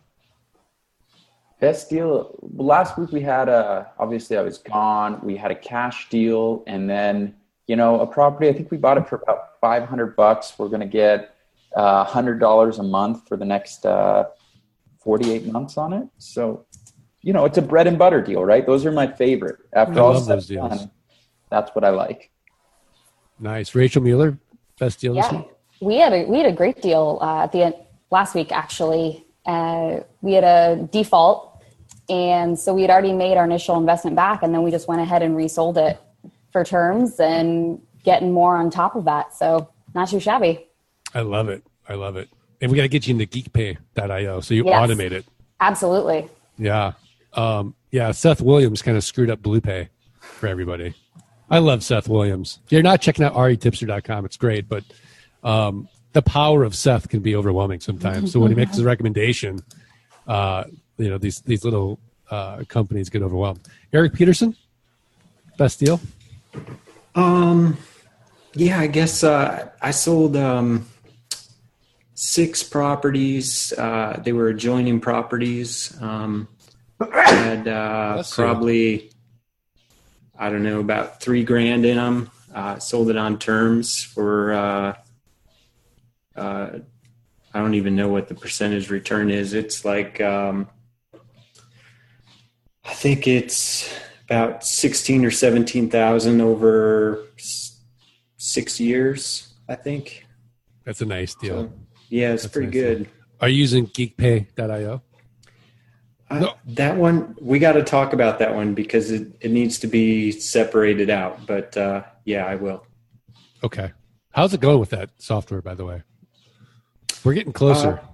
best 1.61 1.87
deal 1.87 2.35
last 2.41 2.97
week 2.97 3.11
we 3.11 3.21
had 3.21 3.47
a 3.47 3.91
obviously 3.99 4.35
I 4.35 4.41
was 4.41 4.57
gone. 4.57 5.19
We 5.21 5.37
had 5.37 5.51
a 5.51 5.55
cash 5.55 6.09
deal, 6.09 6.63
and 6.65 6.89
then 6.89 7.35
you 7.67 7.75
know 7.75 7.99
a 7.99 8.07
property. 8.07 8.49
I 8.49 8.53
think 8.53 8.71
we 8.71 8.77
bought 8.77 8.97
it 8.97 9.07
for 9.07 9.17
about 9.17 9.59
five 9.61 9.87
hundred 9.87 10.15
bucks. 10.15 10.53
We're 10.57 10.69
gonna 10.69 10.87
get 10.87 11.35
uh, 11.75 12.03
hundred 12.05 12.39
dollars 12.39 12.79
a 12.79 12.83
month 12.83 13.27
for 13.27 13.37
the 13.37 13.45
next 13.45 13.85
uh, 13.85 14.29
forty 14.97 15.31
eight 15.31 15.45
months 15.45 15.77
on 15.77 15.93
it. 15.93 16.07
So 16.17 16.65
you 17.21 17.33
know 17.33 17.45
it's 17.45 17.59
a 17.59 17.61
bread 17.61 17.85
and 17.85 17.99
butter 17.99 18.19
deal, 18.19 18.43
right? 18.43 18.65
Those 18.65 18.83
are 18.87 18.91
my 18.91 19.05
favorite. 19.05 19.59
After 19.73 19.99
I 19.99 20.01
all 20.01 20.19
those 20.19 20.47
deals. 20.47 20.75
Done, 20.75 20.91
that's 21.51 21.69
what 21.75 21.85
I 21.85 21.89
like. 21.89 22.31
Nice, 23.39 23.75
Rachael 23.75 24.01
Mueller, 24.01 24.39
best 24.79 24.99
deal 24.99 25.13
yeah. 25.15 25.21
this 25.21 25.31
week. 25.33 25.52
We 25.83 25.97
had 25.97 26.13
a 26.13 26.25
we 26.25 26.37
had 26.37 26.47
a 26.47 26.53
great 26.53 26.81
deal 26.81 27.19
uh, 27.21 27.43
at 27.43 27.51
the 27.51 27.63
end 27.63 27.75
last 28.09 28.33
week 28.35 28.51
actually. 28.51 29.25
Uh, 29.45 29.99
we 30.21 30.33
had 30.33 30.43
a 30.43 30.87
default, 30.91 31.61
and 32.09 32.57
so 32.57 32.73
we 32.73 32.81
had 32.81 32.89
already 32.89 33.11
made 33.11 33.35
our 33.35 33.43
initial 33.43 33.77
investment 33.77 34.15
back, 34.15 34.41
and 34.41 34.53
then 34.53 34.63
we 34.63 34.71
just 34.71 34.87
went 34.87 35.01
ahead 35.01 35.21
and 35.21 35.35
resold 35.35 35.77
it 35.77 35.99
for 36.51 36.63
terms 36.63 37.19
and 37.19 37.81
getting 38.03 38.31
more 38.31 38.55
on 38.55 38.69
top 38.69 38.95
of 38.95 39.05
that. 39.05 39.35
So 39.35 39.69
not 39.93 40.07
too 40.07 40.19
shabby. 40.19 40.67
I 41.13 41.21
love 41.21 41.49
it. 41.49 41.63
I 41.89 41.95
love 41.95 42.15
it. 42.15 42.29
And 42.61 42.71
we 42.71 42.77
got 42.77 42.83
to 42.83 42.87
get 42.87 43.07
you 43.07 43.15
into 43.15 43.25
geekpay.io 43.25 44.39
so 44.39 44.53
you 44.53 44.65
yes, 44.65 44.89
automate 44.89 45.11
it. 45.11 45.25
Absolutely. 45.59 46.29
Yeah. 46.57 46.93
Um, 47.33 47.75
yeah. 47.91 48.11
Seth 48.11 48.41
Williams 48.41 48.81
kind 48.81 48.95
of 48.95 49.03
screwed 49.03 49.29
up 49.29 49.41
BluePay 49.41 49.89
for 50.19 50.47
everybody. 50.47 50.93
I 51.49 51.59
love 51.59 51.83
Seth 51.83 52.07
Williams. 52.07 52.59
If 52.65 52.71
you're 52.71 52.81
not 52.81 53.01
checking 53.01 53.25
out 53.25 53.33
retipster.com, 53.33 54.25
it's 54.25 54.37
great, 54.37 54.69
but 54.69 54.83
um, 55.43 55.87
the 56.13 56.21
power 56.21 56.63
of 56.63 56.75
Seth 56.75 57.09
can 57.09 57.21
be 57.21 57.35
overwhelming 57.35 57.79
sometimes. 57.79 58.31
So 58.31 58.39
when 58.39 58.51
he 58.51 58.55
makes 58.55 58.77
a 58.77 58.83
recommendation, 58.83 59.59
uh, 60.27 60.65
you 60.97 61.09
know 61.09 61.17
these 61.17 61.41
these 61.41 61.65
little 61.65 61.99
uh, 62.29 62.63
companies 62.67 63.09
get 63.09 63.21
overwhelmed. 63.21 63.61
Erik 63.91 64.13
Peterson, 64.13 64.55
best 65.57 65.79
deal. 65.79 65.99
Um, 67.15 67.77
yeah, 68.53 68.79
I 68.79 68.87
guess 68.87 69.23
uh, 69.23 69.69
I 69.81 69.91
sold 69.91 70.37
um, 70.37 70.87
six 72.13 72.63
properties. 72.63 73.73
Uh, 73.73 74.21
they 74.23 74.33
were 74.33 74.49
adjoining 74.49 74.99
properties. 74.99 75.95
Um, 75.99 76.47
had 77.11 77.67
uh, 77.67 78.23
probably 78.31 79.11
I 80.37 80.49
don't 80.49 80.63
know 80.63 80.79
about 80.79 81.21
three 81.21 81.43
grand 81.43 81.85
in 81.85 81.97
them. 81.97 82.29
Uh, 82.53 82.77
sold 82.77 83.09
it 83.09 83.17
on 83.17 83.39
terms 83.39 84.03
for 84.03 84.95
uh, 86.35 86.79
I 87.53 87.59
don't 87.59 87.75
even 87.75 87.95
know 87.95 88.09
what 88.09 88.27
the 88.27 88.35
percentage 88.35 88.89
return 88.89 89.29
is. 89.29 89.53
It's 89.53 89.85
like 89.85 90.19
um, 90.21 90.67
I 92.83 92.93
think 92.93 93.27
it's 93.27 93.93
about 94.25 94.63
sixteen 94.63 95.23
or 95.25 95.31
seventeen 95.31 95.89
thousand 95.89 96.41
over 96.41 97.25
six 98.37 98.79
years. 98.79 99.53
I 99.69 99.75
think 99.75 100.25
that's 100.83 101.01
a 101.01 101.05
nice 101.05 101.35
deal. 101.35 101.63
So, 101.63 101.73
yeah, 102.09 102.33
it's 102.33 102.43
that's 102.43 102.53
pretty 102.53 102.67
nice 102.67 102.73
good. 102.73 103.03
Deal. 103.03 103.13
Are 103.41 103.49
you 103.49 103.57
using 103.57 103.87
GeekPay.io? 103.87 105.01
Uh, 106.29 106.39
no. 106.39 106.53
That 106.65 106.97
one 106.97 107.35
we 107.39 107.59
got 107.59 107.73
to 107.73 107.83
talk 107.83 108.13
about 108.13 108.39
that 108.39 108.55
one 108.55 108.73
because 108.73 109.11
it, 109.11 109.27
it 109.41 109.51
needs 109.51 109.79
to 109.79 109.87
be 109.87 110.31
separated 110.31 111.09
out. 111.09 111.45
But 111.45 111.77
uh, 111.77 112.03
yeah, 112.25 112.45
I 112.45 112.55
will. 112.55 112.85
Okay. 113.63 113.91
How's 114.31 114.53
it 114.53 114.61
going 114.61 114.79
with 114.79 114.89
that 114.89 115.11
software, 115.17 115.61
by 115.61 115.75
the 115.75 115.85
way? 115.85 116.01
We're 117.23 117.33
getting 117.33 117.53
closer. 117.53 117.99
Uh, 117.99 118.07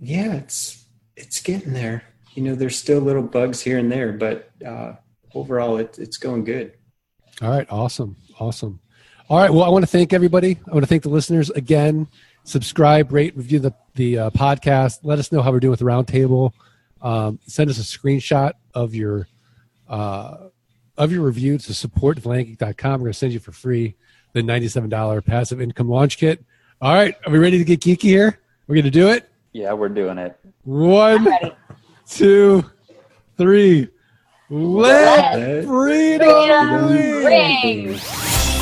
yeah, 0.00 0.34
it's 0.34 0.84
it's 1.16 1.40
getting 1.40 1.72
there. 1.72 2.04
You 2.34 2.42
know, 2.42 2.54
there's 2.54 2.76
still 2.76 3.00
little 3.00 3.22
bugs 3.22 3.60
here 3.60 3.78
and 3.78 3.90
there, 3.90 4.12
but 4.12 4.50
uh, 4.66 4.94
overall, 5.34 5.76
it, 5.78 5.98
it's 5.98 6.16
going 6.16 6.44
good. 6.44 6.74
All 7.40 7.50
right, 7.50 7.66
awesome, 7.70 8.16
awesome. 8.38 8.80
All 9.28 9.38
right, 9.38 9.50
well, 9.50 9.62
I 9.62 9.68
want 9.68 9.84
to 9.84 9.90
thank 9.90 10.12
everybody. 10.12 10.58
I 10.68 10.72
want 10.72 10.82
to 10.82 10.88
thank 10.88 11.02
the 11.02 11.08
listeners 11.08 11.50
again. 11.50 12.08
Subscribe, 12.44 13.12
rate, 13.12 13.36
review 13.36 13.58
the 13.60 13.74
the 13.94 14.18
uh, 14.18 14.30
podcast. 14.30 15.00
Let 15.02 15.18
us 15.18 15.32
know 15.32 15.40
how 15.42 15.50
we're 15.50 15.60
doing 15.60 15.70
with 15.70 15.80
the 15.80 15.86
roundtable. 15.86 16.52
Um, 17.00 17.38
send 17.46 17.70
us 17.70 17.78
a 17.78 17.82
screenshot 17.82 18.52
of 18.74 18.94
your 18.94 19.28
uh, 19.88 20.48
of 20.96 21.12
your 21.12 21.22
review 21.22 21.58
to 21.58 21.74
support. 21.74 22.24
We're 22.24 22.44
going 22.44 22.56
to 22.56 23.12
send 23.12 23.32
you 23.32 23.40
for 23.40 23.52
free 23.52 23.96
the 24.32 24.42
$97 24.42 25.24
passive 25.24 25.60
income 25.60 25.88
launch 25.88 26.18
kit. 26.18 26.44
All 26.80 26.92
right, 26.92 27.14
are 27.24 27.32
we 27.32 27.38
ready 27.38 27.58
to 27.58 27.64
get 27.64 27.80
geeky 27.80 28.02
here? 28.02 28.38
We're 28.66 28.76
gonna 28.76 28.90
do 28.90 29.08
it. 29.08 29.28
Yeah, 29.52 29.72
we're 29.72 29.88
doing 29.88 30.18
it. 30.18 30.38
One, 30.64 31.28
two, 32.08 32.64
three. 33.38 33.88
Let, 34.50 35.38
Let 35.38 35.64
freedom, 35.64 36.88
freedom 36.88 37.24
ring. 37.24 37.98